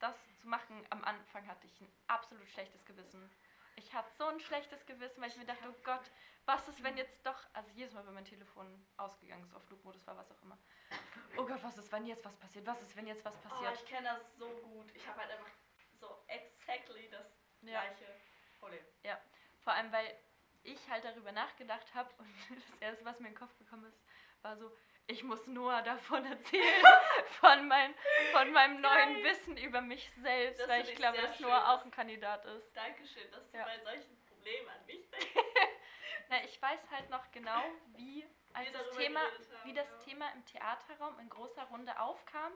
das 0.00 0.14
zu 0.40 0.48
machen. 0.48 0.86
Am 0.90 1.02
Anfang 1.04 1.46
hatte 1.48 1.66
ich 1.66 1.80
ein 1.80 1.90
absolut 2.06 2.48
schlechtes 2.50 2.84
Gewissen. 2.84 3.30
Ich 3.76 3.92
hatte 3.92 4.10
so 4.16 4.26
ein 4.26 4.40
schlechtes 4.40 4.84
Gewissen, 4.86 5.20
weil 5.20 5.28
ich 5.30 5.36
mir 5.36 5.44
dachte, 5.46 5.68
oh 5.68 5.74
Gott, 5.82 6.10
was 6.46 6.68
ist, 6.68 6.82
wenn 6.82 6.96
jetzt 6.96 7.24
doch, 7.26 7.38
also 7.52 7.70
jedes 7.72 7.92
Mal, 7.94 8.06
wenn 8.06 8.14
mein 8.14 8.24
Telefon 8.24 8.66
ausgegangen 8.96 9.42
ist, 9.44 9.54
auf 9.54 9.64
Flugmodus 9.64 10.06
war, 10.06 10.16
was 10.16 10.30
auch 10.30 10.42
immer. 10.42 10.58
Oh 11.36 11.44
Gott, 11.44 11.62
was 11.62 11.78
ist, 11.78 11.90
wenn 11.90 12.06
jetzt 12.06 12.24
was 12.24 12.36
passiert? 12.36 12.66
Was 12.66 12.80
ist, 12.82 12.94
wenn 12.96 13.06
jetzt 13.06 13.24
was 13.24 13.34
Oh, 13.36 13.48
passiert? 13.48 13.74
ich 13.74 13.86
kenne 13.86 14.08
das 14.08 14.38
so 14.38 14.48
gut. 14.48 14.90
Ich 14.94 15.06
habe 15.06 15.20
halt 15.20 15.30
einfach 15.32 15.50
so 15.98 16.22
exactly 16.28 17.08
das 17.10 17.26
Ja. 17.62 17.80
gleiche 17.82 18.06
Problem. 18.58 18.84
Vor 19.62 19.72
allem, 19.72 19.90
weil 19.92 20.14
ich 20.62 20.88
halt 20.90 21.04
darüber 21.04 21.32
nachgedacht 21.32 21.94
habe 21.94 22.12
und 22.18 22.28
das 22.70 22.80
erste, 22.80 23.04
was 23.04 23.18
mir 23.18 23.28
in 23.28 23.34
den 23.34 23.38
Kopf 23.38 23.56
gekommen 23.58 23.84
ist, 23.86 23.98
war 24.42 24.56
so, 24.56 24.76
ich 25.06 25.22
muss 25.22 25.46
Noah 25.46 25.82
davon 25.82 26.24
erzählen, 26.32 26.84
von, 27.40 27.68
mein, 27.68 27.94
von 28.32 28.52
meinem 28.52 28.80
neuen 28.80 29.14
Geil. 29.14 29.24
Wissen 29.24 29.56
über 29.56 29.80
mich 29.80 30.10
selbst, 30.22 30.60
Das 30.60 30.68
weil 30.68 30.82
ich 30.88 30.94
glaube, 30.96 31.20
dass 31.20 31.36
schön, 31.36 31.46
Noah 31.46 31.60
dass- 31.60 31.68
auch 31.68 31.84
ein 31.84 31.90
Kandidat 31.90 32.44
ist. 32.46 32.74
Dankeschön, 32.76 33.30
dass 33.30 33.50
du 33.50 33.56
Ja. 33.58 33.64
bei 33.64 33.78
solchen 33.80 34.16
Problemen 34.26 34.68
an 34.68 34.86
mich 34.86 35.10
denkst. 35.10 35.26
Na, 36.30 36.42
ich 36.44 36.60
weiß 36.60 36.80
halt 36.90 37.10
noch 37.10 37.30
genau, 37.32 37.62
wie, 37.96 38.26
als 38.54 38.72
das 38.72 38.90
Thema, 38.92 39.20
haben, 39.20 39.30
wie 39.64 39.74
das 39.74 39.88
ja. 39.90 39.96
Thema 39.98 40.30
im 40.32 40.44
Theaterraum 40.46 41.18
in 41.18 41.28
großer 41.28 41.64
Runde 41.64 41.98
aufkam 42.00 42.52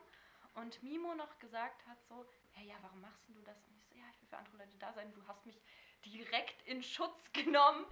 und 0.55 0.83
Mimo 0.83 1.15
noch 1.15 1.39
gesagt 1.39 1.87
hat 1.87 2.03
so, 2.09 2.25
hey, 2.53 2.69
ja, 2.69 2.77
warum 2.81 3.01
machst 3.03 3.29
du 3.29 3.35
das? 3.43 3.57
Und 3.67 3.77
ich 3.77 3.85
so, 3.85 3.95
ja, 3.95 4.05
ich 4.11 4.21
will 4.23 4.29
für 4.29 4.39
andere 4.39 4.57
Leute 4.57 4.79
da 4.79 4.93
sein. 4.95 5.13
Du 5.13 5.23
hast 5.29 5.45
mich 5.45 5.61
direkt 6.07 6.63
in 6.63 6.83
Schutz 6.83 7.31
genommen 7.33 7.85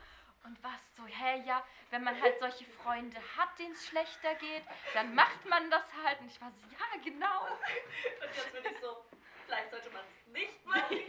und 0.46 0.62
warst 0.62 0.94
so, 0.96 1.04
hä, 1.06 1.42
ja, 1.44 1.62
wenn 1.90 2.02
man 2.04 2.20
halt 2.20 2.38
solche 2.38 2.64
Freunde 2.64 3.18
hat, 3.36 3.58
denen 3.58 3.72
es 3.72 3.86
schlechter 3.86 4.34
geht, 4.36 4.64
dann 4.94 5.14
macht 5.14 5.44
man 5.44 5.70
das 5.70 5.84
halt. 6.02 6.20
Und 6.20 6.28
ich 6.28 6.40
war 6.40 6.50
so, 6.50 6.60
ja, 6.70 7.00
genau. 7.04 7.46
Und 7.50 8.34
jetzt 8.36 8.52
bin 8.52 8.64
ich 8.72 8.80
so, 8.80 9.04
vielleicht 9.44 9.70
sollte 9.70 9.90
man 9.90 10.02
es 10.04 10.26
nicht 10.32 10.64
machen. 10.66 10.98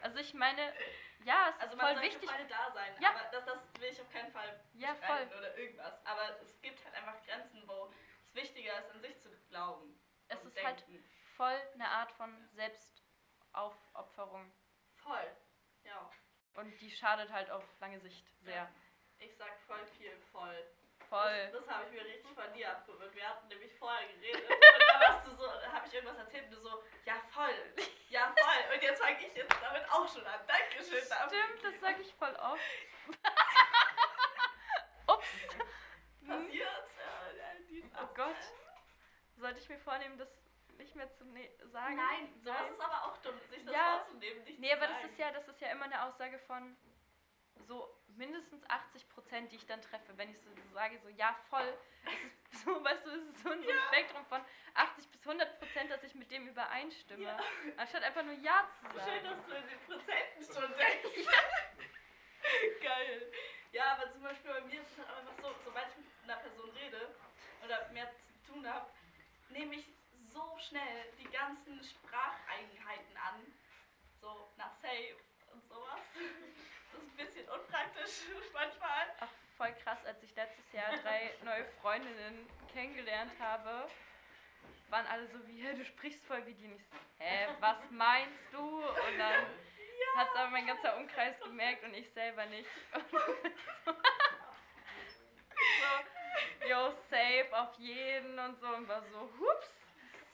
Also 0.00 0.18
ich 0.20 0.32
meine, 0.32 0.72
ja, 1.24 1.48
es 1.48 1.60
Also 1.60 1.72
ist 1.74 1.82
man 1.82 1.86
voll 1.86 1.94
sollte 1.96 2.06
wichtig. 2.08 2.30
für 2.30 2.36
Freunde 2.36 2.54
da 2.54 2.70
sein, 2.72 2.94
Ja. 3.00 3.10
aber 3.10 3.28
das, 3.32 3.44
das 3.46 3.58
will 3.80 3.88
ich 3.90 4.00
auf 4.00 4.08
keinen 4.10 4.30
Fall 4.30 4.60
Ja, 4.74 4.94
voll. 4.94 5.28
oder 5.36 5.58
irgendwas. 5.58 6.06
Aber 6.06 6.40
es 6.40 6.60
gibt 6.62 6.84
halt 6.84 6.94
einfach 6.94 7.20
Grenzen, 7.24 7.64
wo 7.66 7.86
es 8.22 8.32
wichtiger 8.32 8.78
ist, 8.78 8.92
an 8.92 9.00
sich 9.00 9.18
zu 9.20 9.28
glauben. 9.48 9.98
Es 10.28 10.44
ist 10.44 10.62
halt 10.62 10.86
denken. 10.86 11.04
voll 11.36 11.60
eine 11.74 11.88
Art 11.88 12.12
von 12.12 12.48
Selbstaufopferung. 12.54 14.52
voll. 15.02 15.36
Und 16.58 16.80
die 16.80 16.90
schadet 16.90 17.30
halt 17.30 17.50
auf 17.50 17.62
lange 17.78 18.00
Sicht 18.00 18.26
sehr. 18.42 18.54
Ja. 18.56 18.68
Ich 19.20 19.36
sag 19.36 19.56
voll 19.68 19.86
viel 19.96 20.10
voll. 20.32 20.66
Voll. 21.08 21.48
Das, 21.52 21.64
das 21.64 21.74
habe 21.74 21.84
ich 21.86 21.92
mir 21.92 22.04
richtig 22.04 22.34
von 22.34 22.52
dir 22.52 22.70
abgewöhnt. 22.70 23.14
Wir 23.14 23.28
hatten 23.28 23.46
nämlich 23.46 23.72
vorher 23.78 24.06
geredet 24.08 24.50
und 24.50 24.58
da 24.88 25.00
warst 25.08 25.26
du 25.26 25.30
so, 25.36 25.50
habe 25.72 25.86
ich 25.86 25.94
irgendwas 25.94 26.18
erzählt 26.18 26.46
und 26.46 26.50
du 26.56 26.60
so, 26.60 26.82
ja 27.04 27.14
voll, 27.30 27.54
ja 28.08 28.34
voll. 28.36 28.74
Und 28.74 28.82
jetzt 28.82 29.00
fange 29.00 29.24
ich 29.24 29.34
jetzt 29.36 29.56
damit 29.62 29.88
auch 29.88 30.12
schon 30.12 30.26
an. 30.26 30.40
Dankeschön. 30.48 31.00
Stimmt, 31.00 31.64
das 31.64 31.80
sage 31.80 32.02
ich 32.02 32.12
voll 32.14 32.34
oft. 32.34 32.60
Ups. 35.06 35.28
Passiert. 36.26 36.84
Oh. 38.02 38.06
Gott. 38.14 38.36
sollte 39.36 39.60
ich 39.60 39.68
mir 39.68 39.78
vornehmen, 39.78 40.18
das 40.18 40.36
nicht 40.76 40.94
mehr 40.94 41.10
zu 41.12 41.24
ne 41.24 41.48
sagen? 41.66 41.96
Nein, 41.96 42.32
sowas 42.42 42.70
ist 42.70 42.80
aber 42.80 43.04
auch 43.04 43.16
dumm, 43.18 43.38
sich 43.50 43.64
das 43.64 43.74
Ja. 43.74 43.98
vorzunehmen, 43.98 44.44
nicht 44.44 44.47
Nee, 44.58 44.72
aber 44.72 44.88
das 44.88 45.04
ist 45.04 45.18
ja, 45.18 45.30
das 45.30 45.46
ist 45.48 45.60
ja 45.60 45.70
immer 45.70 45.84
eine 45.84 46.02
Aussage 46.02 46.38
von 46.40 46.76
so 47.66 47.96
mindestens 48.16 48.68
80 48.68 49.08
Prozent, 49.08 49.52
die 49.52 49.56
ich 49.56 49.66
dann 49.66 49.80
treffe. 49.80 50.16
Wenn 50.16 50.30
ich 50.30 50.38
so, 50.40 50.50
sage, 50.74 50.98
so 50.98 51.08
ja, 51.08 51.34
voll, 51.48 51.72
es 52.50 52.58
ist 52.58 52.64
so, 52.64 52.84
weißt 52.84 53.06
du, 53.06 53.10
es 53.10 53.22
ist 53.22 53.42
so 53.42 53.50
ein 53.50 53.62
so 53.62 53.70
ein 53.70 53.78
Spektrum 53.88 54.24
von 54.26 54.40
80 54.74 55.08
bis 55.08 55.20
100 55.20 55.58
Prozent, 55.60 55.90
dass 55.90 56.02
ich 56.02 56.14
mit 56.14 56.30
dem 56.30 56.48
übereinstimme. 56.48 57.22
Ja. 57.22 57.38
Anstatt 57.76 58.02
einfach 58.02 58.24
nur 58.24 58.34
Ja 58.34 58.68
zu 58.80 58.96
sagen. 58.96 59.10
Schön, 59.10 59.24
dass 59.24 59.46
du 59.46 59.54
in 59.54 59.68
den 59.68 59.80
Prozenten 59.80 60.44
schon 60.44 60.76
denkst. 60.76 61.28
Geil. 62.82 63.32
Ja, 63.72 63.96
aber 63.96 64.10
zum 64.10 64.22
Beispiel 64.22 64.50
bei 64.50 64.60
mir 64.62 64.80
ist 64.80 64.90
es 64.90 64.98
halt 64.98 65.18
einfach 65.18 65.42
so, 65.42 65.54
sobald 65.64 65.86
ich 65.90 65.98
mit 65.98 66.06
einer 66.24 66.40
Person 66.40 66.70
rede 66.70 67.14
oder 67.64 67.88
mehr 67.90 68.10
zu 68.10 68.52
tun 68.52 68.66
habe, 68.66 68.90
nehme 69.50 69.76
ich 69.76 69.86
so 70.32 70.58
schnell 70.58 71.12
die 71.18 71.30
ganzen 71.30 71.82
Spracheigenheiten 71.84 73.16
an. 73.18 73.54
So 74.28 74.50
nach 74.58 74.74
Safe 74.82 75.16
und 75.52 75.66
sowas. 75.66 76.00
Das 76.12 76.22
ist 76.22 77.08
ein 77.08 77.16
bisschen 77.16 77.48
unpraktisch 77.48 78.28
manchmal. 78.52 79.06
Auch 79.20 79.32
voll 79.56 79.72
krass, 79.82 80.04
als 80.04 80.22
ich 80.22 80.34
letztes 80.36 80.70
Jahr 80.72 80.94
drei 80.98 81.32
neue 81.44 81.64
Freundinnen 81.80 82.46
kennengelernt 82.70 83.32
habe, 83.40 83.88
waren 84.90 85.06
alle 85.06 85.26
so 85.28 85.46
wie, 85.48 85.62
du 85.62 85.82
sprichst 85.82 86.22
voll 86.26 86.44
wie 86.44 86.52
die. 86.52 86.66
Und 86.66 86.76
ich 86.76 86.86
so, 86.88 86.96
hä, 87.20 87.48
was 87.60 87.78
meinst 87.90 88.52
du? 88.52 88.58
Und 88.58 89.18
dann 89.18 89.46
hat 90.16 90.28
es 90.28 90.36
aber 90.36 90.50
mein 90.50 90.66
ganzer 90.66 90.98
Umkreis 90.98 91.40
gemerkt 91.40 91.82
und 91.84 91.94
ich 91.94 92.10
selber 92.12 92.44
nicht. 92.46 92.68
So, 95.80 96.68
yo, 96.68 96.92
safe 97.10 97.48
auf 97.50 97.74
jeden 97.78 98.38
und 98.38 98.60
so 98.60 98.68
und 98.68 98.86
war 98.86 99.02
so, 99.10 99.28
hups. 99.40 99.77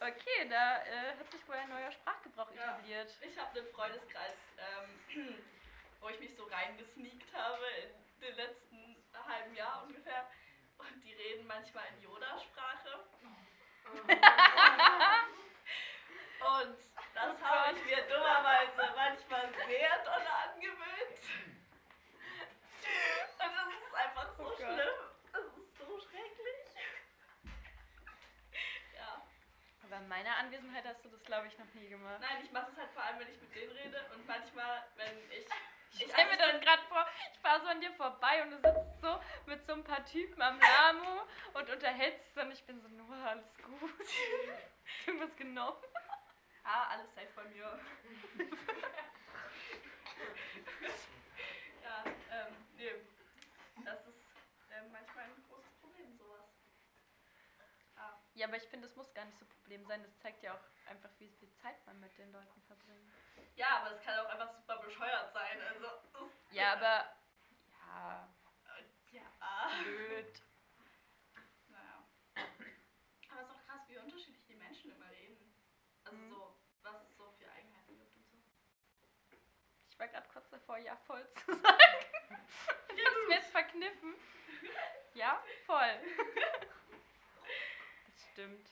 Okay, 0.06 0.48
da 0.50 0.82
äh, 0.84 1.16
hat 1.18 1.30
sich 1.30 1.48
wohl 1.48 1.54
ein 1.54 1.70
neuer 1.70 1.90
Sprachgebrauch 1.90 2.50
Ja. 2.54 2.62
etabliert. 2.76 3.10
Ich 3.22 3.38
habe 3.38 3.58
einen 3.58 3.68
Freundeskreis, 3.72 4.36
ähm, 4.58 5.34
wo 6.00 6.10
ich 6.10 6.20
mich 6.20 6.36
so 6.36 6.44
reingesneakt 6.44 7.32
habe 7.32 7.66
in 7.82 8.20
den 8.20 8.34
letzten 8.36 8.96
halben 9.26 9.54
Jahr 9.54 9.82
ungefähr. 9.84 10.28
Und 10.76 11.02
die 11.02 11.14
reden 11.14 11.46
manchmal 11.46 11.84
in 11.96 12.02
Yoda-Sprache. 12.02 13.00
Und 16.44 16.76
das 17.14 17.40
habe 17.40 17.72
ich 17.78 17.84
mir 17.86 18.02
dummerweise 18.02 18.92
manchmal 18.94 19.48
sehr 19.66 20.04
doll 20.04 20.26
angewöhnt. 20.44 21.20
Und 23.38 23.38
das 23.38 23.68
ist 23.86 23.94
einfach 23.94 24.36
so 24.36 24.44
Oh 24.44 24.56
schlimm. 24.56 24.78
Das 25.32 25.44
ist 25.44 25.78
so 25.78 26.00
schrecklich. 26.00 26.66
Ja. 28.94 29.22
Aber 29.94 30.02
in 30.02 30.08
meiner 30.08 30.36
Anwesenheit 30.38 30.84
hast 30.84 31.04
du 31.04 31.08
das, 31.08 31.22
glaube 31.22 31.46
ich, 31.46 31.56
noch 31.56 31.72
nie 31.74 31.88
gemacht. 31.88 32.18
Nein, 32.20 32.42
ich 32.42 32.50
mache 32.50 32.68
es 32.72 32.76
halt 32.76 32.90
vor 32.90 33.02
allem, 33.04 33.20
wenn 33.20 33.28
ich 33.30 33.40
mit 33.40 33.54
denen 33.54 33.70
rede 33.70 34.04
und 34.12 34.26
manchmal, 34.26 34.82
wenn 34.96 35.30
ich. 35.30 35.46
Ich 35.96 36.10
stell 36.10 36.26
mir 36.26 36.36
das 36.36 36.60
gerade 36.60 36.82
vor, 36.88 37.06
ich 37.32 37.38
fahre 37.38 37.60
so 37.60 37.68
an 37.68 37.80
dir 37.80 37.92
vorbei 37.92 38.42
und 38.42 38.50
du 38.50 38.56
sitzt 38.56 39.00
so 39.00 39.20
mit 39.46 39.64
so 39.64 39.74
ein 39.74 39.84
paar 39.84 40.04
Typen 40.04 40.42
am 40.42 40.58
Lamo 40.58 41.22
und 41.52 41.70
unterhältst 41.70 42.18
dich 42.26 42.42
und 42.42 42.50
ich 42.50 42.64
bin 42.64 42.82
so, 42.82 42.88
Noah, 42.88 43.28
alles 43.28 43.46
gut. 43.62 43.80
Irgendwas 45.06 45.36
genommen? 45.36 45.76
Ah, 46.64 46.88
alles 46.88 47.14
safe 47.14 47.28
bei 47.36 47.44
mir. 47.44 47.78
ja, 51.82 52.04
ähm, 52.32 52.54
nee. 52.76 52.90
Das 53.84 54.00
ist 54.06 54.24
ähm, 54.72 54.90
manchmal 54.90 55.26
ein 55.26 55.44
großes 55.48 55.74
Problem, 55.80 56.16
sowas. 56.16 56.48
Ah, 57.96 58.18
Ja, 58.32 58.48
aber 58.48 58.56
ich 58.56 58.64
finde, 58.64 58.88
das 58.88 58.96
muss 58.96 59.12
gar 59.14 59.26
nicht 59.26 59.38
so 59.38 59.44
Problem 59.64 59.86
sein. 59.86 60.02
Das 60.02 60.18
zeigt 60.20 60.42
ja 60.42 60.52
auch 60.54 60.90
einfach, 60.90 61.08
wie 61.18 61.30
viel 61.40 61.50
Zeit 61.62 61.74
man 61.86 61.98
mit 61.98 62.16
den 62.18 62.30
Leuten 62.32 62.60
verbringt. 62.66 63.10
ja, 63.56 63.78
aber 63.80 63.92
es 63.96 64.02
kann 64.02 64.18
auch 64.18 64.28
einfach 64.28 64.52
super 64.54 64.76
bescheuert 64.78 65.32
sein. 65.32 65.58
Also, 65.62 65.86
Ja, 66.50 66.72
aber. 66.74 67.16
Ja, 67.86 68.28
Ja. 69.10 69.70
blöd. 69.82 70.42
Naja. 71.68 72.04
Aber 73.30 73.40
es 73.40 73.46
ist 73.48 73.50
auch 73.54 73.64
krass, 73.66 73.80
wie 73.88 73.96
unterschiedlich 73.98 74.44
die 74.46 74.56
Menschen 74.56 74.90
immer 74.92 75.08
reden. 75.10 75.54
Also 76.04 76.18
Mhm. 76.18 76.30
so, 76.30 76.60
was 76.82 77.00
es 77.02 77.16
so 77.16 77.30
für 77.38 77.50
Eigenheiten 77.50 77.96
gibt 77.96 78.14
und 78.16 78.26
so. 78.26 78.36
Ich 79.88 79.98
war 79.98 80.08
gerade 80.08 80.28
kurz 80.28 80.50
davor, 80.50 80.76
ja, 80.76 80.94
voll 81.06 81.26
zu 81.46 81.54
sagen. 81.62 82.04
Ich 82.94 83.04
hab's 83.06 83.28
mir 83.28 83.34
jetzt 83.36 83.50
verkniffen. 83.50 84.14
Ja, 85.14 85.42
voll. 85.64 86.00
Das 88.06 88.30
stimmt. 88.32 88.68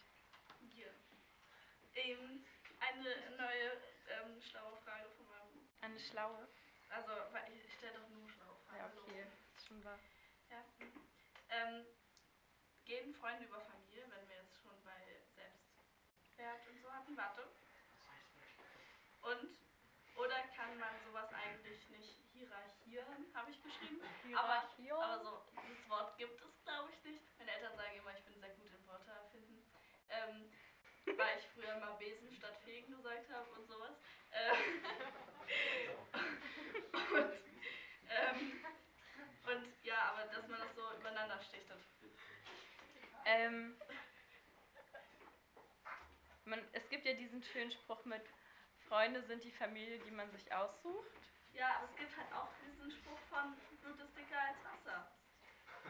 Ähm, 1.94 2.44
eine 2.80 3.36
neue 3.36 3.82
ähm, 4.08 4.40
schlaue 4.40 4.76
Frage 4.84 5.08
von 5.16 5.28
meinem. 5.28 5.68
Eine 5.80 5.98
schlaue. 5.98 6.48
Also, 6.88 7.12
weil 7.32 7.52
ich 7.52 7.72
stelle 7.74 7.94
doch 7.94 8.08
nur 8.08 8.28
schlaue 8.30 8.56
Fragen. 8.66 8.78
Ja, 8.78 9.02
okay. 9.02 9.26
Ist 9.56 9.66
schon 9.66 9.84
wahr. 9.84 9.98
Ja. 10.50 10.64
mhm. 10.78 11.00
Ähm, 11.50 11.86
gehen 12.84 13.14
Freunde 13.14 13.44
über 13.44 13.60
Familie, 13.60 14.04
wenn 14.10 14.28
wir 14.28 14.36
jetzt 14.36 14.56
schon 14.60 14.76
bei 14.84 15.00
Selbstwert 15.34 16.66
und 16.68 16.82
so 16.82 16.92
hatten? 16.92 17.16
Warte. 17.16 17.42
Und? 19.22 19.58
Oder 20.16 20.36
kann 20.54 20.78
man 20.78 20.92
sowas 21.06 21.32
eigentlich 21.32 21.88
nicht 21.88 22.18
hierarchieren, 22.32 23.26
habe 23.34 23.50
ich 23.50 23.62
geschrieben. 23.62 24.00
Aber, 24.36 24.68
Hierarchie. 24.76 24.92
aber 24.92 25.22
so, 25.22 25.42
dieses 25.62 25.88
Wort 25.88 26.18
gibt 26.18 26.40
es, 26.40 26.64
glaube 26.64 26.90
ich, 26.92 27.04
nicht. 27.04 27.22
Meine 27.38 27.50
Eltern 27.52 27.76
sagen 27.76 27.96
immer, 27.96 28.12
ich 28.16 28.24
bin 28.24 28.38
sehr 28.40 28.50
gut 28.50 28.70
im 28.72 28.86
Wörter 28.86 29.12
erfinden. 29.12 29.64
Ähm, 30.10 30.52
weil 31.22 31.38
ich 31.38 31.46
früher 31.54 31.76
mal 31.78 31.94
Besen 31.98 32.32
statt 32.32 32.56
Fegen 32.64 32.96
gesagt 32.96 33.30
habe 33.30 33.48
und 33.52 33.66
sowas. 33.66 33.94
Ähm, 34.32 34.84
und, 36.92 37.32
ähm, 38.10 38.64
und 39.46 39.84
ja, 39.84 40.12
aber 40.12 40.24
dass 40.32 40.48
man 40.48 40.60
das 40.60 40.74
so 40.74 40.82
übereinander 40.98 41.40
stichtet. 41.40 41.78
Ähm, 43.24 43.76
man, 46.44 46.60
es 46.72 46.88
gibt 46.88 47.06
ja 47.06 47.14
diesen 47.14 47.42
schönen 47.44 47.70
Spruch 47.70 48.04
mit 48.04 48.22
Freunde 48.88 49.22
sind 49.22 49.44
die 49.44 49.52
Familie, 49.52 49.98
die 50.00 50.10
man 50.10 50.30
sich 50.32 50.52
aussucht. 50.52 51.10
Ja, 51.52 51.76
aber 51.76 51.88
es 51.90 51.96
gibt 51.96 52.16
halt 52.16 52.32
auch 52.32 52.48
diesen 52.66 52.90
Spruch 52.90 53.18
von 53.30 53.54
Blut 53.80 54.00
ist 54.00 54.16
dicker 54.16 54.38
als 54.38 54.58
Wasser. 54.64 55.12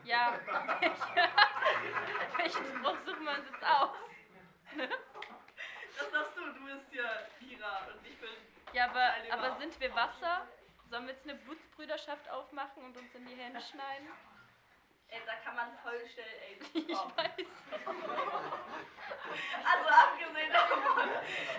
Ja, 0.05 0.39
welchen 2.37 2.65
Spruch 2.67 2.97
suchen 3.07 3.25
wir 3.25 3.33
uns 3.33 3.51
jetzt 3.51 3.65
aus? 3.65 3.97
Das 5.99 6.11
darfst 6.11 6.37
du, 6.37 6.53
du 6.53 6.62
bist 6.73 6.93
ja 6.93 7.09
Kira 7.39 7.87
und 7.93 8.07
ich 8.07 8.19
bin. 8.19 8.31
Ja, 8.73 8.87
aber, 8.89 9.15
aber 9.31 9.59
sind 9.59 9.79
wir 9.81 9.95
Wasser? 9.95 10.47
Sollen 10.91 11.07
wir 11.07 11.15
jetzt 11.15 11.25
eine 11.29 11.35
Blutsbrüderschaft 11.39 12.29
aufmachen 12.31 12.85
und 12.85 12.97
uns 12.97 13.15
in 13.15 13.27
die 13.27 13.35
Hände 13.35 13.61
schneiden? 13.61 14.09
Ey, 15.09 15.21
da 15.27 15.35
kann 15.45 15.57
man 15.57 15.77
voll 15.83 16.01
schnell 16.09 16.25
AIDS 16.49 16.67
Ich 16.75 16.87
bekommen. 16.87 17.13
weiß. 17.17 17.47
Also 19.65 19.89
abgesehen 19.89 20.53
davon, 20.53 20.79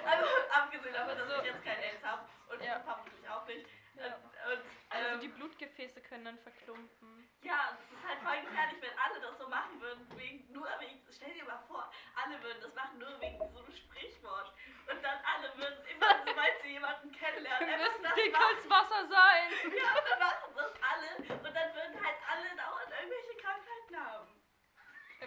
also 0.06 0.26
abgesehen 0.52 0.94
davon, 0.94 1.18
dass 1.18 1.28
So. 1.30 1.38
ich 1.42 1.46
jetzt 1.46 1.64
kein 1.64 1.80
AIDS 1.80 2.04
habe 2.04 2.28
und 2.50 2.64
Ja. 2.64 2.80
vermutlich 2.82 3.30
auch 3.30 3.48
nicht. 3.48 3.68
Ja. 3.96 4.06
Und, 4.06 4.14
und, 4.14 4.62
Also 4.90 5.08
ähm, 5.10 5.20
die 5.22 5.28
Blutgefäße 5.30 6.02
können 6.02 6.26
dann 6.26 6.38
verklumpen. 6.40 7.30
ja, 7.42 7.78
das 7.78 7.98
ist 8.00 8.08
halt 8.08 8.20
voll 8.22 8.42
gefährlich, 8.42 8.82
wenn 8.82 8.98
alle 9.00 9.20
das 9.22 9.38
so 9.40 9.48
machen 9.50 9.80
würden, 9.82 10.06
wegen, 10.18 10.52
nur 10.52 10.68
wegen, 10.80 11.02
stell 11.12 11.34
dir 11.34 11.46
mal 11.46 11.64
vor, 11.68 11.90
alle 12.24 12.42
würden 12.44 12.62
das 12.62 12.74
machen, 12.76 13.00
nur 13.00 13.20
wegen 13.22 13.38
so 13.40 13.60
einem 13.64 13.76
Sprichwort. 13.76 14.54
Und 14.94 15.02
dann 15.04 15.20
alle 15.26 15.58
würden 15.58 15.84
immer, 15.88 16.24
sobald 16.24 16.62
sie 16.62 16.68
jemanden 16.74 17.12
kennenlernen, 17.12 17.68
Wir 17.68 17.78
müssen 17.78 18.04
das 18.04 18.14
dick 18.14 18.36
als 18.36 18.70
Wasser 18.70 19.08
sein. 19.08 19.52
Ja, 19.76 19.92
und 19.98 20.08
dann 20.10 20.20
machen 20.20 20.54
das 20.56 20.72
alle 20.84 21.16
und 21.18 21.44
dann 21.56 21.74
würden 21.76 22.06
halt 22.06 22.18
alle 22.30 22.56
dauernd 22.56 22.92
irgendwelche 23.02 23.36
Krankheiten 23.42 24.06
haben. 24.06 24.30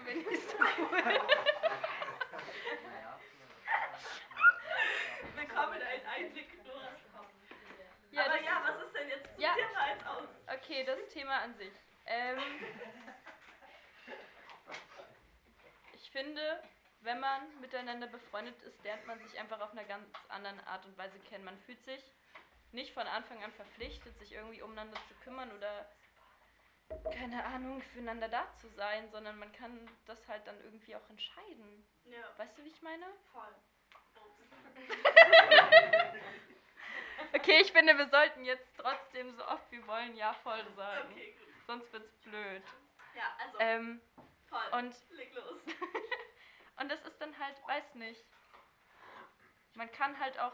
Wenn 0.04 0.18
nicht 0.18 0.50
so 0.50 0.56
cool. 0.58 1.02
Willkommen 5.34 5.80
in 5.80 5.82
einen 5.82 6.06
Einblick 6.06 6.52
in 6.54 6.62
Doras 6.64 7.00
Kopf. 7.16 7.26
Ja, 8.12 8.24
Aber 8.26 8.36
das 8.36 8.44
ja, 8.44 8.62
was 8.68 8.76
ist 8.86 8.94
denn 8.94 9.08
jetzt 9.08 9.32
zum 9.34 9.40
Ja. 9.42 9.54
Thema 9.54 9.88
jetzt 9.88 10.06
aus? 10.06 10.28
Okay, 10.46 10.84
das 10.84 11.08
Thema 11.08 11.38
an 11.40 11.54
sich. 11.56 11.72
Ähm, 12.06 12.38
ich 15.92 16.10
finde, 16.12 16.62
wenn 17.06 17.20
man 17.20 17.60
miteinander 17.60 18.06
befreundet 18.08 18.60
ist, 18.62 18.82
lernt 18.84 19.06
man 19.06 19.18
sich 19.20 19.38
einfach 19.38 19.60
auf 19.60 19.70
einer 19.72 19.84
ganz 19.84 20.06
anderen 20.28 20.60
Art 20.66 20.84
und 20.84 20.98
Weise 20.98 21.18
kennen. 21.20 21.44
Man 21.44 21.58
fühlt 21.60 21.82
sich 21.84 22.02
nicht 22.72 22.92
von 22.92 23.06
Anfang 23.06 23.42
an 23.42 23.52
verpflichtet, 23.52 24.18
sich 24.18 24.32
irgendwie 24.32 24.60
umeinander 24.60 24.98
zu 25.08 25.14
kümmern 25.24 25.50
oder 25.56 25.88
keine 27.12 27.44
Ahnung, 27.44 27.80
füreinander 27.92 28.28
da 28.28 28.46
zu 28.56 28.68
sein, 28.70 29.08
sondern 29.10 29.38
man 29.38 29.50
kann 29.52 29.88
das 30.04 30.28
halt 30.28 30.46
dann 30.46 30.60
irgendwie 30.62 30.94
auch 30.94 31.08
entscheiden. 31.10 31.86
Ja, 32.04 32.18
Weißt 32.36 32.56
du, 32.58 32.64
wie 32.64 32.68
ich 32.68 32.82
meine? 32.82 33.06
voll. 33.32 33.54
Okay, 37.34 37.60
ich 37.62 37.72
finde, 37.72 37.96
wir 37.98 38.08
sollten 38.08 38.44
jetzt 38.44 38.66
trotzdem 38.76 39.34
so 39.36 39.44
oft 39.46 39.70
wir 39.72 39.86
wollen 39.86 40.14
ja 40.16 40.32
voll 40.42 40.64
sagen. 40.76 41.08
Okay. 41.12 41.36
Sonst 41.66 41.92
wird's 41.92 42.12
blöd. 42.22 42.62
Ja, 43.14 43.36
also 43.44 43.58
Ähm, 43.58 44.00
voll. 44.48 44.78
und 44.80 44.94
leg 45.10 45.34
los. 45.34 45.60
Und 46.78 46.90
das 46.90 47.02
ist 47.04 47.20
dann 47.20 47.38
halt, 47.38 47.56
weiß 47.66 47.94
nicht. 47.94 48.24
Man 49.74 49.90
kann 49.92 50.18
halt 50.18 50.38
auch 50.38 50.52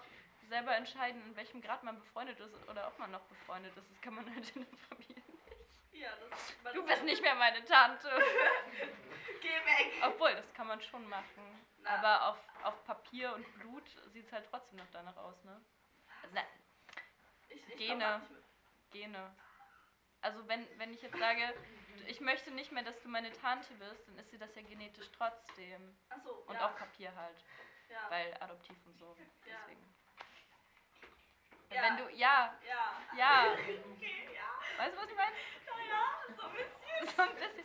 selber 0.48 0.74
entscheiden, 0.76 1.22
in 1.24 1.37
welchem 1.37 1.61
Grad 1.61 1.82
man 1.82 1.98
befreundet 1.98 2.38
ist 2.40 2.54
oder 2.68 2.88
ob 2.88 2.98
man 2.98 3.11
noch 3.11 3.22
befreundet 3.22 3.76
ist. 3.76 3.90
Das 3.90 4.00
kann 4.00 4.14
man 4.14 4.26
halt 4.35 4.54
in 4.56 4.66
der 4.66 4.78
Familie 4.88 5.22
nicht. 5.28 5.92
Ja, 5.92 6.11
das 6.30 6.54
man 6.62 6.74
Du 6.74 6.85
bist 6.85 7.04
nicht 7.04 7.22
mehr 7.22 7.35
meine 7.35 7.64
Tante. 7.64 8.08
Geh 9.40 9.48
weg! 9.48 9.92
Obwohl, 10.04 10.35
das 10.35 10.52
kann 10.54 10.66
man 10.66 10.80
schon 10.80 11.06
machen. 11.08 11.66
Na. 11.78 11.90
Aber 11.90 12.28
auf, 12.28 12.38
auf 12.64 12.85
Papier 12.85 13.35
und 13.35 13.52
Blut 13.54 13.88
sieht 14.12 14.26
es 14.26 14.32
halt 14.32 14.46
trotzdem 14.50 14.78
noch 14.78 14.90
danach 14.92 15.16
aus, 15.16 15.42
ne? 15.44 15.61
Also, 16.22 16.35
na, 16.35 16.42
Ich, 17.48 17.68
ich 17.68 17.76
Gene. 17.76 18.22
Gene. 18.90 19.35
Also 20.20 20.46
wenn, 20.46 20.66
wenn 20.78 20.94
ich 20.94 21.02
jetzt 21.02 21.18
sage, 21.18 21.54
ich 22.07 22.20
möchte 22.20 22.50
nicht 22.50 22.72
mehr, 22.72 22.83
dass 22.83 23.00
du 23.02 23.09
meine 23.09 23.33
Tante 23.33 23.72
bist, 23.74 24.07
dann 24.09 24.18
ist 24.18 24.31
sie 24.31 24.38
das 24.38 24.55
ja 24.55 24.62
genetisch 24.62 25.11
trotzdem. 25.16 25.96
Achso, 26.11 26.31
Und 26.46 26.55
ja. 26.55 26.66
auf 26.66 26.76
Papier 26.76 27.14
halt. 27.14 27.37
ja. 27.88 28.11
Weil 28.11 28.35
adoptiv 28.40 28.76
und 28.87 28.98
so. 28.98 29.16
Ja. 29.46 29.57
Deswegen. 29.66 29.94
Ja. 31.70 31.83
Wenn 31.83 31.96
du, 31.96 32.09
ja, 32.14 32.55
ja. 32.68 33.16
ja. 33.16 33.46
Okay, 33.96 34.28
ja. 34.35 34.42
Weißt 34.83 34.94
du, 34.96 35.00
was 35.00 35.11
ich 35.11 35.16
meine? 35.16 35.33
Naja, 35.66 36.37
so 36.37 36.42
ein 36.42 36.52
bisschen. 36.52 36.72
So 37.16 37.22
ein 37.22 37.35
bisschen. 37.35 37.64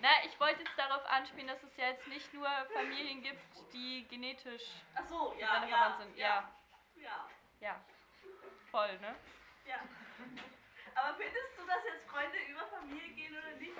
Na, 0.00 0.08
ich 0.24 0.38
wollte 0.40 0.62
jetzt 0.62 0.78
darauf 0.78 1.04
anspielen, 1.06 1.48
dass 1.48 1.62
es 1.62 1.76
ja 1.76 1.88
jetzt 1.88 2.06
nicht 2.08 2.32
nur 2.32 2.48
Familien 2.72 3.22
gibt, 3.22 3.42
die 3.72 4.06
genetisch 4.08 4.62
Achso, 4.94 5.34
ja, 5.38 5.60
miteinander 5.60 5.68
ja. 5.68 5.76
verwandt 5.76 5.98
sind. 6.02 6.16
Ja, 6.16 6.50
Ja, 6.96 7.28
ja. 7.60 7.84
Voll, 8.70 8.98
ne? 9.00 9.14
ja. 9.66 9.76
Aber 10.94 11.14
findest 11.16 11.58
du, 11.58 11.66
dass 11.66 11.82
jetzt 11.84 12.04
Freunde 12.08 12.38
über 12.48 12.66
Familie 12.66 13.08
gehen 13.14 13.32
oder 13.36 13.52
nicht? 13.58 13.76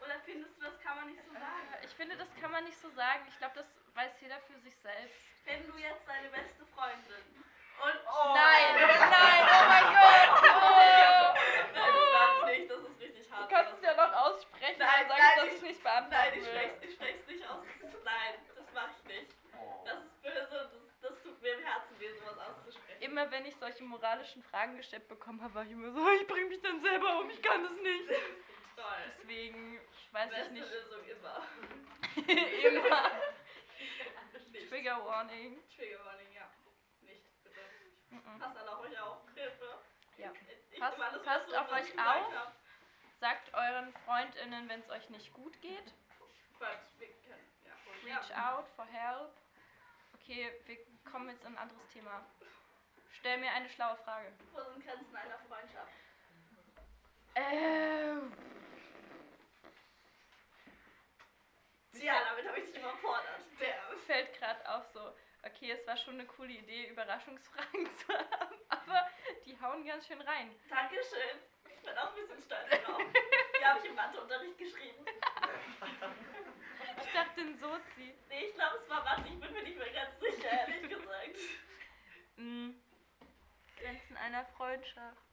Oder 0.00 0.18
findest 0.24 0.56
du, 0.58 0.62
das 0.64 0.80
kann 0.80 0.96
man 0.96 1.06
nicht 1.06 1.22
so 1.24 1.32
sagen? 1.32 1.68
Äh, 1.80 1.84
Ich 1.86 1.92
finde, 1.94 2.16
das 2.16 2.28
kann 2.40 2.50
man 2.50 2.64
nicht 2.64 2.78
so 2.78 2.90
sagen. 2.90 3.22
Ich 3.28 3.38
glaube, 3.38 3.54
das 3.56 3.66
weiß 3.94 4.12
jeder 4.20 4.38
für 4.40 4.58
sich 4.60 4.74
selbst. 4.82 5.14
Wenn 5.44 5.66
du 5.66 5.76
jetzt 5.78 6.06
deine 6.08 6.28
beste 6.30 6.64
Freundin 6.74 7.24
und. 7.82 7.94
Nein, 8.34 8.74
nein, 8.76 9.42
oh 9.42 9.64
mein 9.68 9.86
Gott! 9.92 10.42
Oh. 10.42 11.34
Nein, 11.74 11.92
das 11.92 12.12
war 12.12 12.46
nicht, 12.46 12.70
das 12.70 12.78
ist 12.80 13.00
richtig 13.00 13.26
Du 13.28 13.32
hart. 13.34 13.50
kannst 13.50 13.72
es 13.74 13.82
ja 13.82 13.94
noch 13.94 14.12
aussprechen, 14.12 14.78
Nein, 14.78 15.08
dann 15.08 15.08
sag 15.08 15.18
nein, 15.18 15.30
ich, 15.32 15.36
dass 15.36 15.46
ich- 15.46 15.54
ich 15.54 15.62
nicht 15.62 15.84
Nein, 15.84 16.08
beantworten 16.10 16.38
ich 16.82 16.88
ich 16.88 16.94
sprech's 16.94 17.26
nicht 17.26 17.48
aus. 17.48 17.64
Nein, 18.04 18.34
das 18.54 18.66
mach 18.74 18.88
ich 18.96 19.04
nicht. 19.04 19.32
Das 19.84 19.98
ist 19.98 20.22
böse, 20.22 20.48
das, 20.50 21.10
das 21.10 21.22
tut 21.22 21.42
mir 21.42 21.54
im 21.54 21.64
Herzen 21.64 21.98
weh, 21.98 22.12
sowas 22.18 22.38
auszusprechen. 22.38 23.01
Immer 23.12 23.30
wenn 23.30 23.44
ich 23.44 23.54
solche 23.56 23.84
moralischen 23.84 24.42
Fragen 24.44 24.74
gestellt 24.78 25.06
bekommen 25.06 25.42
habe, 25.42 25.52
war 25.52 25.64
ich 25.66 25.70
immer 25.72 25.92
so, 25.92 26.10
ich 26.12 26.26
bring 26.26 26.48
mich 26.48 26.62
dann 26.62 26.80
selber 26.80 27.18
um, 27.18 27.28
ich 27.28 27.42
kann 27.42 27.62
das 27.62 27.72
nicht. 27.72 28.08
Toll. 28.08 29.12
Deswegen 29.20 29.80
weiß 30.12 30.30
ich 30.30 30.36
Beste 30.38 30.52
nicht. 30.54 30.70
Lösung 30.70 31.04
immer. 31.04 31.46
Immer. 32.68 33.10
Trigger 34.70 35.04
Warning. 35.04 35.62
Trigger 35.76 36.02
Warning, 36.06 36.32
ja. 36.34 36.48
Nicht, 37.02 37.22
bitte. 37.44 37.60
Mhm. 38.08 38.38
Passt 38.38 38.56
alle 38.56 38.72
auf 38.78 38.80
euch 38.82 38.98
auf. 38.98 39.18
Hilfe. 39.34 39.78
Ja. 40.16 40.32
Ich 40.70 40.80
Passt- 40.80 40.98
alles 40.98 41.22
passt 41.22 41.48
zurück, 41.48 41.60
auf 41.60 41.70
euch 41.72 41.88
ich 41.90 41.98
auf. 41.98 42.34
hab. 42.34 42.56
Sagt 43.20 43.52
euren 43.52 43.92
FreundInnen, 44.06 44.70
wenn 44.70 44.80
es 44.80 44.88
euch 44.88 45.10
nicht 45.10 45.34
gut 45.34 45.60
geht. 45.60 45.92
Reach 48.04 48.34
out 48.38 48.66
for 48.74 48.86
help. 48.86 49.30
Okay, 50.14 50.50
wir 50.64 50.78
kommen 51.12 51.28
jetzt 51.28 51.42
in 51.44 51.48
ein 51.52 51.58
anderes 51.58 51.86
Thema. 51.88 52.24
Stell 53.12 53.38
mir 53.38 53.50
eine 53.52 53.68
schlaue 53.68 53.96
Frage. 53.98 54.32
Wo 54.52 54.62
sind 54.62 54.84
Grenzen 54.84 55.16
einer 55.16 55.38
Freundschaft? 55.48 55.92
Ähm. 57.34 58.32
Ja, 61.94 62.24
damit 62.24 62.48
habe 62.48 62.58
ich 62.58 62.66
dich 62.66 62.78
überfordert. 62.78 63.40
Der. 63.60 63.74
fällt 64.06 64.32
gerade 64.38 64.68
auf 64.68 64.84
so, 64.92 65.14
okay, 65.44 65.70
es 65.70 65.86
war 65.86 65.96
schon 65.96 66.14
eine 66.14 66.26
coole 66.26 66.52
Idee, 66.52 66.88
Überraschungsfragen 66.88 67.86
zu 67.98 68.12
haben, 68.12 68.58
aber 68.68 69.08
die 69.46 69.58
hauen 69.60 69.84
ganz 69.84 70.06
schön 70.06 70.20
rein. 70.20 70.54
Dankeschön. 70.68 71.38
Ich 71.68 71.80
bin 71.82 71.96
auch 71.98 72.08
ein 72.08 72.14
bisschen 72.14 72.40
stolz 72.42 72.84
drauf. 72.84 73.02
Die 73.60 73.64
habe 73.64 73.78
ich 73.80 73.84
im 73.86 73.94
Matheunterricht 73.94 74.58
geschrieben. 74.58 75.04
Ich 77.04 77.12
dachte 77.12 77.40
in 77.40 77.58
Sozi. 77.58 78.14
Nee, 78.28 78.46
ich 78.46 78.54
glaube, 78.54 78.78
es 78.82 78.88
war 78.88 79.02
Mathe. 79.04 79.28
Ich 79.28 79.40
bin 79.40 79.52
mir 79.52 79.62
nicht 79.62 79.78
mehr 79.78 79.92
ganz 79.92 80.20
sicher, 80.20 80.50
ehrlich 80.50 80.88
gesagt. 80.88 81.36
Mm. 82.36 82.70
Grenzen 83.82 84.16
einer 84.16 84.44
Freundschaft. 84.56 85.26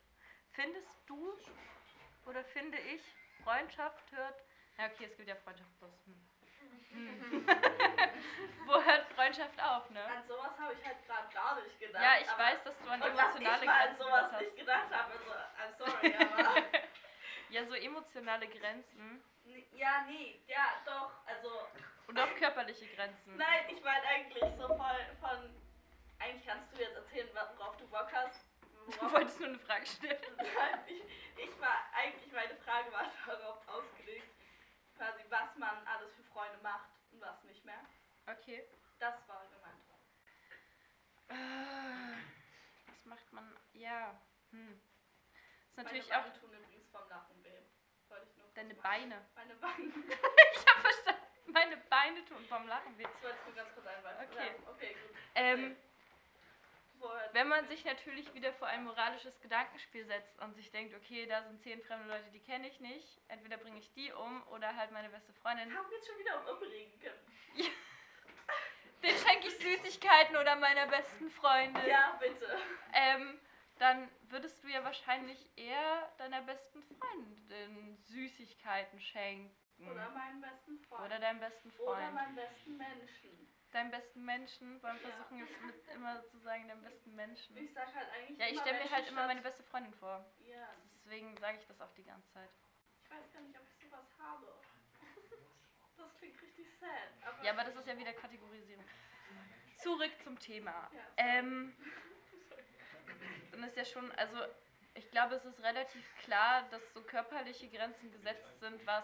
Findest 0.52 0.98
du 1.08 1.38
oder 2.26 2.44
finde 2.44 2.78
ich, 2.78 3.02
Freundschaft 3.44 4.12
hört. 4.12 4.44
Ja, 4.78 4.86
okay, 4.88 5.06
es 5.06 5.16
gibt 5.16 5.30
ja 5.30 5.36
Freundschaft 5.36 5.70
plus. 5.78 5.92
Hm. 6.06 6.28
Hm. 6.92 7.48
Wo 8.66 8.84
hört 8.84 9.08
Freundschaft 9.14 9.62
auf, 9.62 9.90
ne? 9.92 10.04
An 10.04 10.24
sowas 10.28 10.58
habe 10.60 10.74
ich 10.74 10.86
halt 10.86 11.06
gerade 11.06 11.34
gar 11.34 11.62
nicht 11.62 11.80
gedacht. 11.80 12.04
Ja, 12.04 12.20
ich 12.20 12.38
weiß, 12.38 12.64
dass 12.64 12.78
du 12.80 12.90
an 12.90 13.02
Und 13.02 13.16
was 13.16 13.36
ich 13.36 13.42
emotionale 13.42 13.66
mal 13.66 13.74
an 13.74 13.86
Grenzen 13.86 14.04
sowas 14.04 14.42
nicht 14.42 14.56
gedacht 14.58 14.92
habe, 14.92 15.14
also, 15.14 15.86
I'm 15.86 15.92
sorry, 15.92 16.16
aber. 16.16 16.64
Ja, 17.52 17.66
so 17.66 17.74
emotionale 17.74 18.48
Grenzen 18.48 19.24
ja, 19.80 20.06
nee, 20.08 20.40
ja, 20.48 20.82
doch, 20.86 21.12
also. 21.26 21.50
und 22.08 22.20
auch 22.20 22.36
körperliche 22.36 22.86
Grenzen. 22.96 23.38
Nein, 23.38 23.66
ich 23.70 23.84
meine 23.84 24.06
eigentlich 24.06 24.44
so 24.58 24.68
voll 24.68 25.06
von. 25.20 25.59
Eigentlich 26.20 26.46
kannst 26.46 26.72
du 26.74 26.82
jetzt 26.82 26.96
erzählen, 26.96 27.30
worauf 27.58 27.78
du 27.78 27.88
Bock 27.88 28.12
hast. 28.14 28.46
Du 29.00 29.12
wolltest 29.12 29.40
nur 29.40 29.50
eine 29.50 29.60
Frage 29.60 29.86
stellen. 29.86 30.18
Ich, 30.88 31.04
ich 31.38 31.62
war 31.62 31.76
eigentlich, 31.94 32.32
meine 32.32 32.56
Frage 32.56 32.92
war 32.92 33.06
darauf 33.28 33.68
ausgelegt, 33.68 34.28
quasi, 34.98 35.24
was 35.30 35.56
man 35.58 35.86
alles 35.88 36.12
für 36.16 36.24
Freunde 36.24 36.58
macht 36.64 36.90
und 37.12 37.22
was 37.22 37.44
nicht 37.44 37.64
mehr. 37.66 37.80
Okay. 38.26 38.68
Das 38.98 39.16
war 39.28 39.46
gemeint. 39.48 39.80
Äh, 41.30 42.18
Was 42.92 43.06
macht 43.06 43.32
man? 43.32 43.56
Ja. 43.74 44.20
Hm. 44.52 44.82
Ist 45.70 45.78
natürlich 45.78 46.10
meine 46.10 46.22
auch 46.22 46.26
Beine 46.26 46.40
tun 46.40 46.54
übrigens 46.54 46.90
vom 46.90 47.08
Lachen 47.10 47.44
weh. 47.44 47.62
Wollte 48.10 48.26
ich 48.30 48.38
nur 48.38 48.48
deine. 48.56 48.74
Beine. 48.76 49.26
Meine 49.36 49.56
Beine. 49.56 49.84
Ich 50.56 50.66
hab 50.68 50.82
verstanden. 50.82 51.22
Meine 51.48 51.78
Beine 51.78 52.26
tun 52.26 52.44
vom 52.48 52.68
Lachen 52.68 52.98
weh. 52.98 53.04
Das 53.04 53.22
wollte 53.24 53.38
ich 53.42 53.46
nur 53.46 53.56
ganz 53.56 53.74
kurz 53.76 53.86
einweisen. 53.86 54.28
Okay. 54.32 54.56
Okay, 54.66 54.94
gut. 54.96 55.16
Ähm, 55.36 55.60
Vorher- 55.60 55.89
wenn 57.34 57.48
man 57.48 57.68
sich 57.68 57.86
natürlich 57.86 58.34
wieder 58.34 58.54
vor 58.54 58.68
ein 58.68 58.84
moralisches 58.84 59.40
Gedankenspiel 59.42 60.06
setzt 60.06 60.40
und 60.40 60.56
sich 60.56 60.72
denkt, 60.72 60.96
okay, 60.96 61.26
da 61.26 61.44
sind 61.44 61.62
zehn 61.62 61.82
fremde 61.82 62.08
Leute, 62.08 62.30
die 62.32 62.40
kenne 62.40 62.68
ich 62.68 62.80
nicht, 62.80 63.22
entweder 63.28 63.58
bringe 63.58 63.80
ich 63.80 63.92
die 63.94 64.12
um 64.12 64.44
oder 64.48 64.76
halt 64.76 64.92
meine 64.92 65.10
beste 65.10 65.34
Freundin, 65.34 65.76
haben 65.76 65.90
wir 65.90 65.98
jetzt 65.98 66.08
schon 66.08 66.20
wieder 66.20 66.40
um 66.42 66.58
umregen 66.58 67.00
können. 67.00 67.20
den 69.04 69.16
schenke 69.18 69.48
ich 69.48 69.58
Süßigkeiten 69.58 70.36
oder 70.36 70.56
meiner 70.56 70.88
besten 70.88 71.30
Freundin. 71.30 71.86
Ja, 71.88 72.18
bitte. 72.20 72.58
Ähm, 72.94 73.40
dann 73.78 74.10
würdest 74.30 74.62
du 74.64 74.68
ja 74.68 74.84
wahrscheinlich 74.84 75.50
eher 75.56 76.12
deiner 76.18 76.42
besten 76.42 76.84
Freundin 76.84 77.98
Süßigkeiten 78.08 79.00
schenken. 79.00 79.56
Oder 79.90 80.10
meinen 80.10 80.42
besten 80.42 80.78
Freund. 80.80 81.06
Oder 81.06 81.20
deinem 81.20 81.40
besten 81.40 81.72
Oder 81.80 81.96
Freund. 81.96 82.14
meinen 82.14 82.36
besten 82.36 82.78
Menschen. 82.78 83.48
Deinem 83.72 83.92
besten 83.92 84.26
Menschen. 84.26 84.82
Ja. 84.82 84.96
versuchen 84.96 85.38
jetzt 85.38 85.62
mit 85.62 85.88
immer 85.90 86.26
zu 86.26 86.40
sagen, 86.40 86.68
deinem 86.68 86.82
besten 86.82 87.16
Menschen. 87.16 87.56
Ich 87.58 87.72
sag 87.74 87.94
halt 87.94 88.08
eigentlich 88.12 88.40
Ja, 88.40 88.48
ich 88.48 88.60
stelle 88.60 88.84
mir 88.84 88.90
halt 88.90 89.08
immer 89.08 89.28
meine 89.28 89.42
beste 89.42 89.64
Freundin 89.64 89.94
vor. 89.94 90.26
Ja, 90.40 90.70
Deswegen 91.06 91.38
sage 91.38 91.60
ich 91.60 91.68
das 91.68 91.80
auch 91.82 91.94
die 91.94 92.04
ganze 92.04 92.28
Zeit. 92.32 92.50
ich 93.04 93.12
weiß 93.12 93.32
gar 93.32 93.42
nicht, 93.42 93.60
ob 93.60 93.68
ich 93.68 93.90
sowas 93.90 94.06
habe. 94.20 94.48
Das 95.98 96.16
klingt 96.18 96.42
richtig 96.42 96.66
sad. 96.80 96.90
Aber 97.26 97.44
Ja, 97.44 97.52
aber 97.52 97.66
das 97.66 97.76
ist 97.76 97.86
ja 97.88 97.98
wieder 97.98 98.14
Kategorisierung. 98.14 98.86
Zurück 99.78 100.12
zum 100.24 100.40
Thema. 100.40 100.72
Ja, 100.72 100.90
sorry. 100.90 101.04
Ähm, 101.18 101.76
dann 103.52 103.64
ist 103.64 103.76
ja 103.76 103.84
schon, 103.84 104.10
also 104.14 104.38
ich 104.94 105.12
glaube, 105.12 105.36
es 105.36 105.46
ist 105.46 105.62
relativ 105.62 106.06
klar, 106.20 106.64
dass 106.70 106.82
so 106.94 107.02
körperliche 107.02 107.68
Grenzen 107.70 108.12
gesetzt 108.12 108.60
sind, 108.60 108.86
was 108.86 109.04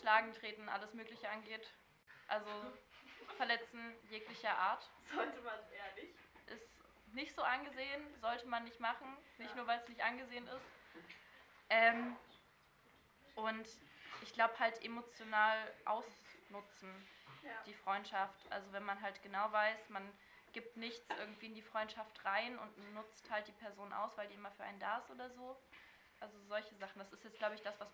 Schlagen, 0.00 0.32
Treten, 0.32 0.68
alles 0.68 0.94
Mögliche 0.94 1.28
angeht. 1.28 1.68
Also 2.28 2.50
Verletzen 3.40 3.96
jeglicher 4.10 4.54
Art 4.54 4.86
Sollte 5.14 5.40
man 5.40 5.58
eher 5.72 5.94
nicht. 5.94 6.14
ist 6.48 7.14
nicht 7.14 7.34
so 7.34 7.42
angesehen, 7.42 8.02
sollte 8.20 8.46
man 8.46 8.64
nicht 8.64 8.78
machen, 8.80 9.16
nicht 9.38 9.48
Ja. 9.52 9.56
nur 9.56 9.66
weil 9.66 9.78
es 9.80 9.88
nicht 9.88 10.02
angesehen 10.02 10.46
ist. 10.46 10.66
Ähm, 11.70 12.18
und 13.36 13.66
ich 14.20 14.34
glaube 14.34 14.58
halt 14.58 14.84
emotional 14.84 15.56
ausnutzen 15.86 17.08
Ja. 17.42 17.62
die 17.64 17.72
Freundschaft. 17.72 18.52
Also 18.52 18.70
wenn 18.72 18.84
man 18.84 19.00
halt 19.00 19.22
genau 19.22 19.50
weiß, 19.50 19.88
man 19.88 20.06
gibt 20.52 20.76
nichts 20.76 21.06
irgendwie 21.18 21.46
in 21.46 21.54
die 21.54 21.62
Freundschaft 21.62 22.22
rein 22.26 22.58
und 22.58 22.92
nutzt 22.92 23.30
halt 23.30 23.48
die 23.48 23.52
Person 23.52 23.90
aus, 23.94 24.14
weil 24.18 24.28
die 24.28 24.34
immer 24.34 24.50
für 24.50 24.64
einen 24.64 24.80
da 24.80 24.98
ist 24.98 25.08
oder 25.10 25.30
so. 25.30 25.56
Also 26.20 26.38
solche 26.42 26.74
Sachen. 26.74 26.98
Das 26.98 27.10
ist 27.10 27.24
jetzt, 27.24 27.38
glaube 27.38 27.54
ich, 27.54 27.62
das, 27.62 27.80
was 27.80 27.88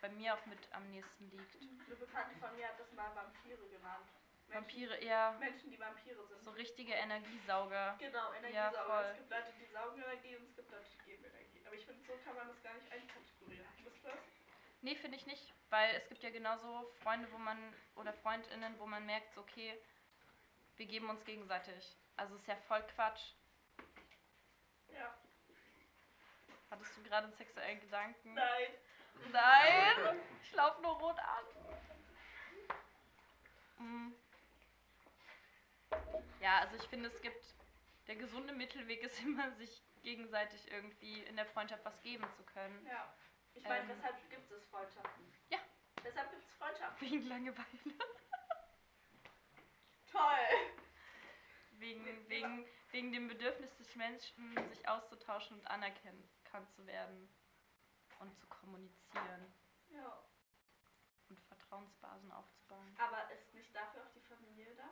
bei 0.00 0.08
mir 0.08 0.34
auch 0.34 0.44
mit 0.46 0.58
am 0.72 0.90
nächsten 0.90 1.30
liegt. 1.30 1.54
Eine 1.86 1.94
Bekannte 1.94 2.34
von 2.40 2.56
mir 2.56 2.66
hat 2.66 2.80
das 2.80 2.90
mal 2.94 3.14
Vampire 3.14 3.68
genannt. 3.68 4.08
Menschen, 4.48 4.54
Vampire 4.54 4.96
eher 4.96 5.32
Menschen, 5.38 5.70
die 5.70 5.78
Vampire 5.78 6.26
sind. 6.26 6.42
so 6.42 6.50
richtige 6.52 6.92
Energiesauger. 6.94 7.96
Genau, 7.98 8.32
Ja, 8.32 8.36
Energiesauger. 8.38 8.84
voll. 8.84 9.04
es 9.10 9.16
gibt 9.18 9.30
Leute, 9.30 9.52
die 9.60 9.66
saugen 9.72 10.02
Energie 10.02 10.36
und 10.36 10.44
es 10.48 10.56
gibt 10.56 10.70
Leute, 10.70 10.86
die 10.90 11.10
geben 11.10 11.24
Energie. 11.24 11.62
Aber 11.66 11.74
ich 11.74 11.84
finde, 11.84 12.04
so 12.06 12.12
kann 12.24 12.34
man 12.36 12.48
das 12.48 12.62
gar 12.62 12.74
nicht 12.74 12.90
einkategorieren. 12.92 13.66
Wisst 13.84 14.04
ihr 14.04 14.10
das? 14.10 14.18
Nee, 14.80 14.94
finde 14.94 15.16
ich 15.16 15.26
nicht, 15.26 15.52
weil 15.70 15.94
es 15.96 16.08
gibt 16.08 16.22
ja 16.22 16.30
genauso 16.30 16.90
Freunde, 17.02 17.30
wo 17.32 17.38
man, 17.38 17.58
oder 17.96 18.12
FreundInnen, 18.12 18.78
wo 18.78 18.86
man 18.86 19.04
merkt, 19.06 19.32
so, 19.34 19.40
okay, 19.40 19.76
wir 20.76 20.86
geben 20.86 21.10
uns 21.10 21.24
gegenseitig. 21.24 21.96
Also 22.16 22.36
ist 22.36 22.46
ja 22.46 22.56
voll 22.68 22.82
Quatsch. 22.94 23.32
Ja. 24.92 25.14
Hattest 26.70 26.96
du 26.96 27.02
gerade 27.02 27.26
einen 27.26 27.36
sexuellen 27.36 27.80
Gedanken? 27.80 28.34
Nein. 28.34 28.70
Nein! 29.32 30.20
Ich 30.42 30.52
laufe 30.52 30.80
nur 30.80 30.92
rot 30.92 31.18
an. 31.18 31.44
Mm. 33.78 34.12
Ja, 36.40 36.58
also 36.60 36.76
ich 36.76 36.88
finde, 36.88 37.08
es 37.08 37.20
gibt, 37.20 37.54
der 38.06 38.16
gesunde 38.16 38.52
Mittelweg 38.52 39.02
ist 39.02 39.20
immer, 39.24 39.50
sich 39.52 39.82
gegenseitig 40.02 40.70
irgendwie 40.70 41.22
in 41.24 41.36
der 41.36 41.46
Freundschaft 41.46 41.84
was 41.84 42.00
geben 42.02 42.24
zu 42.36 42.42
können. 42.44 42.86
Ja. 42.86 43.14
Ich 43.54 43.64
meine, 43.64 43.82
Ähm. 43.82 43.88
weshalb 43.96 44.30
gibt 44.30 44.50
es 44.50 44.64
Freundschaften? 44.66 45.32
Ja. 45.50 45.58
Deshalb 46.04 46.30
gibt 46.30 46.44
es 46.44 46.50
Freundschaften. 46.52 47.10
Wegen 47.10 47.26
Langeweile. 47.26 47.66
Toll. 50.12 50.48
Wegen, 51.72 52.28
wegen, 52.28 52.66
wegen 52.90 53.12
dem 53.12 53.28
Bedürfnis 53.28 53.74
des 53.76 53.94
Menschen, 53.96 54.56
sich 54.68 54.88
auszutauschen 54.88 55.58
und 55.58 55.66
anerkannt 55.66 56.70
zu 56.74 56.86
werden. 56.86 57.28
Und 58.20 58.36
zu 58.36 58.46
kommunizieren. 58.48 59.54
Ja. 59.90 60.24
Und 61.28 61.38
Vertrauensbasen 61.40 62.32
aufzubauen. 62.32 62.96
Aber 62.98 63.30
ist 63.30 63.54
nicht 63.54 63.72
dafür 63.74 64.02
auch 64.02 64.10
die 64.12 64.20
Familie 64.22 64.74
da? 64.74 64.88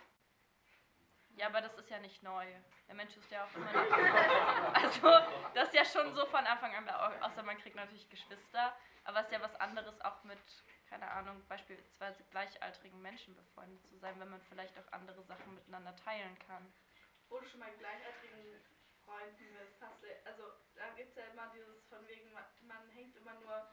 Ja, 1.36 1.46
aber 1.48 1.60
das 1.60 1.74
ist 1.76 1.90
ja 1.90 1.98
nicht 1.98 2.22
neu. 2.22 2.46
Der 2.88 2.94
Mensch 2.94 3.14
ist 3.16 3.30
ja 3.30 3.44
auch 3.44 3.54
immer 3.54 3.72
noch. 3.72 3.86
Also, 4.74 5.08
das 5.54 5.68
ist 5.68 5.74
ja 5.74 5.84
schon 5.84 6.14
so 6.14 6.24
von 6.26 6.46
Anfang 6.46 6.74
an, 6.74 6.88
au- 6.88 7.26
außer 7.26 7.42
man 7.42 7.58
kriegt 7.58 7.76
natürlich 7.76 8.08
Geschwister. 8.08 8.74
Aber 9.04 9.20
es 9.20 9.26
ist 9.26 9.32
ja 9.32 9.40
was 9.42 9.54
anderes, 9.56 10.00
auch 10.00 10.22
mit, 10.24 10.38
keine 10.88 11.08
Ahnung, 11.10 11.42
beispielsweise 11.48 12.24
gleichaltrigen 12.30 13.00
Menschen 13.02 13.36
befreundet 13.36 13.84
zu 13.86 13.96
sein, 13.98 14.18
wenn 14.18 14.30
man 14.30 14.40
vielleicht 14.48 14.76
auch 14.78 14.92
andere 14.92 15.22
Sachen 15.24 15.54
miteinander 15.54 15.94
teilen 15.96 16.36
kann. 16.46 16.72
Wo 17.28 17.38
du 17.38 17.46
schon 17.48 17.60
mal 17.60 17.72
gleichaltrigen 17.78 18.60
Freunden 19.04 19.54
bist, 19.58 19.80
hast 19.80 20.02
du, 20.02 20.06
also 20.24 20.44
da 20.74 20.88
gibt 20.96 21.10
es 21.10 21.16
ja 21.16 21.24
immer 21.32 21.52
dieses 21.54 21.84
von 21.88 22.06
wegen, 22.08 22.32
man, 22.32 22.44
man 22.66 22.88
hängt 22.90 23.14
immer 23.16 23.34
nur 23.34 23.68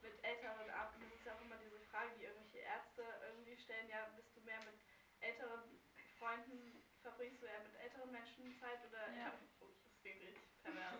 mit 0.00 0.24
Älteren 0.24 0.70
ab. 0.70 0.92
Und 0.96 1.04
das 1.04 1.12
ist 1.12 1.26
ja 1.26 1.34
auch 1.34 1.40
immer 1.42 1.56
diese 1.56 1.78
Frage, 1.90 2.10
die 2.18 2.24
irgendwelche 2.24 2.58
Ärzte 2.66 3.04
irgendwie 3.28 3.56
stellen, 3.56 3.88
ja, 3.88 4.08
bist 4.16 4.34
du 4.36 4.40
mehr 4.40 4.58
mit 4.64 4.80
älteren 5.20 5.78
Freunden, 6.18 6.81
verbringst 7.02 7.42
du 7.42 7.46
eher 7.46 7.60
mit 7.60 7.74
älteren 7.80 8.10
Menschen 8.12 8.54
Zeit 8.60 8.78
oder 8.88 8.98
Ja. 9.18 9.32
oh, 9.60 9.66
das 9.84 10.00
klingt 10.00 10.22
richtig 10.22 10.42
pervers. 10.62 10.94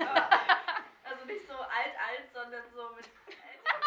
Aber, 0.00 0.30
also 1.10 1.24
nicht 1.26 1.46
so 1.46 1.54
alt 1.54 1.94
alt, 1.98 2.32
sondern 2.32 2.62
so 2.72 2.90
mit 2.94 3.06
älteren. 3.26 3.82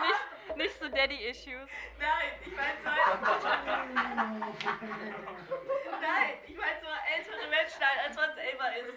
Nicht, 0.00 0.56
nicht 0.56 0.78
so 0.78 0.88
Daddy-Issues. 0.88 1.68
Nein, 1.98 2.32
ich 2.44 2.54
meine 2.56 2.78
so 2.80 2.88
Nein, 6.00 6.34
ich 6.46 6.56
meine 6.56 6.80
so 6.80 6.86
ältere 7.14 7.46
Menschen 7.48 7.80
halt, 7.80 7.98
als 8.06 8.16
man 8.16 8.34
selber 8.34 8.74
ist. 8.76 8.94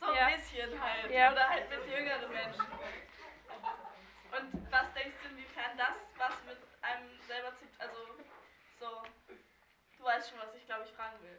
So 0.00 0.06
ein 0.06 0.16
Ja. 0.16 0.28
bisschen 0.30 0.80
halt. 0.82 1.10
Ja. 1.10 1.32
Oder 1.32 1.48
halt 1.48 1.68
mit 1.70 1.86
jüngeren 1.86 2.32
Menschen. 2.32 2.66
Und 4.32 4.72
was 4.72 4.92
denkst 4.94 5.16
du, 5.22 5.28
inwiefern 5.28 5.76
das 5.76 5.94
was 6.16 6.42
mit 6.44 6.56
einem 6.82 7.08
selber 7.28 7.52
zu 7.56 7.64
also 7.78 7.98
so 8.80 9.02
du 10.04 10.10
weißt 10.10 10.30
schon, 10.30 10.38
was 10.38 10.54
ich 10.54 10.66
glaube 10.66 10.84
ich 10.84 10.90
fragen 10.92 11.16
will. 11.22 11.38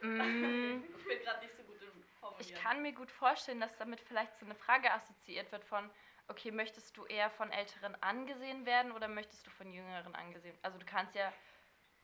Mm, 0.00 0.82
Ich 0.98 1.06
bin 1.06 1.20
gerade 1.22 1.44
nicht 1.44 1.56
so 1.56 1.62
gut 1.62 1.80
im 1.82 2.02
ich 2.02 2.20
Formulieren. 2.20 2.62
kann 2.62 2.82
mir 2.82 2.92
gut 2.92 3.10
vorstellen, 3.10 3.60
dass 3.60 3.76
damit 3.78 4.00
vielleicht 4.00 4.36
so 4.38 4.44
eine 4.44 4.54
Frage 4.54 4.92
assoziiert 4.92 5.50
wird 5.52 5.64
von, 5.64 5.88
okay, 6.28 6.50
möchtest 6.50 6.96
du 6.96 7.04
eher 7.06 7.30
von 7.30 7.50
Älteren 7.50 8.00
angesehen 8.02 8.66
werden 8.66 8.92
oder 8.92 9.08
möchtest 9.08 9.46
du 9.46 9.50
von 9.50 9.72
Jüngeren 9.72 10.14
angesehen? 10.14 10.56
Also 10.62 10.78
du 10.78 10.86
kannst 10.86 11.14
ja, 11.14 11.32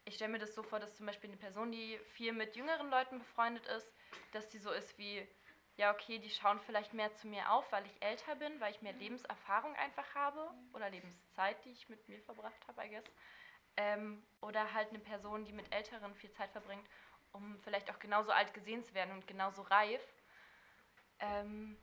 ich 0.05 0.15
stelle 0.17 0.33
mir 0.33 0.39
das 0.39 0.55
so 0.55 0.63
vor, 0.63 0.81
dass 0.81 0.97
zum 0.97 1.07
Beispiel 1.07 1.31
eine 1.31 1.39
Person, 1.39 1.71
die 1.73 1.99
viel 2.15 2.33
mit 2.33 2.57
jüngeren 2.57 2.91
Leuten 2.91 3.19
befreundet 3.19 3.67
ist, 3.67 3.93
dass 4.33 4.49
die 4.49 4.59
so 4.59 4.71
ist 4.71 4.97
wie, 4.99 5.27
ja 5.77 5.93
okay, 5.93 6.19
die 6.19 6.31
schauen 6.31 6.61
vielleicht 6.61 6.95
mehr 6.95 7.13
zu 7.15 7.27
mir 7.29 7.51
auf, 7.51 7.71
weil 7.73 7.85
ich 7.87 8.03
älter 8.03 8.35
bin, 8.37 8.61
weil 8.61 8.73
ich 8.73 8.83
mehr 8.83 8.93
Lebenserfahrung 8.95 9.75
einfach 9.77 10.15
habe 10.15 10.51
oder 10.73 10.91
Lebenszeit, 10.91 11.65
die 11.65 11.71
ich 11.73 11.89
mit 11.89 12.09
mir 12.09 12.21
verbracht 12.23 12.67
habe, 12.69 12.85
I 12.85 12.91
guess. 12.91 13.05
Ähm, 13.77 14.23
oder 14.41 14.73
halt 14.73 14.91
eine 14.91 15.01
Person, 15.01 15.45
die 15.45 15.53
mit 15.53 15.73
Älteren 15.75 16.15
viel 16.15 16.31
Zeit 16.31 16.51
verbringt, 16.51 16.87
um 17.33 17.59
vielleicht 17.61 17.91
auch 17.91 17.99
genauso 17.99 18.31
alt 18.31 18.55
gesehen 18.55 18.85
zu 18.85 18.95
werden 18.95 19.13
und 19.13 19.27
genauso 19.27 19.63
reif. 19.63 20.03
Ähm, 21.19 21.77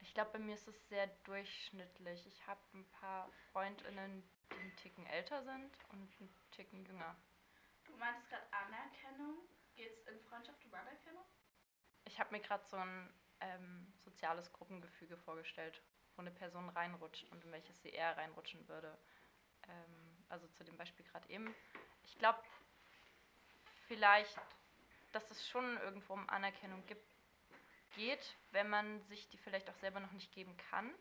ich 0.00 0.14
glaube, 0.14 0.30
bei 0.32 0.38
mir 0.38 0.54
ist 0.54 0.66
es 0.66 0.88
sehr 0.88 1.06
durchschnittlich. 1.24 2.26
Ich 2.26 2.46
habe 2.46 2.60
ein 2.72 2.86
paar 2.90 3.30
Freundinnen, 3.52 4.22
die 4.50 4.56
einen 4.56 4.76
Ticken 4.76 5.06
älter 5.06 5.42
sind 5.42 5.70
und 5.90 6.10
einen 6.20 6.34
Ticken 6.52 6.84
jünger. 6.86 7.16
Du 7.84 7.96
meintest 7.96 8.30
gerade 8.30 8.46
Anerkennung. 8.52 9.38
Geht 9.76 9.92
es 9.92 10.06
in 10.06 10.20
Freundschaft 10.20 10.64
um 10.64 10.74
Anerkennung? 10.74 11.24
Ich 12.04 12.18
habe 12.18 12.34
mir 12.34 12.40
gerade 12.40 12.64
so 12.66 12.76
ein 12.76 13.12
ähm, 13.40 13.92
soziales 13.98 14.52
Gruppengefüge 14.52 15.16
vorgestellt, 15.18 15.82
wo 16.16 16.22
eine 16.22 16.30
Person 16.30 16.68
reinrutscht 16.70 17.30
und 17.30 17.44
in 17.44 17.52
welches 17.52 17.80
sie 17.82 17.90
eher 17.90 18.16
reinrutschen 18.16 18.66
würde. 18.68 18.96
Ähm, 19.68 20.09
also 20.30 20.46
zu 20.48 20.64
dem 20.64 20.76
Beispiel 20.76 21.04
gerade 21.06 21.28
eben. 21.28 21.54
Ich 22.04 22.18
glaube, 22.18 22.42
vielleicht, 23.86 24.38
dass 25.12 25.30
es 25.30 25.46
schon 25.48 25.76
irgendwo 25.78 26.14
um 26.14 26.28
Anerkennung 26.30 26.84
gibt, 26.86 27.14
geht, 27.96 28.36
wenn 28.52 28.68
man 28.70 29.02
sich 29.02 29.28
die 29.28 29.38
vielleicht 29.38 29.68
auch 29.68 29.74
selber 29.74 30.00
noch 30.00 30.12
nicht 30.12 30.32
geben 30.32 30.56
kann. 30.70 30.94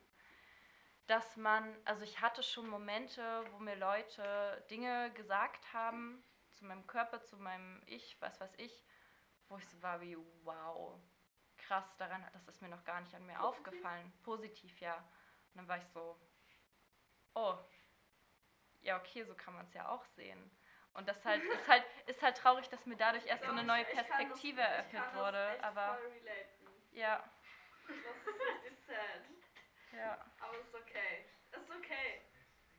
Dass 1.08 1.38
man, 1.38 1.76
also 1.86 2.04
ich 2.04 2.22
hatte 2.22 2.44
schon 2.44 2.68
Momente, 2.68 3.46
wo 3.52 3.60
mir 3.60 3.76
Leute 3.76 4.64
Dinge 4.70 5.12
gesagt 5.14 5.74
haben, 5.74 6.24
zu 6.52 6.66
meinem 6.66 6.86
Körper, 6.88 7.22
zu 7.22 7.38
meinem 7.38 7.82
Ich, 7.86 8.20
was 8.22 8.40
weiß 8.40 8.56
ich, 8.58 8.84
wo 9.48 9.58
ich 9.58 9.68
so 9.68 9.82
war 9.82 10.02
wie, 10.02 10.18
wow, 10.44 11.00
krass, 11.58 11.98
daran, 11.98 12.26
das 12.34 12.48
ist 12.48 12.62
mir 12.62 12.70
noch 12.70 12.84
gar 12.84 13.02
nicht 13.02 13.14
an 13.16 13.26
mir 13.26 13.34
Positiv? 13.34 13.48
aufgefallen. 13.48 14.14
Positiv, 14.24 14.80
ja. 14.80 14.96
Und 14.98 15.56
dann 15.56 15.68
war 15.68 15.78
ich 15.78 15.88
so, 15.88 16.20
oh, 17.34 17.58
ja, 18.82 18.98
okay, 18.98 19.24
so 19.24 19.34
kann 19.36 19.54
man 19.54 19.66
es 19.66 19.74
ja 19.74 19.88
auch 19.90 20.06
sehen. 20.16 20.52
Und 20.94 21.08
das 21.08 21.24
halt, 21.24 21.44
ist 21.44 21.68
halt, 21.68 21.84
ist 22.08 22.22
halt 22.22 22.38
traurig, 22.38 22.68
dass 22.70 22.86
mir 22.86 22.98
dadurch 22.98 23.26
erst 23.26 23.44
so 23.44 23.52
eine 23.52 23.64
neue 23.64 23.86
Perspektive 23.86 24.62
eröffnet 24.62 25.04
wurde. 25.16 25.64
Aber 25.64 25.98
ja, 26.92 27.24
Das 27.88 27.96
ist 27.96 28.06
richtig 28.28 28.86
sad. 28.86 28.98
ja. 29.94 30.18
Aber 30.40 30.58
es 30.60 30.66
ist 30.68 30.76
okay. 30.76 31.26
Es 31.52 31.62
ist 31.62 31.72
okay. 31.72 32.22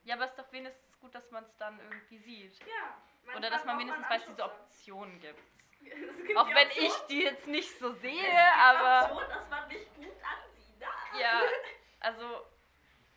Ja, 0.03 0.15
aber 0.15 0.25
es 0.25 0.31
ist 0.31 0.39
doch 0.39 0.51
wenigstens 0.51 0.99
gut, 0.99 1.15
dass 1.15 1.29
man 1.31 1.43
es 1.45 1.55
dann 1.57 1.79
irgendwie 1.79 2.17
sieht. 2.19 2.59
Ja. 2.65 3.35
Oder 3.37 3.49
dass 3.49 3.63
man 3.65 3.79
wenigstens 3.79 4.09
weiß, 4.09 4.25
diese 4.25 4.43
Anschubser. 4.43 4.63
Option 4.63 5.19
gibt. 5.19 5.39
Es 5.83 6.17
gibt 6.27 6.37
Auch 6.37 6.47
wenn 6.47 6.67
Option- 6.67 6.85
ich 6.85 6.93
die 7.07 7.23
jetzt 7.23 7.47
nicht 7.47 7.79
so 7.79 7.89
es 7.89 8.01
sehe, 8.01 8.21
gibt 8.21 8.35
aber. 8.57 9.11
Option, 9.15 9.29
dass 9.29 9.49
man 9.49 9.67
nicht 9.67 9.95
gut 9.95 10.05
ansieht. 10.05 10.87
Ja, 11.19 11.41
also, 12.01 12.45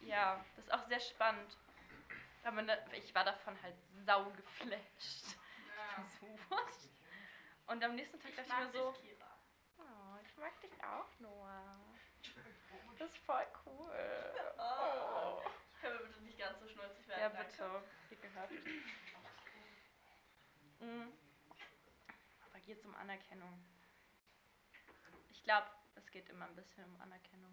ja, 0.01 0.43
das 0.57 0.64
ist 0.64 0.72
auch 0.72 0.82
sehr 0.87 1.01
spannend. 1.01 1.57
Aber 2.45 2.62
ne, 2.62 2.78
ich 2.92 3.14
war 3.14 3.24
davon 3.24 3.61
halt 3.62 3.74
sau 4.05 4.30
geflasht. 4.30 5.24
Ja. 5.76 6.05
So, 6.20 6.26
what? 6.51 6.68
Und 7.66 7.82
am 7.82 7.95
nächsten 7.95 8.20
Tag 8.20 8.30
Ich 8.30 8.36
dachte 8.36 8.51
ich 8.53 8.59
mir 8.59 8.72
so, 8.72 8.92
dich, 8.92 9.01
Kira. 9.03 9.38
oh, 9.78 10.16
ich 10.22 10.36
mag 10.36 10.61
dich 10.61 10.72
auch, 10.84 11.09
Noah. 11.20 11.80
Das 12.99 13.11
ist 13.11 13.18
voll 13.24 13.47
cool. 13.66 13.90
Oh. 14.59 15.42
Können 15.80 15.99
wir 15.99 16.07
bitte 16.07 16.20
nicht 16.22 16.38
ganz 16.38 16.59
so 16.61 16.68
schnulzig 16.68 17.07
werden? 17.09 17.20
Ja, 17.20 17.28
danke? 17.28 17.51
bitte. 17.51 17.82
Wie 18.09 18.16
gehört. 18.16 18.51
Mhm. 20.80 21.12
Aber 22.45 22.61
geht 22.61 22.78
es 22.78 22.84
um 22.84 22.95
Anerkennung? 22.95 23.64
Ich 25.30 25.42
glaube, 25.42 25.66
es 25.97 26.11
geht 26.11 26.28
immer 26.28 26.47
ein 26.47 26.55
bisschen 26.57 26.84
um 26.84 27.01
Anerkennung. 27.01 27.53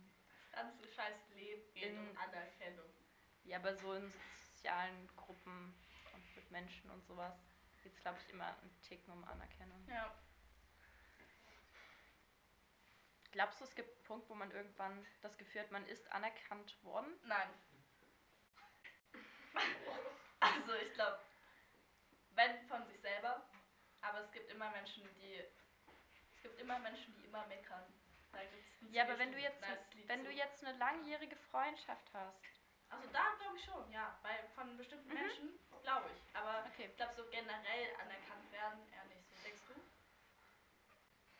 Das 0.52 0.64
ganze 0.64 0.88
scheiß 0.94 1.30
Leben 1.36 1.74
geht 1.74 1.98
um 1.98 2.10
In- 2.10 2.18
Anerkennung. 2.18 2.90
Ja, 3.44 3.58
aber 3.58 3.76
so 3.76 3.94
in 3.94 4.14
sozialen 4.62 5.10
Gruppen 5.16 5.74
und 6.14 6.36
mit 6.36 6.52
Menschen 6.52 6.92
und 6.92 7.04
sowas 7.06 7.34
geht 7.82 7.94
es, 7.94 8.02
glaube 8.02 8.20
ich, 8.24 8.32
immer 8.32 8.46
ein 8.46 8.82
Ticken 8.82 9.12
um 9.12 9.24
Anerkennung. 9.24 9.84
Ja. 9.90 10.14
Glaubst 13.32 13.60
du, 13.60 13.66
es 13.66 13.74
gibt 13.74 13.90
einen 13.90 14.04
Punkt, 14.04 14.30
wo 14.30 14.36
man 14.36 14.52
irgendwann 14.52 15.04
das 15.22 15.36
Gefühl 15.38 15.62
hat, 15.62 15.72
man 15.72 15.88
ist 15.88 16.12
anerkannt 16.12 16.78
worden? 16.84 17.20
Nein. 17.26 17.50
Also 20.44 20.74
ich 20.74 20.92
glaube, 20.94 21.20
wenn 22.32 22.68
von 22.68 22.84
sich 22.88 23.00
selber, 23.00 23.48
aber 24.02 24.22
es 24.22 24.32
gibt 24.32 24.50
immer 24.50 24.72
Menschen, 24.72 25.04
die 25.14 25.36
es 25.36 26.42
gibt 26.42 26.60
immer 26.60 26.80
Menschen, 26.80 27.14
die 27.14 27.26
immer 27.26 27.46
meckern. 27.46 27.84
Da 28.32 28.44
gibt's 28.46 28.82
ein 28.82 28.92
Ja, 28.92 29.04
aber 29.04 29.20
wenn 29.20 29.32
du 29.32 29.38
jetzt, 29.38 29.62
wenn 30.08 30.24
du 30.24 30.32
jetzt 30.32 30.66
eine 30.66 30.76
langjährige 30.80 31.36
Freundschaft 31.36 32.12
hast. 32.12 32.61
Also 32.92 33.08
da 33.12 33.34
glaube 33.40 33.58
ich 33.58 33.64
schon, 33.64 33.90
ja. 33.92 34.20
Bei 34.22 34.44
von 34.54 34.78
bestimmten 34.78 35.08
Mhm. 35.10 35.14
Menschen 35.16 35.60
glaube 35.82 36.10
ich. 36.12 36.36
Aber 36.36 36.64
Okay. 36.68 36.88
ich 36.90 36.96
glaube 36.98 37.14
so 37.14 37.24
generell 37.30 37.90
anerkannt 38.00 38.52
werden 38.52 38.80
eher 38.92 39.04
nicht 39.06 39.28
so. 39.28 39.36
Denkst 39.44 39.62
du? 39.68 39.74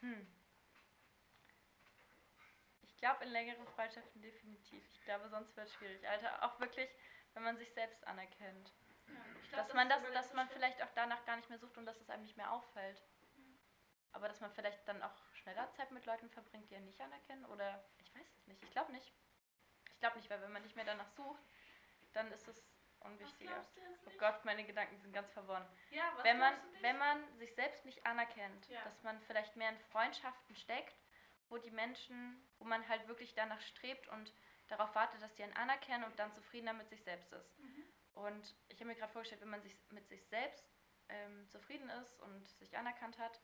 Hm. 0.02 0.28
Ich 2.84 2.98
glaube 2.98 3.24
in 3.24 3.32
längeren 3.32 3.68
Freundschaften 3.68 4.22
definitiv. 4.22 4.84
Ich 4.94 5.04
glaube, 5.06 5.28
sonst 5.30 5.56
wird 5.58 5.68
es 5.68 5.74
schwierig. 5.74 6.08
Alter, 6.08 6.44
auch 6.44 6.60
wirklich, 6.60 6.90
wenn 7.34 7.44
man 7.44 7.58
sich 7.58 7.72
selbst 7.74 8.06
anerkennt. 8.08 8.72
Ja, 9.08 9.14
glaub, 9.50 9.66
dass 9.66 9.74
man 9.74 9.90
ist 9.90 10.04
das, 10.04 10.14
dass 10.14 10.34
man 10.34 10.48
vielleicht 10.50 10.82
auch 10.84 10.92
danach 10.96 11.26
gar 11.26 11.36
nicht 11.36 11.50
mehr 11.50 11.58
sucht 11.60 11.78
und 11.78 11.86
dass 11.86 12.00
es 12.00 12.10
einem 12.10 12.24
nicht 12.24 12.38
mehr 12.38 12.52
auffällt. 12.52 13.02
Aber 14.14 14.28
dass 14.28 14.40
man 14.40 14.52
vielleicht 14.52 14.88
dann 14.88 15.02
auch 15.02 15.16
schneller 15.34 15.72
Zeit 15.72 15.92
mit 15.92 16.06
Leuten 16.06 16.30
verbringt, 16.30 16.70
die 16.70 16.76
einen 16.76 16.86
nicht 16.86 17.02
anerkennen 17.02 17.46
oder 17.46 17.84
ich 18.00 18.14
weiß 18.14 18.28
es 18.38 18.48
nicht. 18.48 18.64
Ich 18.64 18.72
glaube 18.72 18.92
nicht. 18.92 19.12
Ich 20.02 20.04
glaube 20.04 20.18
nicht, 20.18 20.32
weil 20.32 20.42
wenn 20.42 20.52
man 20.52 20.64
nicht 20.64 20.76
mehr 20.76 20.84
danach 20.84 21.12
sucht, 21.12 21.44
dann 22.14 22.32
ist 22.32 22.48
es 22.48 22.68
unwichtiger. 23.02 23.64
Oh? 24.08 24.10
Gott, 24.18 24.44
meine 24.46 24.64
Gedanken 24.66 24.98
sind 24.98 25.14
ganz 25.14 25.32
verworren. 25.32 25.64
Ja, 25.92 26.12
was 26.16 26.24
wenn 26.24 26.40
man, 26.40 26.56
wenn 26.82 26.98
man 26.98 27.38
sich 27.38 27.54
selbst 27.54 27.86
nicht 27.86 28.04
anerkennt, 28.04 28.68
Ja. 28.68 28.82
dass 28.84 29.04
man 29.04 29.22
vielleicht 29.22 29.56
mehr 29.58 29.70
in 29.70 29.78
Freundschaften 29.92 30.56
steckt, 30.56 30.96
wo 31.50 31.60
die 31.60 31.70
Menschen, 31.70 32.44
wo 32.58 32.66
man 32.66 32.88
halt 32.90 33.08
wirklich 33.08 33.36
danach 33.36 33.62
strebt 33.62 34.08
und 34.08 34.34
darauf 34.70 34.96
wartet, 34.96 35.22
dass 35.22 35.36
die 35.36 35.44
einen 35.44 35.56
anerkennen 35.56 36.04
und 36.06 36.18
dann 36.18 36.34
zufriedener 36.34 36.74
mit 36.74 36.90
sich 36.90 37.04
selbst 37.04 37.32
ist. 37.32 37.60
Mhm. 37.60 37.84
Und 38.16 38.56
ich 38.70 38.78
habe 38.80 38.86
mir 38.86 38.96
gerade 38.96 39.14
vorgestellt, 39.14 39.42
wenn 39.42 39.52
man 39.52 39.62
sich 39.62 39.78
mit 39.92 40.10
sich 40.10 40.26
selbst 40.30 40.66
ähm, 41.10 41.48
zufrieden 41.50 41.92
ist 41.92 42.20
und 42.22 42.48
sich 42.58 42.76
anerkannt 42.76 43.20
hat, 43.20 43.40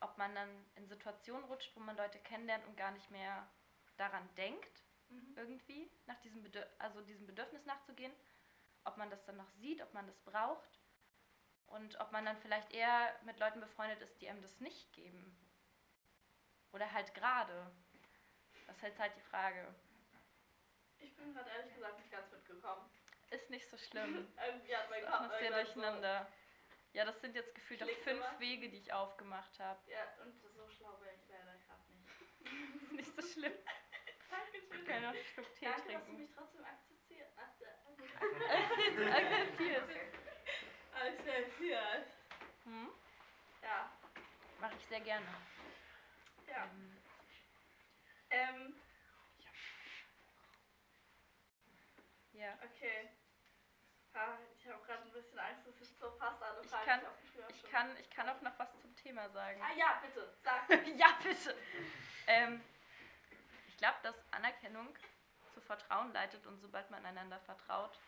ob 0.00 0.18
man 0.18 0.34
dann 0.34 0.66
in 0.74 0.88
Situationen 0.88 1.44
rutscht, 1.44 1.70
wo 1.76 1.80
man 1.80 1.96
Leute 1.96 2.18
kennenlernt 2.18 2.66
und 2.66 2.76
gar 2.76 2.90
nicht 2.90 3.12
mehr 3.12 3.48
daran 3.96 4.28
denkt, 4.34 4.82
Mhm. 5.10 5.34
irgendwie 5.36 5.90
nach 6.06 6.18
diesem, 6.20 6.42
Bedür 6.42 6.66
also 6.78 7.00
diesem 7.02 7.26
Bedürfnis 7.26 7.64
nachzugehen, 7.66 8.12
ob 8.84 8.96
man 8.96 9.10
das 9.10 9.24
dann 9.24 9.36
noch 9.36 9.50
sieht, 9.50 9.82
ob 9.82 9.92
man 9.92 10.06
das 10.06 10.18
braucht 10.20 10.80
und 11.66 11.98
ob 12.00 12.12
man 12.12 12.24
dann 12.24 12.36
vielleicht 12.38 12.72
eher 12.72 13.14
mit 13.24 13.38
Leuten 13.38 13.60
befreundet 13.60 14.00
ist, 14.02 14.20
die 14.20 14.28
einem 14.28 14.42
das 14.42 14.60
nicht 14.60 14.92
geben. 14.92 15.36
Oder 16.72 16.92
halt 16.92 17.12
gerade. 17.14 17.70
Das 18.66 18.82
ist 18.82 18.98
halt 18.98 19.14
die 19.16 19.20
Frage. 19.22 19.74
Ich 20.98 21.14
bin 21.16 21.34
gerade 21.34 21.50
ehrlich 21.50 21.74
gesagt 21.74 21.98
nicht 21.98 22.10
ganz 22.10 22.30
mitgekommen. 22.30 22.88
Ist 23.30 23.50
nicht 23.50 23.68
so 23.68 23.76
schlimm. 23.76 24.28
Irgendwie 24.46 24.76
hat 24.76 24.90
mein 24.90 25.04
Kopf 25.04 25.28
sehr 25.28 25.42
irgendwann 25.42 25.66
so- 25.66 25.72
durcheinander. 25.72 26.32
Ja, 26.92 27.04
das 27.04 27.20
sind 27.20 27.36
jetzt 27.36 27.54
gefühlt 27.54 27.82
auch 27.82 27.88
fünf 27.88 28.04
gemacht. 28.04 28.40
Wege, 28.40 28.68
die 28.68 28.78
ich 28.78 28.92
aufgemacht 28.92 29.58
habe. 29.60 29.80
Ja, 29.90 30.02
und 30.24 30.36
so 30.40 30.68
schlau 30.68 30.92
bin 30.96 31.08
ich 31.14 31.28
leider 31.28 31.56
gerade 31.58 31.82
nicht. 31.92 32.10
Ist 32.82 32.92
nicht 32.92 33.14
so 33.16 33.22
schlimm. 33.22 33.52
Ich 34.72 34.86
kann 34.86 35.02
noch 35.02 35.10
einen 35.10 35.24
Schluck 35.34 35.54
Tee 35.56 35.64
Danke, 35.66 35.80
dass 35.80 35.86
du 35.86 35.92
trinken. 35.92 36.16
mich 36.16 36.30
trotzdem 36.34 36.64
akzeptiert. 36.64 37.28
Akzeptierst. 37.36 39.90
Akzeptiert. 40.94 42.06
Hm? 42.64 42.90
Ja, 43.62 43.90
Mache 44.60 44.74
ich 44.78 44.86
sehr 44.86 45.00
gerne. 45.00 45.26
ja. 46.46 46.64
Ähm, 46.64 46.96
Ähm, 48.30 48.74
ja. 52.32 52.54
okay. 52.62 53.08
Ja, 54.14 54.38
ich 54.56 54.66
habe 54.68 54.82
gerade 54.84 55.02
ein 55.04 55.12
bisschen 55.12 55.38
Angst, 55.38 55.66
dass 55.66 55.80
ich 55.80 55.88
so 55.98 56.10
fast 56.18 56.42
alle 56.42 56.60
Ich 56.62 56.68
Fragen 56.70 56.84
kann- 56.86 57.00
nicht 57.00 57.08
aufgeschrieben 57.08 57.44
habe. 57.44 57.54
Ich 57.54 57.62
kann, 57.70 57.96
ich 57.98 58.10
kann 58.10 58.28
auch 58.28 58.40
noch 58.42 58.58
was 58.58 58.68
zum 58.80 58.94
Thema 58.96 59.28
sagen. 59.30 59.60
Ah 59.62 59.72
ja, 59.76 60.02
bitte, 60.04 60.36
sag. 60.42 60.68
ja, 60.96 61.16
bitte. 61.22 61.56
Ähm, 62.26 62.60
ich 62.79 62.79
glaube, 63.80 63.98
dass 64.02 64.32
Anerkennung 64.32 64.94
zu 65.52 65.60
Vertrauen 65.62 66.12
leitet 66.12 66.46
und 66.46 66.60
sobald 66.60 66.90
man 66.90 67.04
einander 67.04 67.40
vertraut, 67.40 67.98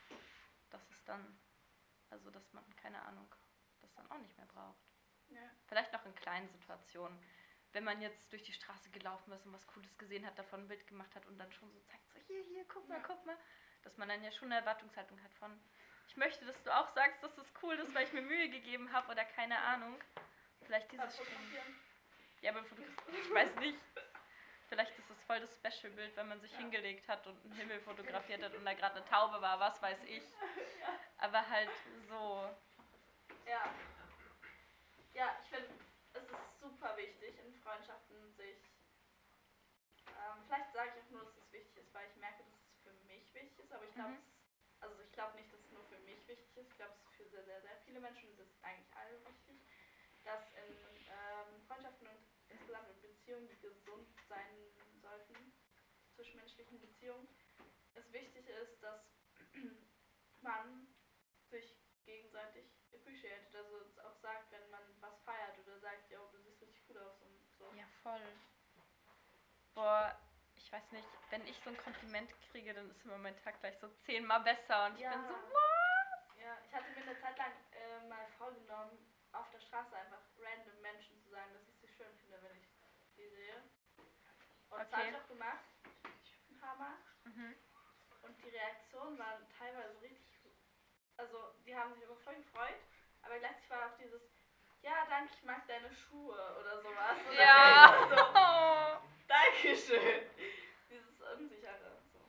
dass 0.71 0.89
es 0.91 1.05
dann, 1.05 1.41
also 2.11 2.31
dass 2.31 2.53
man, 2.53 2.65
keine 2.77 3.03
Ahnung, 3.03 3.27
das 3.81 3.93
dann 3.95 4.09
auch 4.11 4.19
nicht 4.19 4.37
mehr 4.37 4.47
braucht. 4.47 4.79
Ja. 5.29 5.41
Vielleicht 5.67 5.93
noch 5.93 6.05
in 6.07 6.15
kleinen 6.15 6.49
Situationen. 6.51 7.19
Wenn 7.73 7.85
man 7.85 8.03
jetzt 8.03 8.31
durch 8.31 8.43
die 8.43 8.53
Straße 8.53 8.91
gelaufen 8.91 9.33
ist 9.33 9.47
und 9.47 9.55
was 9.55 9.67
Cooles 9.67 9.97
gesehen 9.97 10.27
hat, 10.27 10.39
davon 10.39 10.61
ein 10.61 10.69
Bild 10.69 10.87
gemacht 10.87 11.15
hat 11.17 11.25
und 11.27 11.39
dann 11.39 11.51
schon 11.53 11.71
so 11.73 11.81
zeigt, 11.81 12.07
so 12.13 12.19
hier, 12.27 12.43
hier, 12.45 12.65
guck 12.69 12.87
mal, 12.89 12.99
Ja. 12.99 13.05
guck 13.07 13.25
mal. 13.25 13.37
Dass 13.83 13.97
man 13.97 14.09
dann 14.09 14.23
ja 14.23 14.31
schon 14.31 14.53
eine 14.53 14.61
Erwartungshaltung 14.61 15.21
hat 15.25 15.33
von, 15.35 15.59
ich 16.07 16.17
möchte, 16.17 16.45
dass 16.45 16.63
du 16.63 16.71
auch 16.71 16.89
sagst, 16.95 17.23
dass 17.23 17.35
das 17.35 17.47
cool 17.63 17.75
ist, 17.77 17.95
weil 17.95 18.07
ich 18.07 18.13
mir 18.13 18.21
Mühe 18.23 18.51
gegeben 18.51 18.93
habe 18.93 19.11
oder 19.11 19.25
keine 19.25 19.59
Ahnung. 19.59 19.99
Vielleicht 20.61 20.93
dieses. 20.93 21.19
Ja, 22.43 22.53
beim 22.53 22.67
Fotografieren. 22.67 23.15
Ich 23.25 23.35
weiß 23.35 23.55
nicht. 23.57 23.79
Vielleicht 24.73 24.99
ist 24.99 25.11
es 25.11 25.21
voll 25.25 25.39
das 25.39 25.55
Special-Bild, 25.57 26.17
wenn 26.17 26.29
man 26.29 26.41
sich 26.41 26.51
Ja. 26.53 26.61
hingelegt 26.61 27.07
hat 27.07 27.27
und 27.27 27.37
einen 27.45 27.53
Himmel 27.53 27.79
fotografiert 27.81 28.43
hat 28.43 28.55
und 28.55 28.65
da 28.65 28.73
gerade 28.73 28.97
eine 28.97 29.05
Taube 29.05 29.39
war, 29.43 29.61
was 29.61 29.83
weiß 29.83 30.03
ich. 30.05 30.23
Aber 31.19 31.47
halt 31.47 31.69
so. 32.09 32.49
Ja. 33.45 33.69
Ja, 35.13 35.37
ich 35.43 35.49
finde, 35.51 35.69
es 36.15 36.23
ist 36.23 36.59
super 36.59 36.97
wichtig 36.97 37.39
in 37.45 37.55
Freundschaften 37.61 38.33
sich. 38.33 38.57
Ähm, 40.09 40.43
vielleicht 40.47 40.73
sage 40.73 40.93
ich 40.97 41.05
auch 41.05 41.11
nur, 41.11 41.25
dass 41.25 41.37
es 41.37 41.53
wichtig 41.53 41.77
ist, 41.77 41.93
weil 41.93 42.09
ich 42.09 42.17
merke, 42.17 42.43
dass 42.43 42.55
es 42.55 42.83
für 42.83 42.95
mich 43.05 43.29
wichtig 43.35 43.59
ist, 43.59 43.73
aber 43.75 43.85
ich 43.85 43.93
glaube, 43.93 44.09
Mhm. 44.13 44.23
also 44.81 45.03
ich 45.03 45.13
glaube 45.13 45.37
nicht, 45.37 45.53
dass 45.53 45.61
es 45.61 45.71
nur 45.71 45.85
für 45.85 45.99
mich 45.99 46.27
wichtig 46.27 46.57
ist. 46.57 46.71
Ich 46.71 46.77
glaube, 46.79 46.95
es 46.97 47.05
ist 47.11 47.17
für 47.17 47.29
sehr, 47.29 47.45
sehr, 47.45 47.61
sehr 47.61 47.77
viele 47.85 48.01
Menschen, 48.01 48.31
und 48.31 48.39
das 48.41 48.47
ist 48.49 48.65
eigentlich 48.65 48.89
alle 48.97 49.21
wichtig, 49.27 49.61
dass 50.25 50.41
in 50.55 50.73
ähm, 51.13 51.61
Freundschaften 51.69 52.07
und 52.07 52.32
insgesamt 52.53 52.89
in 52.91 53.01
Beziehungen, 53.03 53.49
die 53.49 53.59
gesund 53.61 54.09
sein 54.29 54.57
sollten, 55.01 55.53
zwischenmenschlichen 56.15 56.81
Beziehungen, 56.81 57.29
es 57.95 58.13
wichtig 58.13 58.49
ist, 58.49 58.83
dass 58.83 59.01
man 60.41 60.87
sich 61.51 61.77
gegenseitig 62.05 62.65
appreciated, 62.93 63.55
also 63.55 63.79
es 63.81 63.99
auch 63.99 64.17
sagt, 64.17 64.51
wenn 64.53 64.69
man 64.71 64.83
was 65.01 65.19
feiert 65.21 65.59
oder 65.59 65.79
sagt, 65.81 66.11
ja, 66.11 66.19
du 66.33 66.39
siehst 66.41 66.61
richtig 66.63 66.87
gut 66.87 66.97
aus 66.99 67.21
und 67.23 67.51
so. 67.59 67.73
Ja, 67.75 67.87
voll. 68.03 68.21
Boah, 69.75 70.19
ich 70.57 70.73
weiß 70.73 70.93
nicht, 70.93 71.09
wenn 71.31 71.47
ich 71.47 71.59
so 71.65 71.71
ein 71.71 71.77
Kompliment 71.79 72.31
kriege, 72.51 72.75
dann 72.75 72.91
ist 72.91 73.05
immer 73.05 73.19
mein 73.19 73.37
Tag 73.43 73.59
gleich 73.61 73.79
so 73.79 73.89
zehnmal 74.01 74.41
besser 74.41 74.87
und 74.87 74.97
ich 74.97 75.09
bin 75.09 75.25
so, 75.27 75.35
what? 75.35 76.39
Ja, 76.39 76.59
ich 76.67 76.73
hatte 76.73 76.91
mir 76.91 77.03
eine 77.03 77.21
Zeit 77.21 77.39
lang 77.39 77.53
äh, 77.73 78.09
mal 78.09 78.27
vorgenommen, 78.39 78.99
auf 79.33 79.51
der 79.51 79.61
Straße 79.61 79.97
einfach 79.97 80.21
random 80.39 80.81
Menschen 80.83 81.19
zu 81.23 81.31
sagen, 81.31 81.53
dass 81.55 81.69
ich 81.69 81.81
sie 81.81 81.89
schön 81.89 82.13
finde, 82.21 82.43
wenn 82.43 82.57
ich 82.57 82.69
sie 83.17 83.29
sehe. 83.29 83.63
Und 84.73 84.79
das 84.81 84.93
habe 84.93 85.03
Okay. 85.03 85.11
ich 85.11 85.17
auch 85.17 85.29
gemacht, 85.29 85.65
ein 86.51 86.59
paar 86.59 86.77
Mal. 86.77 86.97
Mhm. 87.25 87.55
Und 88.23 88.43
die 88.43 88.49
Reaktionen 88.49 89.19
waren 89.19 89.47
teilweise 89.59 90.01
richtig, 90.01 90.53
also 91.19 91.55
die 91.67 91.77
haben 91.77 91.93
sich 91.95 92.03
immer 92.05 92.17
voll 92.17 92.37
gefreut, 92.37 92.81
aber 93.23 93.39
gleichzeitig 93.39 93.71
war 93.71 93.87
auch 93.87 93.97
dieses, 93.99 94.23
ja, 94.83 95.05
danke, 95.09 95.35
ich 95.35 95.43
mag 95.45 95.67
deine 95.67 95.93
Schuhe 95.93 96.57
oder 96.61 96.81
sowas. 96.83 97.17
Und 97.29 97.35
Ja. 97.37 98.07
so, 98.09 99.09
Dankeschön. 99.29 100.31
Dieses 100.89 101.21
Unsichere. 101.21 101.99
So. 102.13 102.21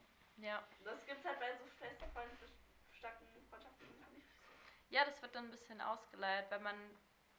ja. 0.42 0.64
Das 0.84 1.06
gibt's 1.06 1.26
halt 1.26 1.40
bei 1.40 1.56
so 1.58 1.66
starken 2.98 3.26
Freundschaften 3.50 3.88
nicht 4.14 4.28
so. 4.30 4.36
Ja, 4.90 5.06
das 5.06 5.22
wird 5.22 5.34
dann 5.36 5.46
ein 5.46 5.52
bisschen 5.52 5.82
ausgeleiert, 5.82 6.50
wenn 6.52 6.64
man, 6.64 6.76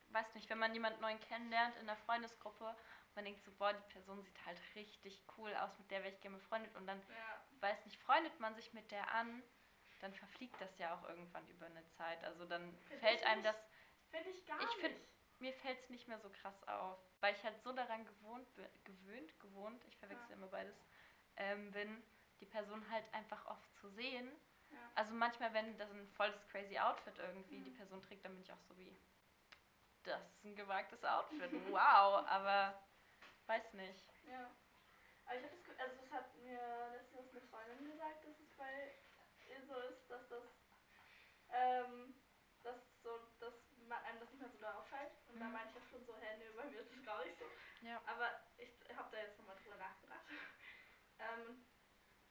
weiß 0.09 0.35
nicht, 0.35 0.49
wenn 0.51 0.59
man 0.59 0.73
jemanden 0.75 1.01
neuen 1.01 1.21
kennenlernt 1.21 1.77
in 1.77 1.87
der 1.87 1.97
Freundesgruppe, 1.97 2.75
man 3.15 3.25
denkt 3.25 3.43
so, 3.45 3.53
boah, 3.53 3.73
die 3.73 3.93
Person 3.93 4.23
sieht 4.23 4.47
halt 4.47 4.59
richtig 4.75 5.23
cool 5.39 5.55
aus, 5.57 5.71
mit 5.79 5.91
der 5.91 6.03
wäre 6.03 6.13
ich 6.13 6.21
gerne 6.21 6.37
befreundet 6.39 6.75
und 6.77 6.87
dann, 6.87 7.01
Ja. 7.09 7.41
weiß 7.61 7.85
nicht, 7.85 8.01
freundet 8.03 8.39
man 8.41 8.55
sich 8.55 8.73
mit 8.73 8.91
der 8.91 9.13
an, 9.15 9.43
dann 10.01 10.13
verfliegt 10.15 10.61
das 10.61 10.77
ja 10.79 10.95
auch 10.95 11.09
irgendwann 11.09 11.47
über 11.49 11.67
eine 11.67 11.85
Zeit. 11.97 12.23
Also 12.25 12.45
dann 12.47 12.77
Find 12.89 13.01
fällt 13.01 13.25
einem 13.25 13.43
nicht. 13.43 13.55
das, 13.55 13.57
Finde 14.11 14.31
ich 14.31 14.47
gar 14.47 14.61
Ich 14.61 14.67
nicht. 14.67 14.79
find- 14.81 15.01
mir 15.41 15.53
fällt 15.55 15.81
es 15.81 15.91
nicht 15.91 16.07
mehr 16.09 16.19
so 16.21 16.31
krass 16.31 16.63
auf, 16.69 16.99
weil 17.21 17.35
ich 17.35 17.43
halt 17.45 17.61
so 17.63 17.73
daran 17.73 18.05
gewohnt 18.05 18.55
bin, 18.55 18.67
gewöhnt, 18.85 19.39
gewohnt, 19.41 19.85
ich 19.87 19.97
verwechsel 19.99 20.31
Ja. 20.31 20.37
immer 20.37 20.47
beides, 20.49 20.77
ähm, 21.37 21.71
bin, 21.73 22.03
die 22.41 22.47
Person 22.47 22.89
halt 22.91 23.05
einfach 23.13 23.45
oft 23.47 23.75
zu 23.77 23.89
sehen. 23.91 24.31
Ja. 24.71 24.79
Also 24.95 25.13
manchmal, 25.15 25.53
wenn 25.53 25.77
das 25.79 25.91
ein 25.91 26.07
volles 26.11 26.47
crazy 26.49 26.79
Outfit 26.79 27.19
irgendwie 27.19 27.59
Mhm. 27.59 27.65
die 27.65 27.71
Person 27.71 28.03
trägt, 28.03 28.25
dann 28.25 28.33
bin 28.33 28.43
ich 28.43 28.53
auch 28.53 28.61
so 28.69 28.77
wie, 28.79 28.97
das 30.05 30.21
ist 30.21 30.45
ein 30.45 30.55
gewagtes 30.55 31.03
Outfit, 31.05 31.51
wow, 31.71 32.25
aber 32.29 32.79
weiß 33.47 33.73
nicht. 33.75 34.05
Ja. 34.27 34.51
Aber 35.27 35.37
ich 35.37 35.43
habe 35.45 35.55
das 35.57 35.65
Gefühl, 35.65 35.77
also 35.81 35.97
das 36.03 36.11
hat 36.11 36.35
mir 36.37 36.91
letztens 36.93 37.31
eine 37.33 37.41
Freundin 37.49 37.85
gesagt, 37.85 38.25
dass 38.25 38.39
es 38.41 38.51
bei 38.57 38.93
ihr 39.49 39.63
so 39.67 39.75
ist, 39.81 40.11
dass 40.11 40.29
das, 40.29 40.45
ähm, 41.51 42.15
dass 42.63 42.77
so, 43.03 43.19
dass 43.41 43.55
man 43.89 44.03
einem 44.05 44.21
das 44.21 44.31
nicht 44.31 44.41
mehr 44.41 44.51
so 44.51 44.59
da 44.59 44.75
auffällt. 44.79 45.13
Und 45.29 45.41
da 45.41 45.47
Mhm. 45.47 45.53
meinte 45.53 45.79
ich 45.79 45.85
auch 45.85 45.89
schon 45.91 46.05
so, 46.07 46.17
hä, 46.17 46.37
nee, 46.39 46.51
bei 46.57 46.65
mir 46.67 46.81
ist 46.81 46.91
das 46.91 47.03
gar 47.05 47.25
nicht 47.25 47.39
so. 47.39 47.45
Ja. 47.81 48.01
Aber 48.07 48.31
ich 48.57 48.71
habe 48.97 49.09
da 49.11 49.19
jetzt 49.23 49.39
nochmal 49.39 49.57
drüber 49.57 49.77
nachgedacht. 49.77 50.25
ähm, 51.19 51.59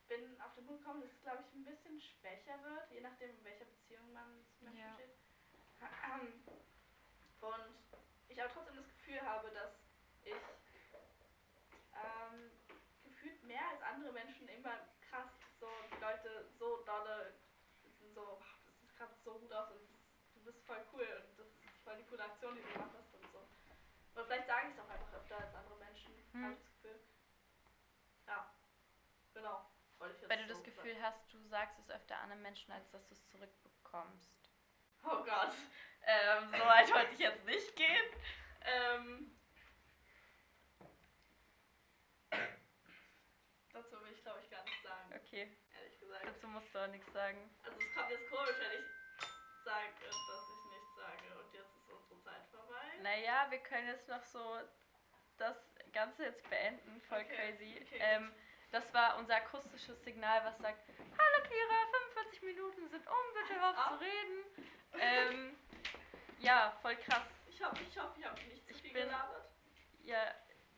bin 0.08 0.40
auf 0.42 0.54
den 0.56 0.66
Punkt 0.66 0.82
gekommen, 0.84 1.02
dass 1.02 1.12
es, 1.12 1.22
glaube 1.22 1.44
ich, 1.48 1.54
ein 1.54 1.64
bisschen 1.64 2.00
schwächer 2.00 2.62
wird, 2.64 2.92
je 2.92 3.02
nachdem, 3.02 3.30
in 3.32 3.44
welcher 3.44 3.66
Beziehung 3.66 4.12
man 4.14 4.46
zu 4.58 4.66
Menschen 4.66 4.80
Ja. 4.82 4.94
steht. 4.96 5.12
Und 7.42 7.76
ich 8.30 8.42
aber 8.42 8.52
trotzdem 8.54 8.76
das 8.78 8.88
Gefühl 8.90 9.22
habe, 9.22 9.52
dass 9.52 9.72
ich 10.24 10.36
ähm, 11.94 12.52
gefühlt 13.04 13.44
mehr 13.44 13.68
als 13.70 13.82
andere 13.94 14.12
Menschen 14.12 14.48
immer 14.50 14.76
krass 15.10 15.30
so 15.60 15.70
die 15.92 16.02
Leute 16.02 16.50
so 16.60 16.84
dolle 16.84 17.34
sind 18.00 18.14
so, 18.14 18.40
"Ach, 18.42 18.58
das 18.66 18.80
sieht 18.80 18.96
gerade 18.98 19.14
so 19.24 19.40
gut 19.40 19.54
aus 19.54 19.70
und 19.72 19.82
das 19.82 19.90
ist, 19.92 20.36
du 20.36 20.44
bist 20.44 20.66
voll 20.66 20.84
cool 20.94 21.08
und 21.28 21.40
das 21.40 21.48
ist 21.48 21.84
voll 21.84 21.96
die 21.98 22.04
coole 22.04 22.24
Aktion, 22.24 22.56
die 22.56 22.62
du 22.62 22.72
gemacht 22.74 22.92
hast 22.98 23.14
und 23.14 23.32
so. 23.32 23.48
Oder 24.16 24.26
vielleicht 24.26 24.48
sage 24.48 24.68
ich 24.68 24.74
es 24.74 24.80
auch 24.80 24.90
einfach 24.90 25.14
öfter 25.14 25.38
als 25.38 25.54
andere 25.56 25.76
Menschen, 25.78 26.14
Hm. 26.34 26.44
habe 26.44 26.54
ich 26.54 26.60
das 26.60 26.74
Gefühl. 26.74 27.00
Ja. 28.28 28.54
hast, 31.04 31.34
du 31.34 31.40
sagst 31.48 31.78
es 31.80 31.90
öfter 31.90 32.18
anderen 32.20 32.42
Menschen, 32.42 32.72
als 32.72 32.90
dass 32.92 33.06
du 33.08 33.14
es 33.14 33.28
zurückbekommst? 33.30 34.50
Oh 35.04 35.24
Gott. 35.24 35.54
Ähm, 36.06 36.50
so 36.52 36.66
weit 36.66 36.94
wollte 36.94 37.14
ich 37.14 37.20
jetzt 37.20 37.46
nicht 37.46 37.78
gehen. 37.78 38.06
Ähm, 38.66 39.34
dazu 43.72 44.02
will 44.02 44.12
ich 44.12 44.22
glaube 44.22 44.42
ich 44.44 44.50
gar 44.50 44.64
nichts 44.66 44.84
sagen, 44.84 45.14
Okay, 45.34 45.50
ehrlich 45.74 46.00
gesagt. 46.00 46.26
dazu 46.28 46.48
musst 46.48 46.68
du 46.76 46.78
auch 46.80 46.88
nichts 46.90 47.12
sagen. 47.12 47.50
Also 47.64 47.80
es 47.80 47.94
kommt 47.96 48.12
jetzt 48.12 48.30
komisch, 48.30 48.54
wenn 48.60 48.80
ich 48.80 48.86
sage, 49.66 49.90
dass 50.06 50.46
ich 50.46 50.72
nichts 50.72 50.96
sage 50.96 51.40
und 51.40 51.54
jetzt 51.56 51.76
ist 51.76 51.90
unsere 51.90 52.22
Zeit 52.22 52.46
vorbei. 52.52 52.86
Naja, 53.02 53.48
wir 53.50 53.58
können 53.58 53.88
jetzt 53.88 54.08
noch 54.08 54.22
so 54.26 54.60
das 55.40 55.58
Ganze 55.92 56.26
jetzt 56.26 56.48
beenden. 56.52 57.02
Voll 57.10 57.22
Okay, 57.22 57.36
crazy. 57.36 57.82
okay. 57.82 57.98
Ähm, 58.00 58.32
das 58.70 58.94
war 58.94 59.18
unser 59.18 59.38
akustisches 59.38 60.04
Signal, 60.04 60.46
was 60.46 60.56
sagt: 60.60 60.88
Hallo 61.00 61.48
Kira, 61.50 61.88
45 62.14 62.42
Minuten 62.44 62.90
sind 62.90 63.08
um, 63.08 63.34
bitte 63.34 63.60
hör 63.60 63.70
auf 63.72 63.88
zu 63.98 64.06
reden. 64.06 64.46
Ähm, 65.00 65.58
ja, 66.42 66.78
voll 66.84 66.96
krass. 66.98 67.26
Ich 67.48 67.60
hoffe, 67.64 67.84
ich 67.90 67.98
hoffe, 67.98 68.20
ich 68.20 68.26
habe 68.28 68.40
nicht 68.44 68.68
zu 68.68 68.72
Ich 68.76 68.82
viel 68.84 68.94
bin- 68.94 69.06
gelabert. 69.08 69.50
Ja, 70.04 70.32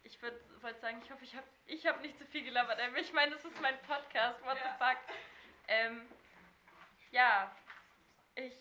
ich 0.06 0.22
würde 0.22 0.40
wollte 0.62 0.80
sagen, 0.80 1.02
ich 1.04 1.12
hoffe, 1.12 1.24
ich 1.24 1.36
habe 1.36 1.48
ich 1.66 1.86
hab 1.86 2.02
nicht 2.02 2.18
zu 2.18 2.26
viel 2.28 2.44
gelabert. 2.44 2.80
Aber 2.80 2.98
ich 2.98 3.12
meine, 3.14 3.32
das 3.32 3.44
ist 3.44 3.60
mein 3.62 3.80
Podcast. 3.84 4.42
What 4.46 4.58
Ja. 4.58 4.64
the 4.64 4.78
fuck? 4.86 4.98
Ähm, 5.68 6.08
ja, 7.12 7.56
ich 8.36 8.54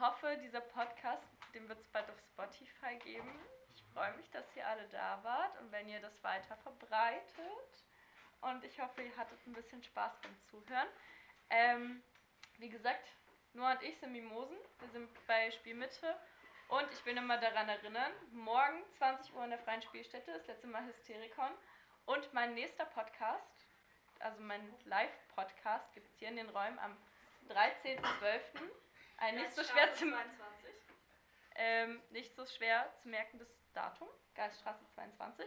hoffe, 0.00 0.38
dieser 0.42 0.60
Podcast, 0.60 1.26
den 1.54 1.68
wird 1.68 1.80
es 1.80 1.88
bald 1.88 2.08
auf 2.08 2.18
Spotify 2.32 2.96
geben. 2.96 3.38
Ich 3.74 3.82
freue 3.92 4.12
mich, 4.16 4.30
dass 4.30 4.54
ihr 4.56 4.66
alle 4.66 4.86
da 4.88 5.18
wart 5.24 5.58
und 5.60 5.72
wenn 5.72 5.88
ihr 5.88 6.00
das 6.00 6.22
weiter 6.22 6.56
verbreitet. 6.58 7.84
Und 8.40 8.62
ich 8.64 8.78
hoffe, 8.80 9.02
ihr 9.02 9.16
hattet 9.16 9.44
ein 9.46 9.52
bisschen 9.52 9.82
Spaß 9.82 10.12
beim 10.22 10.38
Zuhören. 10.42 10.88
Ähm, 11.50 12.02
wie 12.58 12.68
gesagt, 12.68 13.08
Noah 13.54 13.72
und 13.72 13.82
ich 13.82 13.98
sind 13.98 14.12
Mimosen. 14.12 14.56
Wir 14.78 14.88
sind 14.90 15.26
bei 15.26 15.50
Spielmitte. 15.50 16.16
Und 16.68 16.92
ich 16.92 17.04
will 17.06 17.14
nochmal 17.14 17.40
daran 17.40 17.68
erinnern, 17.68 18.12
morgen 18.32 18.84
20 18.98 19.34
Uhr 19.34 19.44
in 19.44 19.50
der 19.50 19.58
freien 19.58 19.82
Spielstätte, 19.82 20.32
das 20.32 20.46
letzte 20.46 20.66
Mal 20.66 20.84
Hysterikon. 20.84 21.50
Und 22.04 22.32
mein 22.34 22.54
nächster 22.54 22.84
Podcast, 22.84 23.66
also 24.20 24.40
mein 24.42 24.74
Live-Podcast, 24.84 25.92
gibt 25.94 26.08
es 26.08 26.18
hier 26.18 26.28
in 26.28 26.36
den 26.36 26.48
Räumen 26.50 26.78
am 26.78 26.96
13.12. 27.48 27.98
Ein 29.16 29.36
nicht 29.36 29.52
so, 29.52 29.64
schwer 29.64 29.92
zu, 29.94 30.08
22. 30.08 30.74
ähm, 31.56 32.02
nicht 32.10 32.36
so 32.36 32.44
schwer 32.46 32.92
zu 33.02 33.08
merkendes 33.08 33.48
Datum, 33.72 34.08
Geiststraße 34.34 34.84
22. 34.94 35.46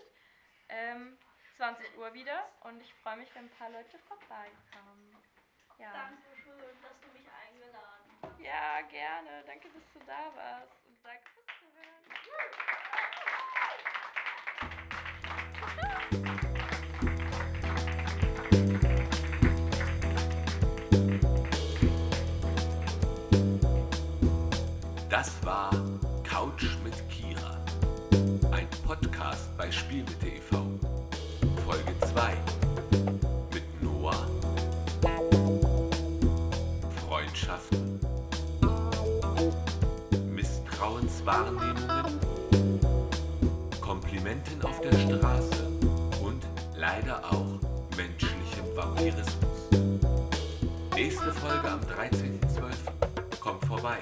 Ähm, 0.70 1.18
20 1.58 1.98
Uhr 1.98 2.14
wieder 2.14 2.50
und 2.62 2.82
ich 2.82 2.94
freue 2.96 3.18
mich, 3.18 3.34
wenn 3.36 3.46
ein 3.46 3.58
paar 3.58 3.70
Leute 3.70 4.00
vorbeikommen. 4.00 5.16
Ja. 5.78 5.92
Dankeschön, 5.94 6.82
dass 6.82 7.00
du 7.02 7.08
mich 7.18 7.28
eingeladen 7.32 8.12
hast. 8.22 8.40
Ja, 8.40 8.82
gerne. 8.82 9.44
Danke, 9.46 9.70
dass 9.70 9.84
du 9.94 10.00
da 10.06 10.36
warst. 10.36 10.86
Und 10.88 10.98
danke 11.04 11.30
fürs 11.32 11.48
Zuhören. 11.60 12.21
Das 25.12 25.30
war 25.44 25.72
Couch 26.24 26.64
mit 26.86 26.94
Kira. 27.10 27.58
Ein 28.52 28.66
Podcast 28.88 29.56
bei 29.58 29.70
Spielmitte 29.70 30.28
e.V. 30.28 30.80
Folge 31.66 31.94
2. 32.14 32.34
Mit 33.54 33.84
Noah. 33.84 34.26
Freundschaften. 37.06 38.00
Misstrauenswahrnehmungen. 40.34 42.21
Komplimenten 44.32 44.64
auf 44.64 44.80
der 44.80 44.94
Straße. 44.94 45.68
Und 46.24 46.42
leider 46.76 47.20
auch 47.26 47.60
menschlichem 47.98 48.76
Vampirismus. 48.76 49.70
Nächste 50.96 51.34
Folge 51.34 51.70
am 51.70 51.82
13.12. 51.82 53.40
Kommt 53.42 53.66
vorbei. 53.66 53.98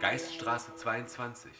Geiststraße 0.00 0.74
22. 0.76 1.52